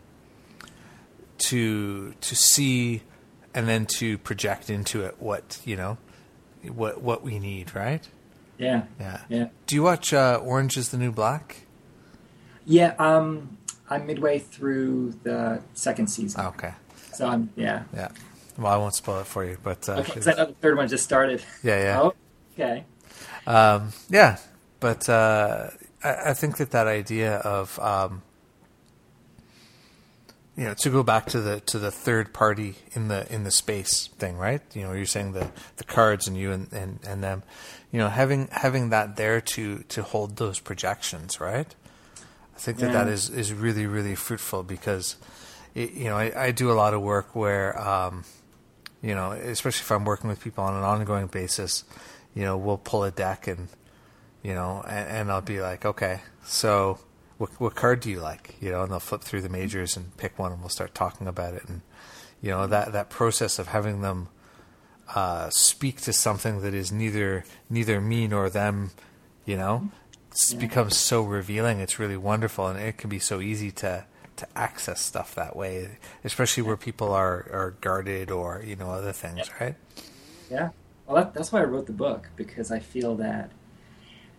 to 1.49 2.13
to 2.13 2.35
see 2.35 3.01
and 3.55 3.67
then 3.67 3.87
to 3.97 4.19
project 4.19 4.69
into 4.69 5.03
it 5.03 5.15
what 5.17 5.59
you 5.65 5.75
know 5.75 5.97
what 6.71 7.01
what 7.01 7.23
we 7.23 7.39
need, 7.39 7.73
right? 7.73 8.07
Yeah, 8.59 8.83
yeah, 8.99 9.21
yeah. 9.27 9.47
Do 9.65 9.75
you 9.75 9.81
watch 9.81 10.13
uh, 10.13 10.39
Orange 10.43 10.77
Is 10.77 10.89
the 10.89 10.97
New 10.99 11.11
Black? 11.11 11.63
Yeah, 12.63 12.93
um, 12.99 13.57
I'm 13.89 14.05
midway 14.05 14.37
through 14.37 15.13
the 15.23 15.63
second 15.73 16.07
season. 16.07 16.41
Okay. 16.41 16.73
So 17.13 17.25
I'm 17.27 17.49
yeah. 17.55 17.85
Yeah. 17.91 18.09
Well, 18.57 18.73
I 18.73 18.77
won't 18.77 18.95
spoil 18.95 19.19
it 19.19 19.27
for 19.27 19.45
you, 19.45 19.57
but 19.61 19.87
uh, 19.87 19.97
okay, 19.99 20.19
I 20.31 20.35
know 20.35 20.45
the 20.47 20.53
third 20.53 20.77
one 20.77 20.87
just 20.87 21.03
started. 21.03 21.43
Yeah, 21.63 21.81
yeah. 21.81 22.01
Oh, 22.01 22.13
okay. 22.53 22.85
Um, 23.45 23.93
yeah, 24.09 24.37
but 24.79 25.07
uh, 25.07 25.69
I, 26.03 26.29
I, 26.29 26.33
think 26.33 26.57
that 26.57 26.71
that 26.71 26.87
idea 26.87 27.35
of 27.37 27.77
um, 27.79 28.23
you 30.57 30.63
know, 30.63 30.73
to 30.73 30.89
go 30.89 31.03
back 31.03 31.27
to 31.27 31.39
the 31.39 31.59
to 31.61 31.77
the 31.77 31.91
third 31.91 32.33
party 32.33 32.75
in 32.93 33.09
the 33.09 33.31
in 33.31 33.43
the 33.43 33.51
space 33.51 34.07
thing, 34.07 34.37
right? 34.37 34.61
You 34.73 34.83
know, 34.83 34.93
you're 34.93 35.05
saying 35.05 35.33
the 35.33 35.51
the 35.77 35.83
cards 35.83 36.27
and 36.27 36.35
you 36.35 36.51
and, 36.51 36.73
and, 36.73 36.99
and 37.07 37.23
them, 37.23 37.43
you 37.91 37.99
know, 37.99 38.09
having 38.09 38.47
having 38.51 38.89
that 38.89 39.17
there 39.17 39.39
to 39.39 39.83
to 39.89 40.01
hold 40.01 40.37
those 40.37 40.59
projections, 40.59 41.39
right? 41.39 41.73
I 42.55 42.59
think 42.59 42.79
that 42.79 42.87
yeah. 42.87 43.03
that 43.03 43.07
is 43.07 43.29
is 43.29 43.53
really 43.53 43.85
really 43.85 44.15
fruitful 44.15 44.63
because, 44.63 45.15
it, 45.75 45.91
you 45.93 46.05
know, 46.05 46.17
I, 46.17 46.45
I 46.45 46.51
do 46.51 46.71
a 46.71 46.73
lot 46.73 46.95
of 46.95 47.03
work 47.03 47.35
where, 47.35 47.79
um, 47.79 48.23
you 49.01 49.15
know, 49.15 49.31
especially 49.31 49.83
if 49.83 49.91
I'm 49.91 50.05
working 50.05 50.29
with 50.29 50.43
people 50.43 50.63
on 50.63 50.75
an 50.75 50.83
ongoing 50.83 51.27
basis, 51.27 51.83
you 52.33 52.43
know, 52.43 52.57
we'll 52.57 52.77
pull 52.77 53.03
a 53.03 53.11
deck 53.11 53.47
and, 53.47 53.67
you 54.43 54.53
know, 54.53 54.83
and, 54.87 55.09
and 55.09 55.31
I'll 55.31 55.41
be 55.41 55.61
like, 55.61 55.85
okay, 55.85 56.21
so 56.43 56.99
what, 57.37 57.49
what 57.59 57.75
card 57.75 57.99
do 57.99 58.09
you 58.09 58.19
like? 58.19 58.55
You 58.59 58.71
know, 58.71 58.83
and 58.83 58.91
they'll 58.91 58.99
flip 58.99 59.21
through 59.21 59.41
the 59.41 59.49
majors 59.49 59.95
and 59.95 60.15
pick 60.17 60.37
one, 60.39 60.51
and 60.51 60.61
we'll 60.61 60.69
start 60.69 60.95
talking 60.95 61.27
about 61.27 61.53
it. 61.53 61.63
And 61.67 61.81
you 62.41 62.51
know 62.51 62.67
that 62.67 62.91
that 62.93 63.09
process 63.09 63.59
of 63.59 63.67
having 63.67 64.01
them 64.01 64.29
uh, 65.15 65.49
speak 65.49 66.01
to 66.01 66.13
something 66.13 66.61
that 66.61 66.73
is 66.73 66.91
neither 66.91 67.45
neither 67.69 68.01
me 68.01 68.27
nor 68.27 68.49
them, 68.49 68.91
you 69.45 69.57
know, 69.57 69.89
yeah. 70.51 70.59
becomes 70.59 70.97
so 70.97 71.21
revealing. 71.21 71.79
It's 71.79 71.99
really 71.99 72.17
wonderful, 72.17 72.67
and 72.67 72.79
it 72.79 72.97
can 72.97 73.09
be 73.09 73.19
so 73.19 73.41
easy 73.41 73.71
to 73.71 74.05
to 74.38 74.47
access 74.55 75.01
stuff 75.01 75.35
that 75.35 75.55
way, 75.55 75.97
especially 76.23 76.63
where 76.63 76.77
people 76.77 77.11
are 77.11 77.49
are 77.51 77.75
guarded 77.81 78.31
or 78.31 78.63
you 78.65 78.75
know 78.75 78.91
other 78.91 79.11
things, 79.11 79.47
yeah. 79.47 79.63
right? 79.63 79.75
Yeah. 80.49 80.69
Well, 81.05 81.17
that, 81.17 81.33
that's 81.33 81.51
why 81.51 81.61
I 81.61 81.63
wrote 81.65 81.85
the 81.85 81.93
book 81.93 82.29
because 82.35 82.71
I 82.71 82.79
feel 82.79 83.15
that, 83.15 83.51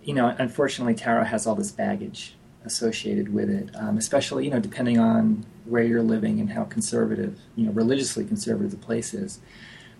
you 0.02 0.12
know, 0.12 0.34
unfortunately, 0.38 0.94
tarot 0.94 1.24
has 1.24 1.46
all 1.46 1.54
this 1.54 1.70
baggage 1.70 2.34
associated 2.64 3.32
with 3.32 3.48
it, 3.48 3.70
um, 3.74 3.96
especially 3.96 4.44
you 4.44 4.50
know 4.50 4.60
depending 4.60 4.98
on 4.98 5.44
where 5.64 5.82
you're 5.82 6.02
living 6.02 6.40
and 6.40 6.50
how 6.50 6.64
conservative, 6.64 7.38
you 7.56 7.66
know, 7.66 7.72
religiously 7.72 8.24
conservative 8.24 8.70
the 8.70 8.76
place 8.76 9.14
is. 9.14 9.40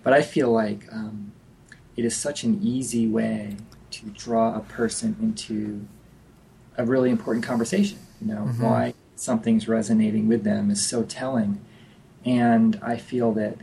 But 0.03 0.13
I 0.13 0.21
feel 0.21 0.51
like 0.51 0.91
um, 0.91 1.33
it 1.95 2.05
is 2.05 2.15
such 2.15 2.43
an 2.43 2.59
easy 2.63 3.07
way 3.07 3.57
to 3.91 4.05
draw 4.07 4.55
a 4.55 4.61
person 4.61 5.15
into 5.21 5.85
a 6.77 6.85
really 6.85 7.09
important 7.09 7.45
conversation. 7.45 7.99
You 8.21 8.27
know, 8.27 8.41
mm-hmm. 8.41 8.63
why 8.63 8.93
something's 9.19 9.67
resonating 9.67 10.27
with 10.27 10.43
them 10.43 10.69
is 10.71 10.85
so 10.85 11.03
telling, 11.03 11.59
and 12.25 12.79
I 12.81 12.97
feel 12.97 13.31
that 13.33 13.57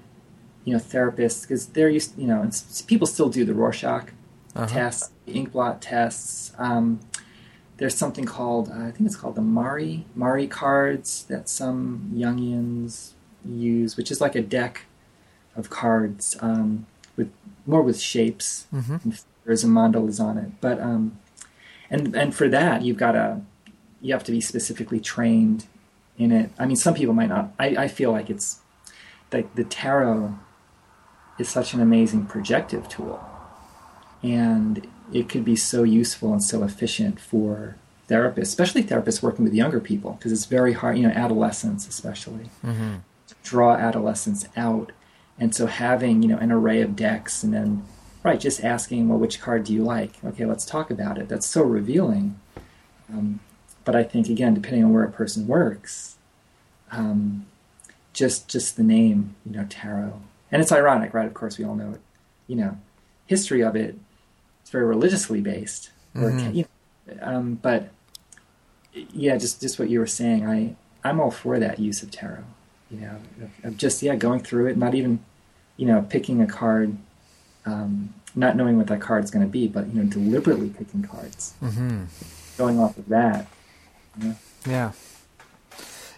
you 0.64 0.72
know 0.72 0.78
therapists 0.78 1.42
because 1.42 1.66
they're 1.66 1.88
used, 1.88 2.18
you 2.18 2.26
know, 2.26 2.48
people 2.86 3.06
still 3.06 3.28
do 3.28 3.44
the 3.44 3.54
Rorschach 3.54 4.10
uh-huh. 4.54 4.66
tests, 4.66 5.10
ink 5.26 5.52
blot 5.52 5.80
tests. 5.80 6.52
Um, 6.58 7.00
there's 7.78 7.94
something 7.94 8.24
called 8.24 8.70
uh, 8.70 8.86
I 8.86 8.90
think 8.90 9.06
it's 9.06 9.16
called 9.16 9.36
the 9.36 9.42
Mari 9.42 10.06
Mari 10.14 10.46
cards 10.46 11.24
that 11.24 11.48
some 11.48 12.12
Jungians 12.14 13.12
use, 13.44 13.96
which 13.96 14.10
is 14.10 14.20
like 14.20 14.34
a 14.34 14.42
deck 14.42 14.86
of 15.54 15.70
cards 15.70 16.36
um, 16.40 16.86
with 17.16 17.30
more 17.66 17.82
with 17.82 18.00
shapes 18.00 18.66
mm-hmm. 18.72 18.96
and 19.04 19.18
figures 19.18 19.64
and 19.64 19.72
mandalas 19.72 20.20
on 20.20 20.38
it. 20.38 20.60
But 20.60 20.80
um, 20.80 21.18
and 21.90 22.14
and 22.14 22.34
for 22.34 22.48
that 22.48 22.82
you've 22.82 22.98
got 22.98 23.12
to 23.12 23.40
you 24.06 24.12
have 24.12 24.24
to 24.24 24.32
be 24.32 24.40
specifically 24.40 25.00
trained 25.00 25.66
in 26.16 26.30
it. 26.30 26.50
I 26.58 26.66
mean, 26.66 26.76
some 26.76 26.94
people 26.94 27.12
might 27.12 27.28
not. 27.28 27.52
I, 27.58 27.66
I 27.76 27.88
feel 27.88 28.12
like 28.12 28.30
it's 28.30 28.60
like 29.32 29.54
the 29.56 29.64
tarot 29.64 30.38
is 31.40 31.48
such 31.48 31.74
an 31.74 31.80
amazing 31.80 32.26
projective 32.26 32.88
tool, 32.88 33.18
and 34.22 34.86
it 35.12 35.28
could 35.28 35.44
be 35.44 35.56
so 35.56 35.82
useful 35.82 36.32
and 36.32 36.42
so 36.42 36.62
efficient 36.62 37.18
for 37.18 37.76
therapists, 38.08 38.42
especially 38.42 38.84
therapists 38.84 39.22
working 39.22 39.44
with 39.44 39.54
younger 39.54 39.80
people, 39.80 40.12
because 40.12 40.30
it's 40.30 40.46
very 40.46 40.72
hard, 40.72 40.96
you 40.96 41.02
know, 41.02 41.12
adolescents 41.12 41.88
especially, 41.88 42.48
mm-hmm. 42.64 42.94
draw 43.42 43.74
adolescents 43.74 44.48
out. 44.56 44.92
And 45.38 45.52
so 45.52 45.66
having, 45.66 46.22
you 46.22 46.28
know, 46.28 46.38
an 46.38 46.52
array 46.52 46.80
of 46.80 46.94
decks 46.94 47.42
and 47.42 47.52
then, 47.52 47.84
right, 48.22 48.38
just 48.38 48.62
asking, 48.64 49.08
well, 49.08 49.18
which 49.18 49.40
card 49.40 49.64
do 49.64 49.74
you 49.74 49.82
like? 49.82 50.12
Okay, 50.24 50.46
let's 50.46 50.64
talk 50.64 50.90
about 50.90 51.18
it. 51.18 51.28
That's 51.28 51.46
so 51.46 51.62
revealing. 51.62 52.38
Um, 53.12 53.40
but 53.86 53.96
I 53.96 54.02
think, 54.02 54.28
again, 54.28 54.52
depending 54.52 54.84
on 54.84 54.92
where 54.92 55.04
a 55.04 55.10
person 55.10 55.46
works, 55.46 56.16
um, 56.92 57.46
just 58.12 58.48
just 58.48 58.76
the 58.76 58.82
name, 58.82 59.36
you 59.46 59.52
know, 59.52 59.66
tarot. 59.70 60.20
And 60.52 60.60
it's 60.60 60.72
ironic, 60.72 61.14
right? 61.14 61.26
Of 61.26 61.32
course, 61.32 61.56
we 61.56 61.64
all 61.64 61.74
know 61.74 61.92
it. 61.92 62.00
You 62.46 62.56
know, 62.56 62.78
history 63.26 63.62
of 63.62 63.74
it 63.74 63.98
it's 64.66 64.72
very 64.72 64.84
religiously 64.84 65.40
based. 65.40 65.90
Mm-hmm. 66.16 66.52
you 66.52 66.66
know, 67.06 67.22
um, 67.22 67.54
but 67.54 67.90
yeah, 68.92 69.36
just 69.36 69.60
just 69.60 69.78
what 69.78 69.88
you 69.88 70.00
were 70.00 70.08
saying. 70.08 70.44
I 70.44 70.74
I'm 71.08 71.20
all 71.20 71.30
for 71.30 71.60
that 71.60 71.78
use 71.78 72.02
of 72.02 72.10
tarot. 72.10 72.42
You 72.90 73.02
know, 73.02 73.16
of, 73.42 73.64
of 73.64 73.76
just 73.76 74.02
yeah, 74.02 74.16
going 74.16 74.40
through 74.40 74.66
it, 74.66 74.76
not 74.76 74.96
even 74.96 75.20
you 75.76 75.86
know 75.86 76.02
picking 76.02 76.42
a 76.42 76.48
card, 76.48 76.96
um, 77.64 78.12
not 78.34 78.56
knowing 78.56 78.76
what 78.76 78.88
that 78.88 79.00
card 79.00 79.22
is 79.22 79.30
going 79.30 79.46
to 79.46 79.50
be, 79.50 79.68
but 79.68 79.86
you 79.86 80.02
know 80.02 80.10
deliberately 80.10 80.70
picking 80.70 81.04
cards, 81.04 81.54
mm-hmm. 81.62 82.06
going 82.58 82.80
off 82.80 82.98
of 82.98 83.08
that. 83.08 83.46
Know? 84.18 84.36
Yeah, 84.66 84.92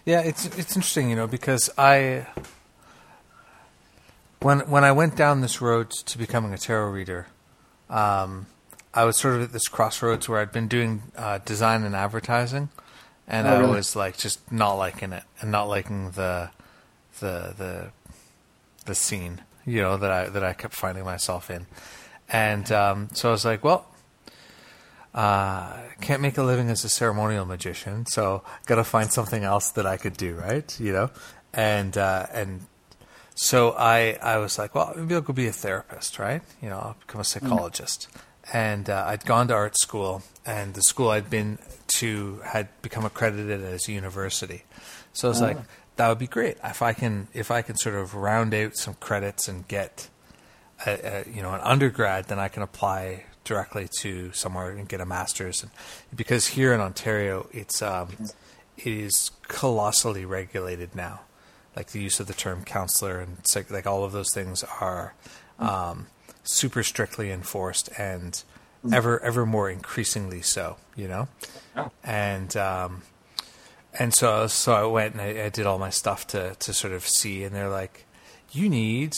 yeah. 0.05 0.21
It's 0.21 0.45
it's 0.45 0.75
interesting, 0.75 1.09
you 1.09 1.15
know, 1.15 1.27
because 1.27 1.69
I 1.77 2.27
when 4.41 4.59
when 4.69 4.83
I 4.83 4.91
went 4.91 5.15
down 5.15 5.41
this 5.41 5.61
road 5.61 5.91
to 5.91 6.17
becoming 6.17 6.53
a 6.53 6.57
tarot 6.57 6.89
reader 6.89 7.27
um, 7.89 8.45
I 8.93 9.03
was 9.03 9.17
sort 9.17 9.35
of 9.35 9.41
at 9.41 9.51
this 9.51 9.67
crossroads 9.67 10.29
where 10.29 10.39
I'd 10.39 10.51
been 10.51 10.67
doing 10.67 11.03
uh, 11.15 11.39
design 11.39 11.83
and 11.83 11.95
advertising, 11.95 12.69
and 13.27 13.47
oh, 13.47 13.59
really? 13.59 13.73
I 13.73 13.75
was 13.75 13.95
like 13.95 14.17
just 14.17 14.51
not 14.51 14.73
liking 14.73 15.13
it 15.13 15.23
and 15.41 15.51
not 15.51 15.67
liking 15.67 16.11
the 16.11 16.51
the 17.19 17.53
the 17.57 17.91
the 18.85 18.95
scene, 18.95 19.41
you 19.65 19.81
know, 19.81 19.97
that 19.97 20.11
I 20.11 20.29
that 20.29 20.43
I 20.43 20.53
kept 20.53 20.73
finding 20.73 21.03
myself 21.03 21.49
in, 21.49 21.65
and 22.29 22.71
um, 22.71 23.09
so 23.13 23.29
I 23.29 23.31
was 23.31 23.45
like, 23.45 23.63
well. 23.63 23.85
Uh, 25.13 25.75
can't 26.01 26.21
make 26.21 26.37
a 26.37 26.43
living 26.43 26.69
as 26.69 26.83
a 26.83 26.89
ceremonial 26.89 27.45
magician, 27.45 28.05
so 28.05 28.43
gotta 28.67 28.83
find 28.83 29.11
something 29.11 29.43
else 29.43 29.71
that 29.71 29.85
I 29.85 29.97
could 29.97 30.15
do, 30.15 30.35
right? 30.35 30.79
You 30.79 30.93
know, 30.93 31.09
and 31.53 31.97
uh, 31.97 32.27
and 32.31 32.61
so 33.41 33.71
I, 33.71 34.17
I 34.21 34.37
was 34.37 34.59
like, 34.59 34.75
well, 34.75 34.93
maybe 34.95 35.15
I'll 35.15 35.21
go 35.21 35.31
be 35.31 35.47
a 35.47 35.53
therapist, 35.53 36.19
right? 36.19 36.41
You 36.61 36.69
know, 36.69 36.77
I'll 36.77 36.97
become 36.99 37.21
a 37.21 37.23
psychologist. 37.23 38.09
Mm. 38.11 38.21
And 38.51 38.89
uh, 38.89 39.05
I'd 39.07 39.25
gone 39.25 39.47
to 39.47 39.53
art 39.53 39.77
school, 39.79 40.23
and 40.45 40.73
the 40.73 40.81
school 40.81 41.09
I'd 41.09 41.29
been 41.29 41.57
to 41.99 42.41
had 42.43 42.67
become 42.81 43.05
accredited 43.05 43.63
as 43.63 43.87
a 43.87 43.93
university. 43.93 44.63
So 45.13 45.27
I 45.27 45.29
was 45.29 45.41
oh. 45.41 45.45
like, 45.45 45.57
that 45.95 46.09
would 46.09 46.17
be 46.17 46.27
great 46.27 46.57
if 46.63 46.81
I 46.81 46.93
can 46.93 47.27
if 47.33 47.51
I 47.51 47.61
can 47.61 47.75
sort 47.75 47.95
of 47.95 48.15
round 48.15 48.53
out 48.53 48.75
some 48.75 48.95
credits 48.95 49.47
and 49.47 49.67
get 49.67 50.09
a, 50.85 50.91
a, 50.91 51.29
you 51.29 51.41
know 51.41 51.53
an 51.53 51.61
undergrad, 51.61 52.25
then 52.25 52.39
I 52.39 52.47
can 52.47 52.63
apply 52.63 53.25
directly 53.49 53.89
to 53.99 54.31
somewhere 54.31 54.69
and 54.71 54.87
get 54.87 55.01
a 55.01 55.05
master's. 55.05 55.63
And 55.63 55.71
because 56.15 56.47
here 56.47 56.73
in 56.73 56.79
Ontario, 56.79 57.47
it's 57.51 57.81
um, 57.81 58.09
it 58.77 58.93
is 58.93 59.31
colossally 59.47 60.23
regulated 60.23 60.95
now 60.95 61.21
like 61.75 61.91
the 61.91 62.01
use 62.01 62.19
of 62.19 62.27
the 62.27 62.33
term 62.33 62.63
counselor 62.63 63.19
and 63.19 63.37
like 63.69 63.87
all 63.87 64.03
of 64.03 64.11
those 64.11 64.33
things 64.33 64.63
are 64.81 65.13
um, 65.59 66.07
super 66.43 66.83
strictly 66.83 67.31
enforced 67.31 67.89
and 67.97 68.43
ever 68.91 69.21
ever 69.21 69.45
more 69.45 69.69
increasingly 69.69 70.41
so. 70.41 70.77
You 70.95 71.07
know, 71.07 71.27
oh. 71.77 71.91
and 72.03 72.55
um, 72.57 73.03
and 73.97 74.13
so 74.13 74.47
so 74.47 74.73
I 74.73 74.85
went 74.85 75.13
and 75.13 75.21
I, 75.21 75.45
I 75.45 75.49
did 75.49 75.65
all 75.65 75.79
my 75.79 75.89
stuff 75.89 76.27
to 76.27 76.55
to 76.55 76.73
sort 76.73 76.93
of 76.93 77.07
see, 77.07 77.43
and 77.43 77.55
they're 77.55 77.69
like, 77.69 78.05
you 78.51 78.69
need 78.69 79.13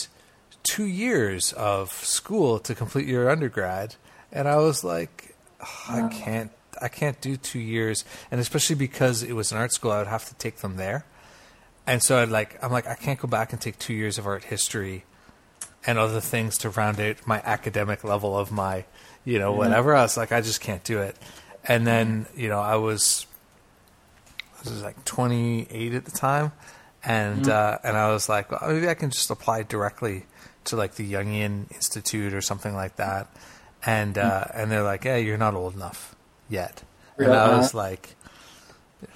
two 0.64 0.86
years 0.86 1.54
of 1.54 1.92
school 1.92 2.60
to 2.60 2.76
complete 2.76 3.08
your 3.08 3.30
undergrad, 3.30 3.96
and 4.32 4.48
I 4.48 4.58
was 4.58 4.84
like, 4.84 5.36
oh, 5.62 5.86
I 5.90 6.08
can't. 6.10 6.52
I 6.82 6.88
can't 6.88 7.20
do 7.22 7.38
two 7.38 7.60
years, 7.60 8.06
and 8.32 8.42
especially 8.42 8.76
because 8.76 9.22
it 9.22 9.34
was 9.34 9.52
an 9.52 9.58
art 9.60 9.72
school, 9.72 9.92
I 9.92 10.00
would 10.00 10.08
have 10.08 10.26
to 10.30 10.36
take 10.36 10.58
them 10.58 10.78
there 10.78 11.06
and 11.88 12.02
so 12.02 12.22
I'd 12.22 12.30
like 12.30 12.58
I'm 12.64 12.72
like 12.72 12.88
I 12.88 12.96
can't 12.96 13.20
go 13.20 13.28
back 13.28 13.54
and 13.54 13.62
take 13.62 13.80
two 13.80 13.94
years 13.94 14.18
of 14.18 14.28
art 14.28 14.46
history 14.46 15.04
and 15.86 15.98
other 15.98 16.22
things 16.22 16.58
to 16.60 16.70
round 16.70 17.00
out 17.00 17.26
my 17.26 17.42
academic 17.44 18.04
level 18.04 18.38
of 18.38 18.52
my 18.52 18.86
you 19.26 19.40
know 19.40 19.54
whatever. 19.54 19.96
I 19.96 20.04
was 20.04 20.18
like 20.18 20.32
I 20.32 20.42
just 20.42 20.62
can't 20.62 20.84
do 20.84 21.00
it. 21.00 21.18
And 21.68 21.86
then 21.86 22.28
you 22.36 22.50
know 22.50 22.60
I 22.60 22.76
was 22.76 23.26
I 24.66 24.70
was 24.70 24.84
like 24.84 25.04
28 25.06 25.94
at 25.94 26.06
the 26.06 26.12
time, 26.12 26.52
and 27.04 27.44
mm-hmm. 27.44 27.52
uh, 27.52 27.88
and 27.88 27.98
I 27.98 28.12
was 28.12 28.30
like 28.30 28.52
well, 28.52 28.72
maybe 28.72 28.88
I 28.88 28.94
can 28.94 29.10
just 29.10 29.30
apply 29.30 29.64
directly 29.64 30.26
to 30.66 30.76
like 30.76 30.96
the 30.96 31.12
Jungian 31.12 31.72
Institute 31.74 32.34
or 32.34 32.42
something 32.42 32.76
like 32.76 32.98
that. 32.98 33.28
And 33.86 34.18
uh, 34.18 34.46
mm-hmm. 34.46 34.60
and 34.60 34.72
they're 34.72 34.84
like, 34.84 35.04
hey, 35.04 35.24
you're 35.24 35.38
not 35.38 35.56
old 35.56 35.76
enough 35.76 36.16
yet. 36.50 36.84
And 37.18 37.34
I 37.34 37.58
was 37.58 37.74
like, 37.74 38.16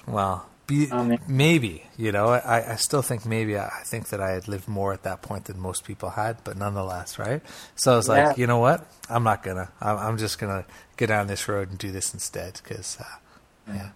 well, 0.06 0.46
be, 0.66 0.90
um, 0.90 1.16
maybe, 1.28 1.84
you 1.96 2.12
know, 2.12 2.28
I, 2.28 2.72
I 2.72 2.76
still 2.76 3.02
think 3.02 3.24
maybe 3.24 3.58
I, 3.58 3.68
think 3.84 4.08
that 4.08 4.20
I 4.20 4.30
had 4.30 4.48
lived 4.48 4.66
more 4.66 4.92
at 4.92 5.04
that 5.04 5.22
point 5.22 5.44
than 5.44 5.60
most 5.60 5.84
people 5.84 6.10
had, 6.10 6.42
but 6.44 6.56
nonetheless, 6.56 7.18
right? 7.18 7.40
So 7.76 7.92
I 7.92 7.96
was 7.96 8.08
yeah. 8.08 8.28
like, 8.28 8.38
you 8.38 8.46
know 8.46 8.58
what? 8.58 8.86
I'm 9.08 9.22
not 9.22 9.42
gonna. 9.42 9.70
I'm, 9.80 9.96
I'm 9.98 10.18
just 10.18 10.38
gonna 10.38 10.64
get 10.96 11.06
down 11.06 11.28
this 11.28 11.48
road 11.48 11.70
and 11.70 11.78
do 11.78 11.92
this 11.92 12.12
instead, 12.12 12.60
because, 12.62 12.98
uh, 13.00 13.72
yeah. 13.72 13.90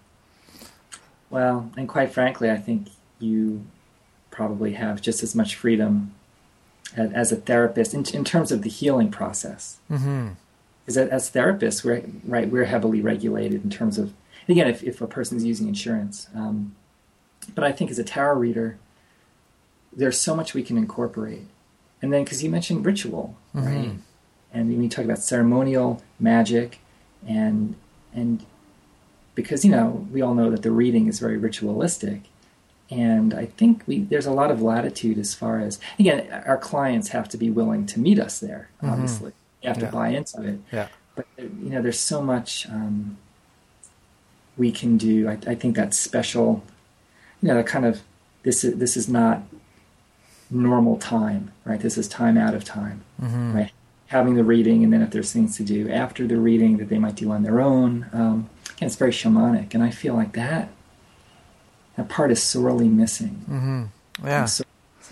Well, 1.28 1.70
and 1.76 1.88
quite 1.88 2.12
frankly, 2.12 2.50
I 2.50 2.56
think 2.56 2.88
you 3.18 3.64
probably 4.30 4.74
have 4.74 5.00
just 5.00 5.22
as 5.22 5.34
much 5.34 5.56
freedom 5.56 6.14
as, 6.96 7.12
as 7.12 7.32
a 7.32 7.36
therapist 7.36 7.94
in, 7.94 8.04
in, 8.14 8.24
terms 8.24 8.52
of 8.52 8.62
the 8.62 8.68
healing 8.68 9.10
process. 9.10 9.78
Mm-hmm. 9.90 10.30
Because 10.90 11.08
as 11.08 11.30
therapists, 11.30 11.84
we're 11.84 12.02
right, 12.24 12.48
we're 12.50 12.64
heavily 12.64 13.00
regulated 13.00 13.62
in 13.62 13.70
terms 13.70 13.96
of 13.96 14.12
again, 14.48 14.66
if 14.66 14.82
if 14.82 15.00
a 15.00 15.06
person's 15.06 15.44
using 15.44 15.68
insurance. 15.68 16.26
Um, 16.34 16.74
but 17.54 17.62
I 17.62 17.70
think 17.70 17.92
as 17.92 18.00
a 18.00 18.04
tarot 18.04 18.38
reader, 18.38 18.76
there's 19.92 20.18
so 20.18 20.34
much 20.34 20.52
we 20.52 20.64
can 20.64 20.76
incorporate. 20.76 21.46
And 22.02 22.12
then, 22.12 22.24
because 22.24 22.42
you 22.42 22.50
mentioned 22.50 22.84
ritual, 22.84 23.36
mm-hmm. 23.54 23.66
right? 23.66 23.92
And 24.52 24.68
when 24.68 24.82
you 24.82 24.88
talk 24.88 25.04
about 25.04 25.18
ceremonial 25.18 26.02
magic, 26.18 26.80
and 27.24 27.76
and 28.12 28.44
because 29.36 29.64
you 29.64 29.70
know 29.70 30.08
we 30.10 30.22
all 30.22 30.34
know 30.34 30.50
that 30.50 30.62
the 30.62 30.72
reading 30.72 31.06
is 31.06 31.20
very 31.20 31.36
ritualistic, 31.36 32.22
and 32.90 33.32
I 33.32 33.46
think 33.46 33.84
we 33.86 34.00
there's 34.00 34.26
a 34.26 34.32
lot 34.32 34.50
of 34.50 34.60
latitude 34.60 35.18
as 35.18 35.34
far 35.34 35.60
as 35.60 35.78
again 36.00 36.26
our 36.46 36.58
clients 36.58 37.10
have 37.10 37.28
to 37.28 37.36
be 37.36 37.48
willing 37.48 37.86
to 37.86 38.00
meet 38.00 38.18
us 38.18 38.40
there. 38.40 38.70
Mm-hmm. 38.82 39.36
You 39.62 39.68
have 39.68 39.78
to 39.78 39.84
yeah. 39.86 39.90
buy 39.90 40.08
into 40.08 40.42
it. 40.42 40.60
Yeah. 40.72 40.88
But 41.14 41.26
you 41.38 41.70
know, 41.70 41.82
there's 41.82 42.00
so 42.00 42.22
much 42.22 42.66
um, 42.68 43.18
we 44.56 44.72
can 44.72 44.96
do. 44.96 45.28
I, 45.28 45.38
I 45.46 45.54
think 45.54 45.76
that's 45.76 45.98
special. 45.98 46.62
You 47.42 47.48
know, 47.48 47.62
kind 47.62 47.84
of 47.84 48.02
this 48.42 48.64
is 48.64 48.76
this 48.76 48.96
is 48.96 49.08
not 49.08 49.42
normal 50.50 50.96
time, 50.98 51.52
right? 51.64 51.80
This 51.80 51.98
is 51.98 52.08
time 52.08 52.36
out 52.36 52.54
of 52.54 52.64
time, 52.64 53.02
mm-hmm. 53.20 53.54
right? 53.54 53.72
Having 54.06 54.34
the 54.34 54.44
reading, 54.44 54.82
and 54.82 54.92
then 54.92 55.02
if 55.02 55.10
there's 55.10 55.32
things 55.32 55.56
to 55.56 55.62
do 55.62 55.90
after 55.90 56.26
the 56.26 56.36
reading 56.36 56.78
that 56.78 56.88
they 56.88 56.98
might 56.98 57.14
do 57.14 57.30
on 57.30 57.42
their 57.42 57.60
own, 57.60 58.06
um, 58.12 58.50
again, 58.72 58.86
it's 58.86 58.96
very 58.96 59.12
shamanic, 59.12 59.74
and 59.74 59.82
I 59.82 59.90
feel 59.90 60.14
like 60.14 60.32
that 60.32 60.70
that 61.96 62.08
part 62.08 62.30
is 62.30 62.42
sorely 62.42 62.88
missing. 62.88 63.44
Mm-hmm. 63.48 64.26
Yeah, 64.26 64.44
so, 64.46 64.64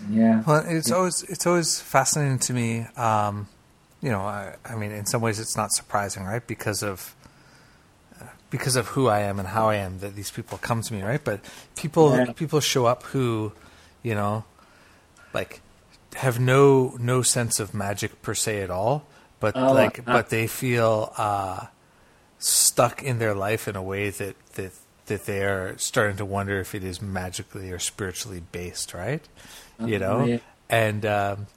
yeah. 0.09 0.43
Well, 0.45 0.63
it's 0.67 0.89
yeah. 0.89 0.95
always 0.95 1.23
it's 1.23 1.45
always 1.45 1.79
fascinating 1.79 2.39
to 2.39 2.53
me. 2.53 2.87
Um, 2.95 3.47
you 4.01 4.09
know, 4.09 4.21
I, 4.21 4.55
I, 4.65 4.75
mean, 4.75 4.91
in 4.91 5.05
some 5.05 5.21
ways, 5.21 5.39
it's 5.39 5.57
not 5.57 5.71
surprising, 5.71 6.23
right? 6.23 6.45
Because 6.45 6.83
of 6.83 7.15
uh, 8.19 8.25
because 8.49 8.75
of 8.75 8.87
who 8.87 9.07
I 9.07 9.19
am 9.21 9.39
and 9.39 9.47
how 9.47 9.69
I 9.69 9.75
am, 9.75 9.99
that 9.99 10.15
these 10.15 10.31
people 10.31 10.57
come 10.57 10.81
to 10.81 10.93
me, 10.93 11.01
right? 11.01 11.23
But 11.23 11.41
people 11.75 12.15
yeah. 12.15 12.31
people 12.33 12.59
show 12.61 12.85
up 12.85 13.03
who, 13.03 13.51
you 14.01 14.15
know, 14.15 14.45
like 15.33 15.61
have 16.15 16.39
no 16.39 16.95
no 16.99 17.21
sense 17.21 17.59
of 17.59 17.73
magic 17.73 18.21
per 18.21 18.33
se 18.33 18.61
at 18.61 18.69
all, 18.69 19.05
but 19.39 19.55
oh, 19.57 19.73
like 19.73 19.99
uh, 19.99 20.03
but 20.05 20.29
they 20.29 20.47
feel 20.47 21.13
uh, 21.17 21.65
stuck 22.39 23.03
in 23.03 23.19
their 23.19 23.33
life 23.33 23.67
in 23.67 23.75
a 23.75 23.83
way 23.83 24.09
that 24.09 24.35
that 24.53 24.71
that 25.07 25.25
they 25.25 25.43
are 25.43 25.77
starting 25.77 26.15
to 26.17 26.25
wonder 26.25 26.59
if 26.59 26.73
it 26.73 26.83
is 26.83 27.01
magically 27.01 27.71
or 27.71 27.79
spiritually 27.79 28.43
based, 28.51 28.93
right? 28.93 29.27
You 29.83 29.97
know, 29.97 30.25
yeah. 30.25 30.37
and 30.69 31.05
um, 31.05 31.47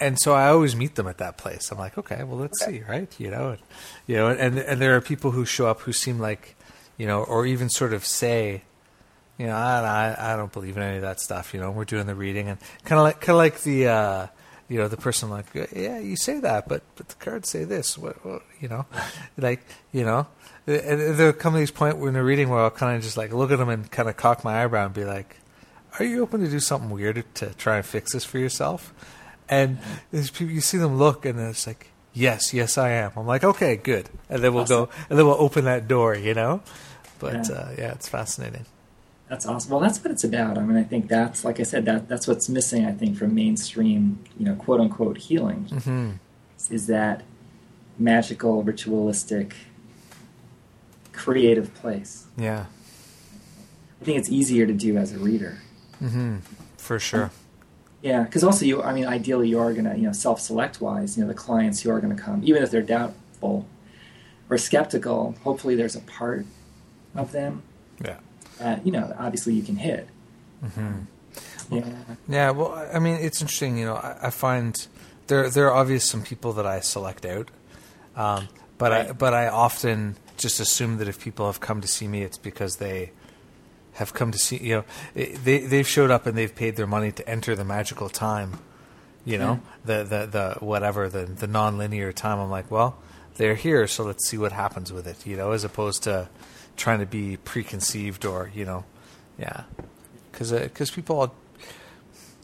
and 0.00 0.18
so 0.18 0.32
I 0.32 0.48
always 0.48 0.74
meet 0.74 0.94
them 0.94 1.06
at 1.06 1.18
that 1.18 1.36
place. 1.36 1.70
I'm 1.70 1.78
like, 1.78 1.98
okay, 1.98 2.22
well, 2.24 2.38
let's 2.38 2.62
okay. 2.62 2.78
see, 2.78 2.82
right? 2.84 3.20
You 3.20 3.30
know, 3.30 3.50
and, 3.50 3.58
you 4.06 4.16
know, 4.16 4.28
and 4.28 4.58
and 4.58 4.80
there 4.80 4.96
are 4.96 5.00
people 5.00 5.30
who 5.30 5.44
show 5.44 5.66
up 5.66 5.80
who 5.80 5.92
seem 5.92 6.18
like, 6.18 6.56
you 6.96 7.06
know, 7.06 7.22
or 7.22 7.46
even 7.46 7.68
sort 7.68 7.92
of 7.92 8.04
say, 8.04 8.62
you 9.38 9.46
know, 9.46 9.54
I, 9.54 10.14
I, 10.18 10.32
I 10.32 10.36
don't 10.36 10.52
believe 10.52 10.76
in 10.76 10.82
any 10.82 10.96
of 10.96 11.02
that 11.02 11.20
stuff. 11.20 11.54
You 11.54 11.60
know, 11.60 11.70
we're 11.70 11.84
doing 11.84 12.06
the 12.06 12.14
reading 12.14 12.48
and 12.48 12.58
kind 12.84 12.98
of 12.98 13.04
like 13.04 13.20
kind 13.20 13.30
of 13.30 13.38
like 13.38 13.60
the, 13.62 13.88
uh, 13.88 14.26
you 14.68 14.78
know, 14.78 14.88
the 14.88 14.96
person 14.96 15.30
like, 15.30 15.46
yeah, 15.54 15.98
you 15.98 16.16
say 16.16 16.40
that, 16.40 16.68
but 16.68 16.82
but 16.96 17.08
the 17.08 17.14
cards 17.16 17.48
say 17.48 17.64
this. 17.64 17.98
What, 17.98 18.24
what 18.24 18.42
you 18.60 18.68
know, 18.68 18.86
like 19.36 19.64
you 19.92 20.04
know, 20.04 20.26
and 20.66 21.16
there 21.16 21.32
come 21.32 21.54
these 21.54 21.70
point 21.70 21.98
when 21.98 22.14
they're 22.14 22.24
reading 22.24 22.48
where 22.48 22.60
I'll 22.60 22.70
kind 22.70 22.96
of 22.96 23.02
just 23.02 23.16
like 23.16 23.32
look 23.32 23.50
at 23.50 23.58
them 23.58 23.68
and 23.68 23.90
kind 23.90 24.08
of 24.08 24.16
cock 24.16 24.44
my 24.44 24.62
eyebrow 24.62 24.86
and 24.86 24.94
be 24.94 25.04
like, 25.04 25.36
are 25.98 26.04
you 26.04 26.22
open 26.22 26.40
to 26.40 26.48
do 26.48 26.60
something 26.60 26.90
weird 26.90 27.24
to 27.34 27.54
try 27.54 27.76
and 27.76 27.86
fix 27.86 28.12
this 28.12 28.24
for 28.24 28.38
yourself? 28.38 28.94
And 29.48 29.78
people, 30.12 30.54
you 30.54 30.60
see 30.60 30.78
them 30.78 30.96
look, 30.96 31.24
and 31.26 31.38
it's 31.38 31.66
like, 31.66 31.88
yes, 32.12 32.54
yes, 32.54 32.78
I 32.78 32.90
am. 32.90 33.12
I'm 33.16 33.26
like, 33.26 33.44
okay, 33.44 33.76
good. 33.76 34.08
And 34.30 34.42
then 34.42 34.54
we'll 34.54 34.62
awesome. 34.62 34.86
go, 34.86 34.90
and 35.10 35.18
then 35.18 35.26
we'll 35.26 35.40
open 35.40 35.64
that 35.66 35.88
door, 35.88 36.14
you 36.14 36.34
know. 36.34 36.62
But 37.18 37.48
yeah. 37.48 37.54
Uh, 37.54 37.74
yeah, 37.76 37.92
it's 37.92 38.08
fascinating. 38.08 38.66
That's 39.28 39.46
awesome. 39.46 39.70
Well, 39.70 39.80
that's 39.80 40.02
what 40.02 40.10
it's 40.10 40.24
about. 40.24 40.58
I 40.58 40.62
mean, 40.62 40.76
I 40.76 40.82
think 40.82 41.08
that's, 41.08 41.44
like 41.44 41.58
I 41.58 41.62
said, 41.62 41.84
that 41.86 42.08
that's 42.08 42.26
what's 42.28 42.48
missing. 42.48 42.84
I 42.84 42.92
think 42.92 43.16
from 43.16 43.34
mainstream, 43.34 44.18
you 44.38 44.44
know, 44.44 44.54
quote 44.54 44.80
unquote 44.80 45.16
healing, 45.18 45.68
mm-hmm. 45.70 46.10
is 46.74 46.86
that 46.88 47.22
magical, 47.98 48.62
ritualistic, 48.62 49.54
creative 51.12 51.74
place. 51.74 52.26
Yeah. 52.36 52.66
I 54.00 54.04
think 54.04 54.18
it's 54.18 54.28
easier 54.28 54.66
to 54.66 54.72
do 54.74 54.96
as 54.96 55.12
a 55.12 55.18
reader. 55.18 55.58
Mm-hmm. 56.02 56.38
For 56.76 56.98
sure. 56.98 57.30
Yeah, 58.02 58.24
because 58.24 58.42
also 58.42 58.64
you, 58.64 58.82
I 58.82 58.92
mean, 58.92 59.06
ideally 59.06 59.48
you 59.48 59.60
are 59.60 59.72
going 59.72 59.84
to, 59.84 59.96
you 59.96 60.02
know, 60.02 60.12
self-select 60.12 60.80
wise, 60.80 61.16
you 61.16 61.22
know, 61.22 61.28
the 61.28 61.34
clients 61.34 61.80
who 61.80 61.90
are 61.90 62.00
going 62.00 62.14
to 62.14 62.20
come, 62.20 62.42
even 62.44 62.62
if 62.62 62.70
they're 62.70 62.82
doubtful 62.82 63.66
or 64.50 64.58
skeptical. 64.58 65.36
Hopefully, 65.44 65.76
there's 65.76 65.94
a 65.94 66.00
part 66.00 66.44
of 67.14 67.30
them. 67.30 67.62
Yeah. 68.04 68.18
That, 68.58 68.84
you 68.84 68.92
know, 68.92 69.14
obviously 69.18 69.54
you 69.54 69.62
can 69.62 69.76
hit. 69.76 70.08
Mm-hmm. 70.64 70.98
Yeah. 71.70 71.84
Yeah. 72.28 72.50
Well, 72.50 72.74
I 72.92 72.98
mean, 72.98 73.16
it's 73.20 73.40
interesting. 73.40 73.78
You 73.78 73.86
know, 73.86 73.94
I, 73.94 74.18
I 74.24 74.30
find 74.30 74.86
there 75.28 75.48
there 75.48 75.66
are 75.68 75.74
obviously 75.74 76.06
some 76.06 76.22
people 76.22 76.52
that 76.54 76.66
I 76.66 76.80
select 76.80 77.24
out, 77.24 77.50
um, 78.16 78.48
but 78.78 78.90
right. 78.90 79.08
I 79.10 79.12
but 79.12 79.32
I 79.32 79.48
often 79.48 80.16
just 80.36 80.60
assume 80.60 80.98
that 80.98 81.08
if 81.08 81.20
people 81.20 81.46
have 81.46 81.60
come 81.60 81.80
to 81.80 81.88
see 81.88 82.08
me, 82.08 82.22
it's 82.22 82.38
because 82.38 82.76
they 82.76 83.12
have 83.94 84.14
come 84.14 84.32
to 84.32 84.38
see 84.38 84.56
you 84.56 84.76
know 84.76 84.84
they 85.14 85.58
they've 85.58 85.88
showed 85.88 86.10
up 86.10 86.26
and 86.26 86.36
they've 86.36 86.54
paid 86.54 86.76
their 86.76 86.86
money 86.86 87.12
to 87.12 87.28
enter 87.28 87.54
the 87.54 87.64
magical 87.64 88.08
time 88.08 88.58
you 89.24 89.38
know 89.38 89.60
yeah. 89.86 89.98
the 89.98 90.04
the 90.04 90.26
the 90.26 90.56
whatever 90.64 91.08
the 91.08 91.24
the 91.24 91.46
non-linear 91.46 92.12
time 92.12 92.38
i'm 92.38 92.50
like 92.50 92.70
well 92.70 92.96
they're 93.36 93.54
here 93.54 93.86
so 93.86 94.04
let's 94.04 94.28
see 94.28 94.38
what 94.38 94.52
happens 94.52 94.92
with 94.92 95.06
it 95.06 95.26
you 95.26 95.36
know 95.36 95.52
as 95.52 95.64
opposed 95.64 96.02
to 96.02 96.28
trying 96.76 96.98
to 97.00 97.06
be 97.06 97.36
preconceived 97.38 98.24
or 98.24 98.50
you 98.54 98.64
know 98.64 98.84
yeah 99.38 99.64
because 100.30 100.52
because 100.52 100.90
uh, 100.90 100.94
people 100.94 101.34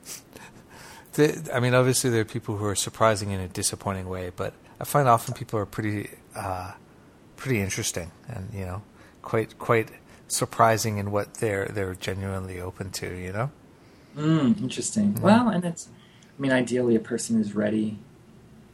they, 1.15 1.35
I 1.53 1.61
mean 1.61 1.75
obviously 1.75 2.11
there 2.11 2.21
are 2.21 2.27
people 2.27 2.57
who 2.57 2.67
are 2.67 2.75
surprising 2.75 3.31
in 3.31 3.41
a 3.41 3.49
disappointing 3.49 4.09
way 4.09 4.31
but 4.35 4.53
I 4.81 4.85
find 4.85 5.09
often 5.09 5.35
people 5.35 5.59
are 5.59 5.67
pretty 5.67 6.11
uh, 6.37 6.73
pretty 7.37 7.61
interesting 7.61 8.11
and 8.29 8.49
you 8.53 8.65
know 8.65 8.83
quite 9.23 9.59
quite 9.59 9.89
surprising 10.29 10.99
in 10.99 11.11
what 11.11 11.35
they're 11.35 11.67
they're 11.67 11.95
genuinely 11.95 12.61
open 12.61 12.91
to. 12.93 13.15
You 13.15 13.33
know. 13.33 13.51
Mm, 14.17 14.61
interesting. 14.61 15.15
Mm-hmm. 15.15 15.23
Well, 15.23 15.49
and 15.49 15.65
it's. 15.65 15.89
I 16.39 16.41
mean, 16.41 16.53
ideally, 16.53 16.95
a 16.95 17.01
person 17.01 17.41
is 17.41 17.55
ready. 17.55 17.99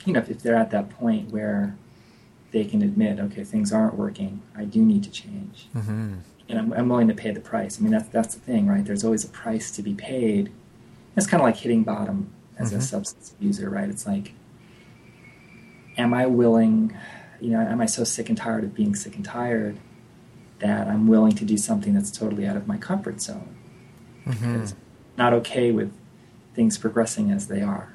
You 0.05 0.13
know, 0.13 0.25
if 0.29 0.43
they're 0.43 0.57
at 0.57 0.71
that 0.73 0.91
point 0.91 1.31
where 1.31 1.77
they 2.51 2.65
can 2.65 2.83
admit, 2.83 3.19
okay, 3.19 3.43
things 3.43 3.73
aren't 3.73 3.95
working. 3.95 4.43
I 4.57 4.65
do 4.65 4.85
need 4.85 5.03
to 5.05 5.11
change, 5.11 5.67
mm-hmm. 5.75 6.17
and 6.49 6.59
I'm, 6.59 6.73
I'm, 6.75 6.89
willing 6.91 7.09
to 7.09 7.15
pay 7.15 7.31
the 7.31 7.41
price. 7.41 7.79
I 7.79 7.83
mean, 7.83 7.93
that's 7.93 8.09
that's 8.09 8.35
the 8.35 8.41
thing, 8.41 8.67
right? 8.67 8.85
There's 8.85 9.03
always 9.03 9.25
a 9.25 9.29
price 9.29 9.71
to 9.73 9.83
be 9.83 9.95
paid. 9.95 10.53
It's 11.17 11.27
kind 11.27 11.41
of 11.41 11.47
like 11.47 11.57
hitting 11.57 11.85
bottom 11.85 12.31
as 12.59 12.69
mm-hmm. 12.69 12.79
a 12.79 12.83
substance 12.83 13.33
abuser, 13.33 13.71
right? 13.71 13.89
It's 13.89 14.07
like, 14.07 14.35
am 15.97 16.13
I 16.13 16.27
willing? 16.27 16.97
You 17.41 17.51
know, 17.51 17.61
am 17.61 17.81
I 17.81 17.87
so 17.87 18.05
sick 18.05 18.29
and 18.29 18.39
tired 18.39 18.65
of 18.65 18.75
being 18.75 18.95
sick 18.95 19.17
and 19.17 19.25
tired 19.25 19.79
that 20.61 20.89
I'm 20.89 21.07
willing 21.07 21.33
to 21.33 21.45
do 21.45 21.57
something 21.57 21.95
that's 21.95 22.11
totally 22.11 22.47
out 22.47 22.57
of 22.57 22.67
my 22.67 22.77
comfort 22.77 23.21
zone. 23.21 23.57
Mm-hmm. 24.27 24.65
not 25.19 25.35
okay 25.35 25.71
with 25.71 25.93
things 26.55 26.79
progressing 26.79 27.31
as 27.31 27.49
they 27.49 27.61
are. 27.61 27.93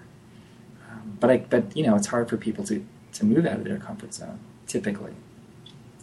Um, 0.88 1.18
but 1.20 1.32
I, 1.32 1.38
but 1.38 1.76
you 1.76 1.84
know, 1.84 1.96
it's 1.96 2.08
hard 2.08 2.30
for 2.30 2.38
people 2.38 2.64
to 2.66 2.86
to 3.14 3.26
move 3.26 3.46
out 3.46 3.58
of 3.58 3.64
their 3.64 3.80
comfort 3.80 4.14
zone 4.14 4.40
typically. 4.68 5.14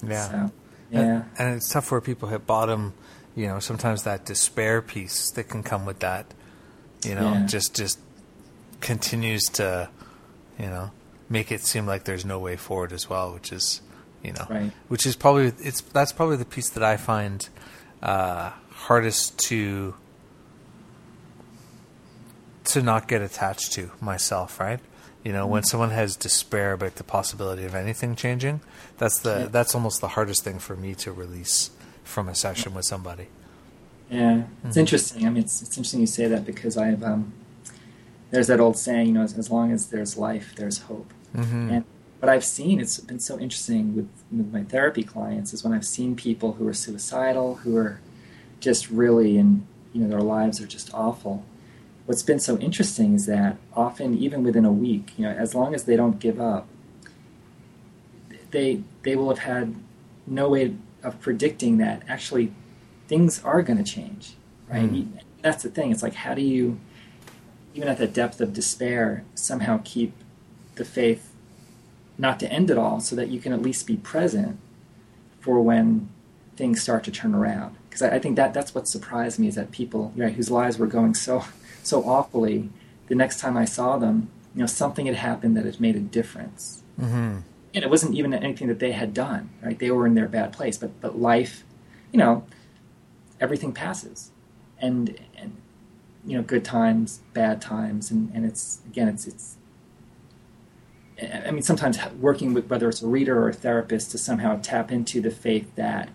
Yeah. 0.07 0.29
So, 0.29 0.51
yeah. 0.91 1.01
And, 1.01 1.25
and 1.39 1.57
it's 1.57 1.69
tough 1.69 1.91
where 1.91 2.01
people 2.01 2.29
hit 2.29 2.47
bottom. 2.47 2.93
You 3.35 3.47
know, 3.47 3.61
sometimes 3.61 4.03
that 4.03 4.25
despair 4.25 4.83
piece 4.83 5.31
that 5.31 5.45
can 5.45 5.63
come 5.63 5.87
with 5.87 6.01
that. 6.01 6.35
You 7.05 7.15
know, 7.15 7.33
yeah. 7.33 7.47
just 7.47 7.75
just 7.75 7.99
continues 8.81 9.45
to, 9.45 9.89
you 10.59 10.67
know, 10.67 10.91
make 11.29 11.53
it 11.53 11.63
seem 11.63 11.87
like 11.87 12.05
there's 12.05 12.25
no 12.25 12.39
way 12.39 12.57
forward 12.57 12.93
as 12.93 13.09
well, 13.09 13.33
which 13.33 13.53
is 13.53 13.81
you 14.23 14.33
know, 14.33 14.47
right. 14.49 14.73
which 14.89 15.07
is 15.07 15.17
probably 15.17 15.53
it's 15.59 15.81
that's 15.81 16.13
probably 16.13 16.37
the 16.37 16.45
piece 16.45 16.71
that 16.71 16.83
I 16.83 16.97
find 16.97 17.49
uh, 18.03 18.51
hardest 18.71 19.39
to 19.49 19.95
to 22.65 22.83
not 22.83 23.09
get 23.09 23.23
attached 23.23 23.73
to 23.73 23.91
myself, 24.01 24.59
right? 24.59 24.81
You 25.23 25.33
know, 25.33 25.43
mm-hmm. 25.43 25.53
when 25.53 25.63
someone 25.65 25.91
has 25.91 26.17
despair 26.17 26.73
about 26.73 26.97
the 26.97 27.05
possibility 27.05 27.65
of 27.65 27.75
anything 27.75 28.15
changing, 28.17 28.61
that's 28.99 29.19
the 29.21 29.41
yeah. 29.41 29.47
that's 29.47 29.75
almost 29.75 30.01
the 30.01 30.09
hardest 30.09 30.45
thing 30.45 30.59
for 30.59 30.77
me 30.77 30.95
to 30.97 31.13
release 31.13 31.71
from 32.05 32.29
a 32.29 32.35
session 32.35 32.75
with 32.75 32.85
somebody. 32.85 33.29
Yeah, 34.11 34.45
it's 34.63 34.71
mm-hmm. 34.71 34.79
interesting. 34.79 35.27
I 35.27 35.31
mean, 35.31 35.43
it's, 35.43 35.63
it's 35.63 35.77
interesting 35.77 36.01
you 36.01 36.07
say 36.07 36.27
that 36.29 36.45
because 36.45 36.77
I've 36.77 37.03
um, 37.03 37.33
there's 38.31 38.47
that 38.47 38.61
old 38.61 38.77
saying, 38.77 39.09
you 39.09 39.13
know, 39.15 39.23
as, 39.23 39.37
as 39.37 39.51
long 39.51 39.73
as 39.73 39.89
there's 39.89 40.17
life, 40.17 40.55
there's 40.57 40.79
hope, 40.79 41.13
mm-hmm. 41.35 41.71
and 41.71 41.85
what 42.21 42.31
I've 42.31 42.45
seen, 42.45 42.81
it's 42.81 42.99
been 42.99 43.21
so 43.21 43.39
interesting 43.39 43.95
with, 43.95 44.09
with 44.33 44.53
my 44.53 44.63
therapy 44.63 45.03
clients, 45.03 45.53
is 45.53 45.63
when 45.63 45.73
I've 45.73 45.87
seen 45.87 46.17
people 46.17 46.55
who 46.55 46.67
are 46.67 46.75
suicidal, 46.75 47.57
who 47.57 47.77
are 47.77 48.01
just 48.61 48.91
really 48.91 49.37
in 49.37 49.67
you 49.93 50.03
know 50.03 50.09
their 50.09 50.21
lives 50.21 50.61
are 50.61 50.67
just 50.67 50.93
awful. 50.95 51.45
What's 52.07 52.23
been 52.23 52.39
so 52.39 52.59
interesting 52.59 53.15
is 53.15 53.27
that 53.27 53.57
often, 53.75 54.17
even 54.17 54.43
within 54.43 54.65
a 54.65 54.73
week, 54.73 55.13
you 55.17 55.25
know, 55.25 55.31
as 55.31 55.55
long 55.55 55.75
as 55.75 55.85
they 55.85 55.97
don't 55.97 56.19
give 56.19 56.41
up, 56.41 56.67
they 58.51 58.83
they 59.03 59.17
will 59.17 59.29
have 59.29 59.41
had 59.41 59.75
no 60.27 60.49
way 60.49 60.75
of 61.03 61.21
predicting 61.21 61.79
that 61.79 62.03
actually 62.09 62.53
things 63.09 63.43
are 63.45 63.63
going 63.63 63.83
to 63.83 63.85
change, 63.85 64.35
right? 64.69 64.91
Mm. 64.91 65.21
That's 65.43 65.63
the 65.63 65.71
thing. 65.71 65.93
It's 65.93 66.03
like 66.03 66.15
how 66.15 66.35
do 66.35 66.43
you, 66.43 66.81
even 67.75 67.89
at 67.89 67.99
the 67.99 68.09
depth 68.09 68.41
of 68.41 68.53
despair, 68.53 69.25
somehow 69.35 69.81
keep 69.85 70.13
the 70.75 70.85
faith 70.85 71.33
not 72.19 72.41
to 72.41 72.51
end 72.51 72.71
it 72.71 72.79
all, 72.79 73.01
so 73.01 73.17
that 73.17 73.29
you 73.29 73.41
can 73.41 73.53
at 73.53 73.63
least 73.63 73.87
be 73.87 73.97
present 73.97 74.59
for 75.41 75.61
when 75.61 76.09
things 76.57 76.83
start 76.83 77.05
to 77.05 77.11
turn 77.11 77.35
around. 77.35 77.77
Because 77.89 78.03
I, 78.03 78.17
I, 78.17 78.19
think 78.19 78.37
that 78.37 78.53
that's 78.53 78.75
what 78.75 78.89
surprised 78.89 79.39
me 79.39 79.49
is 79.49 79.55
that 79.55 79.71
people 79.71 80.13
right, 80.17 80.33
whose 80.33 80.51
lives 80.51 80.79
were 80.79 80.87
going 80.87 81.15
so 81.15 81.45
so 81.83 82.03
awfully, 82.05 82.71
the 83.07 83.15
next 83.15 83.39
time 83.39 83.57
I 83.57 83.65
saw 83.65 83.97
them, 83.97 84.31
you 84.55 84.61
know, 84.61 84.67
something 84.67 85.07
had 85.07 85.15
happened 85.15 85.57
that 85.57 85.65
had 85.65 85.81
made 85.81 85.97
a 85.97 86.01
difference. 86.01 86.83
Mm-hmm. 87.01 87.39
And 87.75 87.85
it 87.85 87.91
wasn't 87.91 88.15
even 88.15 88.33
anything 88.33 88.69
that 88.69 88.79
they 88.79 88.93
had 88.93 89.13
done, 89.13 89.51
right? 89.63 89.79
They 89.79 89.91
were 89.91 90.07
in 90.07 90.15
their 90.15 90.29
bad 90.29 90.53
place, 90.53 90.79
but 90.79 90.99
but 91.01 91.19
life, 91.19 91.63
you 92.11 92.19
know, 92.19 92.45
everything 93.39 93.73
passes, 93.73 94.31
and 94.79 95.19
and 95.37 95.57
you 96.25 96.37
know, 96.37 96.43
good 96.43 96.65
times, 96.65 97.21
bad 97.35 97.61
times, 97.61 98.11
and 98.11 98.33
and 98.35 98.47
it's 98.47 98.81
again, 98.87 99.09
it's 99.09 99.27
it's 99.27 99.57
I 101.21 101.51
mean, 101.51 101.63
sometimes 101.63 101.99
working 102.21 102.53
with 102.53 102.69
whether 102.69 102.89
it's 102.89 103.03
a 103.03 103.07
reader 103.07 103.39
or 103.43 103.49
a 103.49 103.53
therapist 103.53 104.11
to 104.11 104.19
somehow 104.19 104.61
tap 104.61 104.93
into 104.93 105.21
the 105.21 105.31
faith 105.31 105.75
that, 105.77 106.11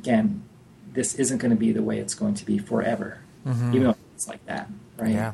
again, 0.00 0.42
this 0.92 1.14
isn't 1.14 1.38
going 1.38 1.50
to 1.50 1.56
be 1.56 1.72
the 1.72 1.82
way 1.82 1.98
it's 1.98 2.14
going 2.14 2.34
to 2.34 2.44
be 2.44 2.58
forever, 2.58 3.20
mm-hmm. 3.46 3.70
even 3.70 3.82
though 3.84 3.96
it's 4.14 4.28
like 4.28 4.44
that, 4.46 4.68
right? 4.98 5.12
Yeah. 5.12 5.32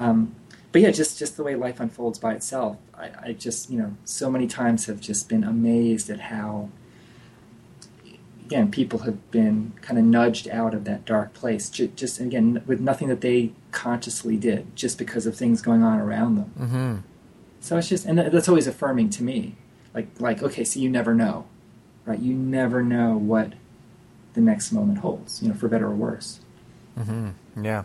Um, 0.00 0.34
but 0.72 0.82
yeah, 0.82 0.90
just 0.90 1.18
just 1.18 1.36
the 1.36 1.42
way 1.42 1.54
life 1.54 1.78
unfolds 1.78 2.18
by 2.18 2.34
itself. 2.34 2.78
I, 2.96 3.10
I, 3.22 3.32
just 3.32 3.70
you 3.70 3.78
know 3.78 3.96
so 4.04 4.30
many 4.30 4.46
times 4.46 4.86
have 4.86 5.00
just 5.00 5.28
been 5.28 5.42
amazed 5.42 6.10
at 6.10 6.20
how, 6.20 6.68
again, 8.44 8.70
people 8.70 9.00
have 9.00 9.30
been 9.30 9.72
kind 9.82 9.98
of 9.98 10.04
nudged 10.04 10.48
out 10.48 10.74
of 10.74 10.84
that 10.84 11.04
dark 11.04 11.32
place, 11.34 11.68
just, 11.70 11.96
just 11.96 12.20
again 12.20 12.62
with 12.66 12.80
nothing 12.80 13.08
that 13.08 13.20
they 13.20 13.52
consciously 13.72 14.36
did, 14.36 14.74
just 14.76 14.96
because 14.96 15.26
of 15.26 15.36
things 15.36 15.60
going 15.60 15.82
on 15.82 16.00
around 16.00 16.36
them. 16.36 16.52
Mm-hmm 16.58 16.96
so 17.60 17.76
it's 17.76 17.88
just, 17.88 18.06
and 18.06 18.18
that's 18.18 18.48
always 18.48 18.66
affirming 18.66 19.10
to 19.10 19.22
me. 19.22 19.56
Like, 19.94 20.08
like, 20.18 20.42
okay, 20.42 20.64
so 20.64 20.80
you 20.80 20.88
never 20.88 21.14
know, 21.14 21.46
right? 22.04 22.18
You 22.18 22.34
never 22.34 22.82
know 22.82 23.16
what 23.16 23.52
the 24.34 24.40
next 24.40 24.72
moment 24.72 24.98
holds, 24.98 25.42
you 25.42 25.48
know, 25.48 25.54
for 25.54 25.68
better 25.68 25.86
or 25.86 25.94
worse. 25.94 26.40
Mm-hmm. 26.98 27.64
Yeah. 27.64 27.84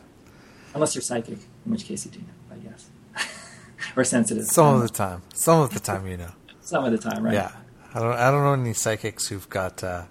Unless 0.73 0.95
you're 0.95 1.01
psychic, 1.01 1.39
in 1.65 1.71
which 1.71 1.85
case 1.85 2.05
you 2.05 2.11
do 2.11 2.19
know, 2.19 2.55
I 2.55 2.57
guess, 2.57 2.89
or 3.95 4.03
sensitive. 4.03 4.45
Some 4.45 4.75
of 4.75 4.81
the 4.81 4.89
time. 4.89 5.23
Some 5.33 5.61
of 5.61 5.73
the 5.73 5.79
time, 5.79 6.07
you 6.07 6.17
know. 6.17 6.31
Some 6.61 6.83
of 6.85 6.91
the 6.91 6.97
time, 6.97 7.23
right? 7.23 7.33
Yeah. 7.33 7.51
I 7.93 7.99
don't. 7.99 8.13
I 8.13 8.29
don't 8.31 8.43
know 8.43 8.53
any 8.53 8.73
psychics 8.73 9.27
who've 9.27 9.47
got, 9.49 9.83
uh, 9.83 10.03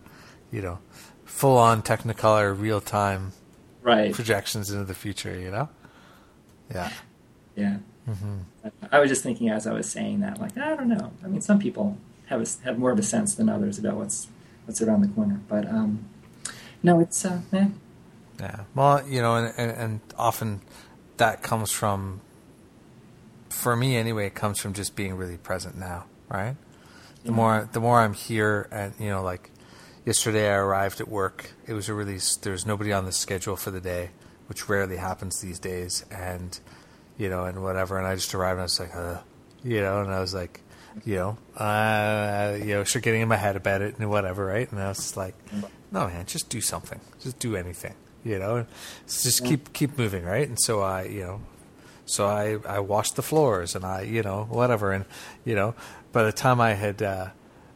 you 0.51 0.63
know, 0.63 0.79
full 1.25 1.59
on 1.59 1.83
Technicolor 1.83 2.59
real 2.59 2.81
time, 2.81 3.33
right 3.83 4.15
projections 4.15 4.71
into 4.71 4.85
the 4.85 4.95
future. 4.95 5.39
You 5.39 5.51
know. 5.51 5.69
Yeah. 6.73 6.91
Yeah. 7.57 7.77
Mm-hmm. 8.09 8.69
I 8.93 8.99
was 8.99 9.09
just 9.09 9.23
thinking 9.23 9.49
as 9.49 9.67
I 9.67 9.73
was 9.73 9.91
saying 9.91 10.21
that, 10.21 10.41
like 10.41 10.57
I 10.59 10.77
don't 10.77 10.89
know. 10.89 11.13
I 11.25 11.29
mean, 11.29 11.41
some 11.41 11.59
people 11.59 11.97
have 12.27 12.43
a, 12.43 12.65
have 12.65 12.79
more 12.79 12.91
of 12.91 12.99
a 12.99 13.03
sense 13.03 13.35
than 13.35 13.49
others 13.49 13.79
about 13.79 13.95
what's 13.97 14.29
what's 14.67 14.83
around 14.83 15.03
the 15.03 15.09
corner, 15.09 15.41
but 15.49 15.67
um, 15.69 16.05
no, 16.83 17.01
it's 17.01 17.25
uh, 17.25 17.41
eh. 17.53 17.69
yeah. 18.39 18.61
Well, 18.75 19.07
you 19.09 19.23
know, 19.23 19.37
and, 19.37 19.55
and, 19.57 19.71
and 19.71 20.01
often 20.19 20.61
that 21.17 21.43
comes 21.43 21.71
from, 21.71 22.21
for 23.49 23.75
me 23.75 23.97
anyway, 23.97 24.27
it 24.27 24.35
comes 24.35 24.61
from 24.61 24.75
just 24.75 24.95
being 24.95 25.17
really 25.17 25.39
present 25.39 25.77
now, 25.77 26.05
right? 26.29 26.57
The 27.23 27.31
yeah. 27.31 27.37
more 27.37 27.69
the 27.73 27.81
more 27.81 28.01
I'm 28.01 28.13
here, 28.13 28.69
and 28.71 28.93
you 28.99 29.09
know, 29.09 29.23
like 29.23 29.51
yesterday 30.05 30.51
I 30.51 30.57
arrived 30.57 31.01
at 31.01 31.09
work. 31.09 31.53
It 31.67 31.73
was 31.73 31.89
a 31.89 31.95
really 31.95 32.19
there 32.43 32.53
was 32.53 32.67
nobody 32.67 32.93
on 32.93 33.07
the 33.07 33.13
schedule 33.13 33.57
for 33.57 33.71
the 33.71 33.81
day, 33.81 34.11
which 34.47 34.69
rarely 34.69 34.99
happens 34.99 35.41
these 35.41 35.59
days, 35.59 36.05
and 36.11 36.61
you 37.17 37.29
know, 37.29 37.45
and 37.45 37.63
whatever. 37.63 37.99
And 37.99 38.07
I 38.07 38.15
just 38.15 38.35
arrived 38.35 38.55
and 38.55 38.61
I 38.61 38.65
was 38.65 38.81
like, 38.81 38.95
uh, 38.95 39.19
you 39.63 39.81
know, 39.81 40.01
and 40.01 40.13
I 40.13 40.21
was 40.21 40.35
like, 40.35 40.61
you 41.05 41.17
know, 41.17 41.39
uh, 41.57 42.57
you 42.59 42.75
know, 42.75 42.85
start 42.85 43.05
getting 43.05 43.23
in 43.23 43.29
my 43.29 43.37
head 43.37 43.57
about 43.57 43.83
it 43.83 43.99
and 43.99 44.09
whatever, 44.11 44.45
right? 44.47 44.71
And 44.71 44.81
I 44.81 44.89
was 44.89 45.17
like, 45.17 45.35
no, 45.91 46.07
man, 46.07 46.27
just 46.27 46.49
do 46.49 46.61
something, 46.61 47.01
just 47.21 47.39
do 47.39 47.57
anything, 47.57 47.95
you 48.25 48.39
know, 48.39 48.67
just 49.07 49.45
keep 49.45 49.73
keep 49.73 49.99
moving, 49.99 50.25
right? 50.25 50.47
And 50.47 50.61
so 50.61 50.83
I, 50.83 51.05
you 51.05 51.23
know, 51.23 51.41
so 52.07 52.27
I 52.27 52.59
I 52.69 52.79
washed 52.81 53.17
the 53.17 53.23
floors 53.23 53.75
and 53.75 53.85
I, 53.85 54.03
you 54.03 54.23
know, 54.23 54.47
whatever, 54.49 54.93
and 54.93 55.05
you 55.45 55.55
know, 55.55 55.75
by 56.13 56.23
the 56.23 56.33
time 56.33 56.61
I 56.61 56.75
had. 56.75 57.03
Uh, 57.03 57.29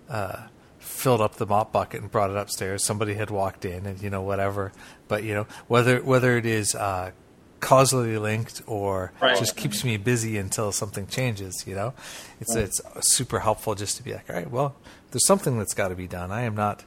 uh, 0.09 0.43
filled 0.79 1.21
up 1.21 1.37
the 1.37 1.47
mop 1.47 1.73
bucket 1.73 2.01
and 2.01 2.11
brought 2.11 2.31
it 2.31 2.37
upstairs. 2.37 2.83
Somebody 2.83 3.15
had 3.15 3.31
walked 3.31 3.65
in, 3.65 3.87
and 3.87 4.03
you 4.03 4.11
know 4.11 4.23
whatever. 4.23 4.73
But 5.07 5.23
you 5.23 5.35
know 5.35 5.47
whether 5.67 6.03
whether 6.03 6.37
it 6.37 6.47
is 6.47 6.75
uh, 6.75 7.13
causally 7.61 8.17
linked 8.19 8.63
or 8.67 9.13
right. 9.21 9.39
just 9.39 9.57
keeps 9.57 9.85
me 9.85 9.97
busy 9.97 10.37
until 10.37 10.73
something 10.73 11.07
changes. 11.07 11.65
You 11.67 11.75
know, 11.75 11.95
it's 12.41 12.55
right. 12.55 12.65
it's 12.65 12.81
super 13.01 13.41
helpful 13.41 13.75
just 13.75 13.97
to 13.97 14.03
be 14.03 14.13
like, 14.13 14.29
all 14.29 14.37
right, 14.37 14.51
well, 14.51 14.77
there's 15.11 15.27
something 15.27 15.59
that's 15.59 15.75
got 15.75 15.89
to 15.89 15.95
be 15.95 16.07
done. 16.07 16.31
I 16.31 16.43
am 16.43 16.55
not, 16.55 16.85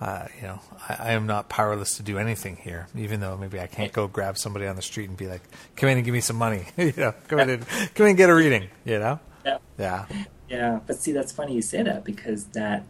uh, 0.00 0.26
you 0.36 0.46
know, 0.46 0.60
I, 0.88 0.96
I, 1.00 1.12
am 1.12 1.26
not 1.26 1.48
powerless 1.48 1.96
to 1.96 2.02
do 2.02 2.18
anything 2.18 2.56
here. 2.56 2.88
Even 2.96 3.20
though 3.20 3.36
maybe 3.36 3.60
I 3.60 3.66
can't 3.66 3.92
go 3.92 4.06
grab 4.06 4.38
somebody 4.38 4.66
on 4.66 4.76
the 4.76 4.82
street 4.82 5.08
and 5.08 5.16
be 5.16 5.26
like, 5.26 5.42
come 5.76 5.88
in 5.88 5.98
and 5.98 6.04
give 6.04 6.14
me 6.14 6.20
some 6.20 6.36
money. 6.36 6.66
you 6.76 6.92
know, 6.96 7.14
come 7.28 7.40
in 7.40 7.50
and 7.50 7.66
come 7.94 8.06
in 8.06 8.10
and 8.10 8.16
get 8.16 8.30
a 8.30 8.34
reading. 8.34 8.68
You 8.84 8.98
know, 8.98 9.20
yeah, 9.44 9.58
yeah, 9.78 10.06
yeah. 10.48 10.80
But 10.86 10.96
see, 10.96 11.12
that's 11.12 11.32
funny 11.32 11.54
you 11.54 11.62
say 11.62 11.82
that 11.82 12.04
because 12.04 12.44
that 12.46 12.84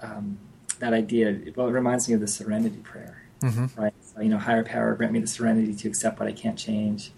um, 0.00 0.38
that 0.80 0.92
idea. 0.92 1.38
Well, 1.54 1.68
it 1.68 1.72
reminds 1.72 2.08
me 2.08 2.14
of 2.14 2.20
the 2.20 2.28
Serenity 2.28 2.78
Prayer. 2.78 3.22
Mm-hmm. 3.42 3.80
Right 3.80 3.94
you 4.20 4.28
know, 4.28 4.38
higher 4.38 4.64
power, 4.64 4.94
grant 4.94 5.12
me 5.12 5.20
the 5.20 5.26
serenity 5.26 5.74
to 5.74 5.88
accept 5.88 6.20
what 6.20 6.28
I 6.28 6.32
can't 6.32 6.58
change, 6.58 7.12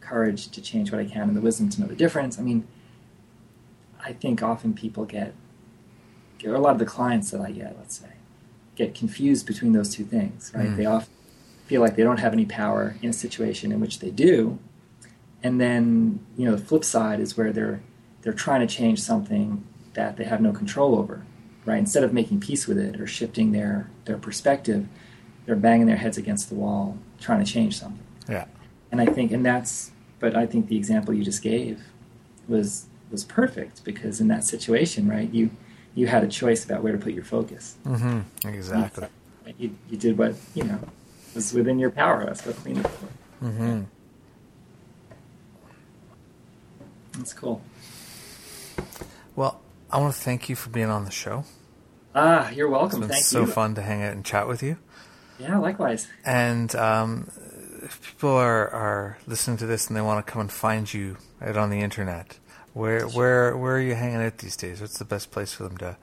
courage 0.00 0.48
to 0.48 0.60
change 0.62 0.90
what 0.90 1.00
I 1.00 1.04
can, 1.04 1.22
and 1.22 1.36
the 1.36 1.40
wisdom 1.40 1.68
to 1.70 1.80
know 1.80 1.86
the 1.86 1.94
difference. 1.94 2.38
I 2.38 2.42
mean, 2.42 2.66
I 4.02 4.12
think 4.12 4.42
often 4.42 4.74
people 4.74 5.04
get, 5.04 5.34
or 6.44 6.54
a 6.54 6.60
lot 6.60 6.72
of 6.72 6.78
the 6.78 6.86
clients 6.86 7.30
that 7.30 7.40
I 7.40 7.50
get, 7.50 7.76
let's 7.78 7.98
say, 7.98 8.12
get 8.76 8.94
confused 8.94 9.46
between 9.46 9.72
those 9.72 9.94
two 9.94 10.04
things, 10.04 10.52
right? 10.54 10.68
Mm. 10.68 10.76
They 10.76 10.86
often 10.86 11.12
feel 11.66 11.82
like 11.82 11.96
they 11.96 12.02
don't 12.02 12.20
have 12.20 12.32
any 12.32 12.46
power 12.46 12.96
in 13.02 13.10
a 13.10 13.12
situation 13.12 13.72
in 13.72 13.80
which 13.80 13.98
they 13.98 14.10
do, 14.10 14.58
and 15.42 15.60
then 15.60 16.24
you 16.36 16.46
know 16.46 16.56
the 16.56 16.64
flip 16.64 16.84
side 16.84 17.20
is 17.20 17.36
where 17.36 17.52
they're 17.52 17.80
they're 18.22 18.32
trying 18.32 18.66
to 18.66 18.72
change 18.72 19.00
something 19.00 19.64
that 19.94 20.16
they 20.16 20.24
have 20.24 20.40
no 20.40 20.52
control 20.52 20.96
over, 20.96 21.24
right? 21.64 21.78
Instead 21.78 22.04
of 22.04 22.12
making 22.12 22.40
peace 22.40 22.66
with 22.66 22.78
it 22.78 23.00
or 23.00 23.06
shifting 23.06 23.52
their 23.52 23.90
their 24.06 24.16
perspective, 24.16 24.86
they're 25.48 25.56
banging 25.56 25.86
their 25.86 25.96
heads 25.96 26.18
against 26.18 26.50
the 26.50 26.54
wall 26.54 26.98
trying 27.18 27.42
to 27.42 27.50
change 27.50 27.78
something. 27.78 28.04
Yeah. 28.28 28.44
And 28.92 29.00
I 29.00 29.06
think, 29.06 29.32
and 29.32 29.44
that's, 29.44 29.92
but 30.20 30.36
I 30.36 30.44
think 30.44 30.68
the 30.68 30.76
example 30.76 31.14
you 31.14 31.24
just 31.24 31.42
gave 31.42 31.80
was 32.46 32.84
was 33.10 33.24
perfect 33.24 33.82
because 33.82 34.20
in 34.20 34.28
that 34.28 34.44
situation, 34.44 35.08
right, 35.08 35.32
you 35.32 35.48
you 35.94 36.06
had 36.06 36.22
a 36.22 36.28
choice 36.28 36.66
about 36.66 36.82
where 36.82 36.92
to 36.92 36.98
put 36.98 37.14
your 37.14 37.24
focus. 37.24 37.76
Mm-hmm. 37.86 38.46
Exactly. 38.46 39.08
You, 39.56 39.74
you 39.88 39.96
did 39.96 40.18
what 40.18 40.34
you 40.54 40.64
know 40.64 40.80
was 41.34 41.54
within 41.54 41.78
your 41.78 41.90
power. 41.90 42.26
That's 42.26 42.44
what 42.44 42.54
clean 42.56 42.82
for. 42.82 43.06
Mm-hmm. 43.46 43.82
That's 47.12 47.32
cool. 47.32 47.62
Well, 49.34 49.62
I 49.90 49.98
want 49.98 50.14
to 50.14 50.20
thank 50.20 50.50
you 50.50 50.56
for 50.56 50.68
being 50.68 50.90
on 50.90 51.06
the 51.06 51.10
show. 51.10 51.44
Ah, 52.14 52.50
you're 52.50 52.68
welcome. 52.68 53.02
It's 53.02 53.08
been 53.08 53.08
thank 53.08 53.24
so 53.24 53.40
you. 53.40 53.46
fun 53.46 53.74
to 53.76 53.82
hang 53.82 54.02
out 54.02 54.12
and 54.12 54.22
chat 54.22 54.46
with 54.46 54.62
you. 54.62 54.76
Yeah, 55.38 55.58
likewise. 55.58 56.08
And 56.24 56.74
um, 56.74 57.30
if 57.82 58.00
people 58.02 58.30
are, 58.30 58.68
are 58.70 59.18
listening 59.26 59.56
to 59.58 59.66
this 59.66 59.88
and 59.88 59.96
they 59.96 60.00
want 60.00 60.24
to 60.24 60.30
come 60.30 60.40
and 60.40 60.50
find 60.50 60.92
you 60.92 61.16
out 61.40 61.56
on 61.56 61.70
the 61.70 61.80
internet, 61.80 62.38
where 62.74 63.06
where 63.08 63.56
where 63.56 63.76
are 63.76 63.80
you 63.80 63.94
hanging 63.94 64.22
out 64.22 64.38
these 64.38 64.56
days? 64.56 64.80
What's 64.80 64.98
the 64.98 65.04
best 65.04 65.30
place 65.30 65.52
for 65.52 65.64
them 65.64 65.76
to 65.78 65.96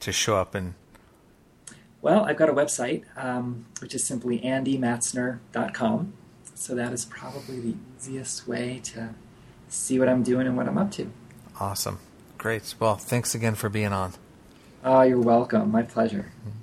to 0.00 0.12
show 0.12 0.36
up 0.36 0.54
and? 0.54 0.74
Well, 2.00 2.24
I've 2.24 2.36
got 2.36 2.48
a 2.48 2.52
website, 2.52 3.04
um, 3.16 3.66
which 3.80 3.94
is 3.94 4.02
simply 4.02 4.40
andymatzner.com. 4.40 6.12
So 6.54 6.74
that 6.74 6.92
is 6.92 7.04
probably 7.04 7.60
the 7.60 7.74
easiest 7.96 8.48
way 8.48 8.80
to 8.84 9.14
see 9.68 9.98
what 10.00 10.08
I'm 10.08 10.24
doing 10.24 10.46
and 10.46 10.56
what 10.56 10.66
I'm 10.66 10.78
up 10.78 10.90
to. 10.92 11.10
Awesome. 11.60 12.00
Great. 12.38 12.74
Well, 12.80 12.96
thanks 12.96 13.36
again 13.36 13.54
for 13.54 13.68
being 13.68 13.92
on. 13.92 14.14
Oh, 14.84 15.02
you're 15.02 15.20
welcome. 15.20 15.70
My 15.70 15.82
pleasure. 15.82 16.32
Mm-hmm. 16.40 16.61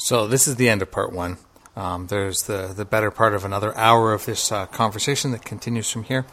So 0.00 0.28
this 0.28 0.46
is 0.46 0.54
the 0.56 0.68
end 0.68 0.80
of 0.80 0.92
part 0.92 1.12
one. 1.12 1.38
Um, 1.74 2.06
there's 2.06 2.42
the, 2.42 2.72
the 2.74 2.84
better 2.84 3.10
part 3.10 3.34
of 3.34 3.44
another 3.44 3.76
hour 3.76 4.12
of 4.12 4.26
this 4.26 4.52
uh, 4.52 4.66
conversation 4.66 5.32
that 5.32 5.44
continues 5.44 5.90
from 5.90 6.04
here. 6.04 6.24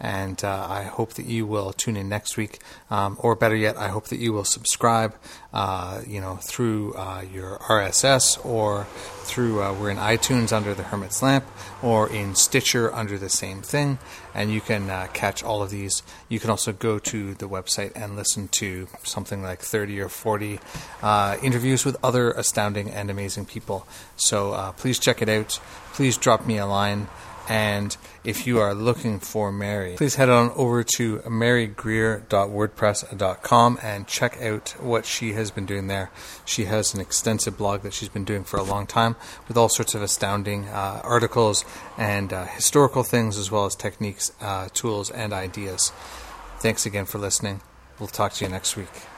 And 0.00 0.42
uh, 0.44 0.66
I 0.68 0.84
hope 0.84 1.14
that 1.14 1.26
you 1.26 1.46
will 1.46 1.72
tune 1.72 1.96
in 1.96 2.08
next 2.08 2.36
week, 2.36 2.58
um, 2.90 3.16
or 3.20 3.34
better 3.34 3.56
yet, 3.56 3.76
I 3.76 3.88
hope 3.88 4.08
that 4.08 4.18
you 4.18 4.32
will 4.32 4.44
subscribe. 4.44 5.14
Uh, 5.54 6.00
you 6.04 6.20
know, 6.20 6.34
through 6.34 6.92
uh, 6.94 7.22
your 7.32 7.58
RSS 7.58 8.44
or 8.44 8.88
through 9.22 9.62
uh, 9.62 9.72
we're 9.72 9.88
in 9.88 9.98
iTunes 9.98 10.52
under 10.52 10.74
the 10.74 10.82
Hermit's 10.82 11.22
Lamp 11.22 11.44
or 11.80 12.10
in 12.10 12.34
Stitcher 12.34 12.92
under 12.92 13.16
the 13.16 13.28
same 13.28 13.62
thing, 13.62 14.00
and 14.34 14.50
you 14.50 14.60
can 14.60 14.90
uh, 14.90 15.06
catch 15.12 15.44
all 15.44 15.62
of 15.62 15.70
these. 15.70 16.02
You 16.28 16.40
can 16.40 16.50
also 16.50 16.72
go 16.72 16.98
to 16.98 17.34
the 17.34 17.48
website 17.48 17.92
and 17.94 18.16
listen 18.16 18.48
to 18.48 18.88
something 19.04 19.44
like 19.44 19.60
30 19.60 20.00
or 20.00 20.08
40 20.08 20.58
uh, 21.02 21.36
interviews 21.40 21.84
with 21.84 21.96
other 22.02 22.32
astounding 22.32 22.90
and 22.90 23.08
amazing 23.08 23.46
people. 23.46 23.86
So 24.16 24.74
please 24.76 24.98
check 24.98 25.22
it 25.22 25.28
out. 25.28 25.60
Please 25.92 26.16
drop 26.16 26.46
me 26.46 26.58
a 26.58 26.66
line. 26.66 27.06
And 27.48 27.96
if 28.24 28.46
you 28.46 28.58
are 28.58 28.74
looking 28.74 29.20
for 29.20 29.52
Mary, 29.52 29.96
please 29.96 30.14
head 30.14 30.30
on 30.30 30.50
over 30.56 30.82
to 30.96 31.18
marygreer.wordpress.com 31.18 33.78
and 33.82 34.06
check 34.06 34.40
out 34.40 34.70
what 34.80 35.04
she 35.04 35.34
has 35.34 35.50
been 35.50 35.66
doing 35.66 35.88
there. 35.88 36.10
She 36.44 36.64
has 36.64 36.94
an 36.94 37.00
extensive 37.00 37.58
blog 37.58 37.82
that 37.82 37.92
she's 37.92 38.08
been 38.08 38.24
doing 38.24 38.44
for 38.44 38.56
a 38.56 38.62
long 38.62 38.86
time 38.86 39.16
with 39.46 39.58
all 39.58 39.68
sorts 39.68 39.94
of 39.94 40.02
astounding 40.02 40.68
uh, 40.68 41.02
articles 41.04 41.66
and 41.98 42.32
uh, 42.32 42.46
historical 42.46 43.02
things, 43.02 43.36
as 43.36 43.50
well 43.50 43.66
as 43.66 43.74
techniques, 43.74 44.32
uh, 44.40 44.68
tools, 44.72 45.10
and 45.10 45.34
ideas. 45.34 45.92
Thanks 46.60 46.86
again 46.86 47.04
for 47.04 47.18
listening. 47.18 47.60
We'll 47.98 48.08
talk 48.08 48.32
to 48.34 48.44
you 48.44 48.50
next 48.50 48.76
week. 48.76 49.13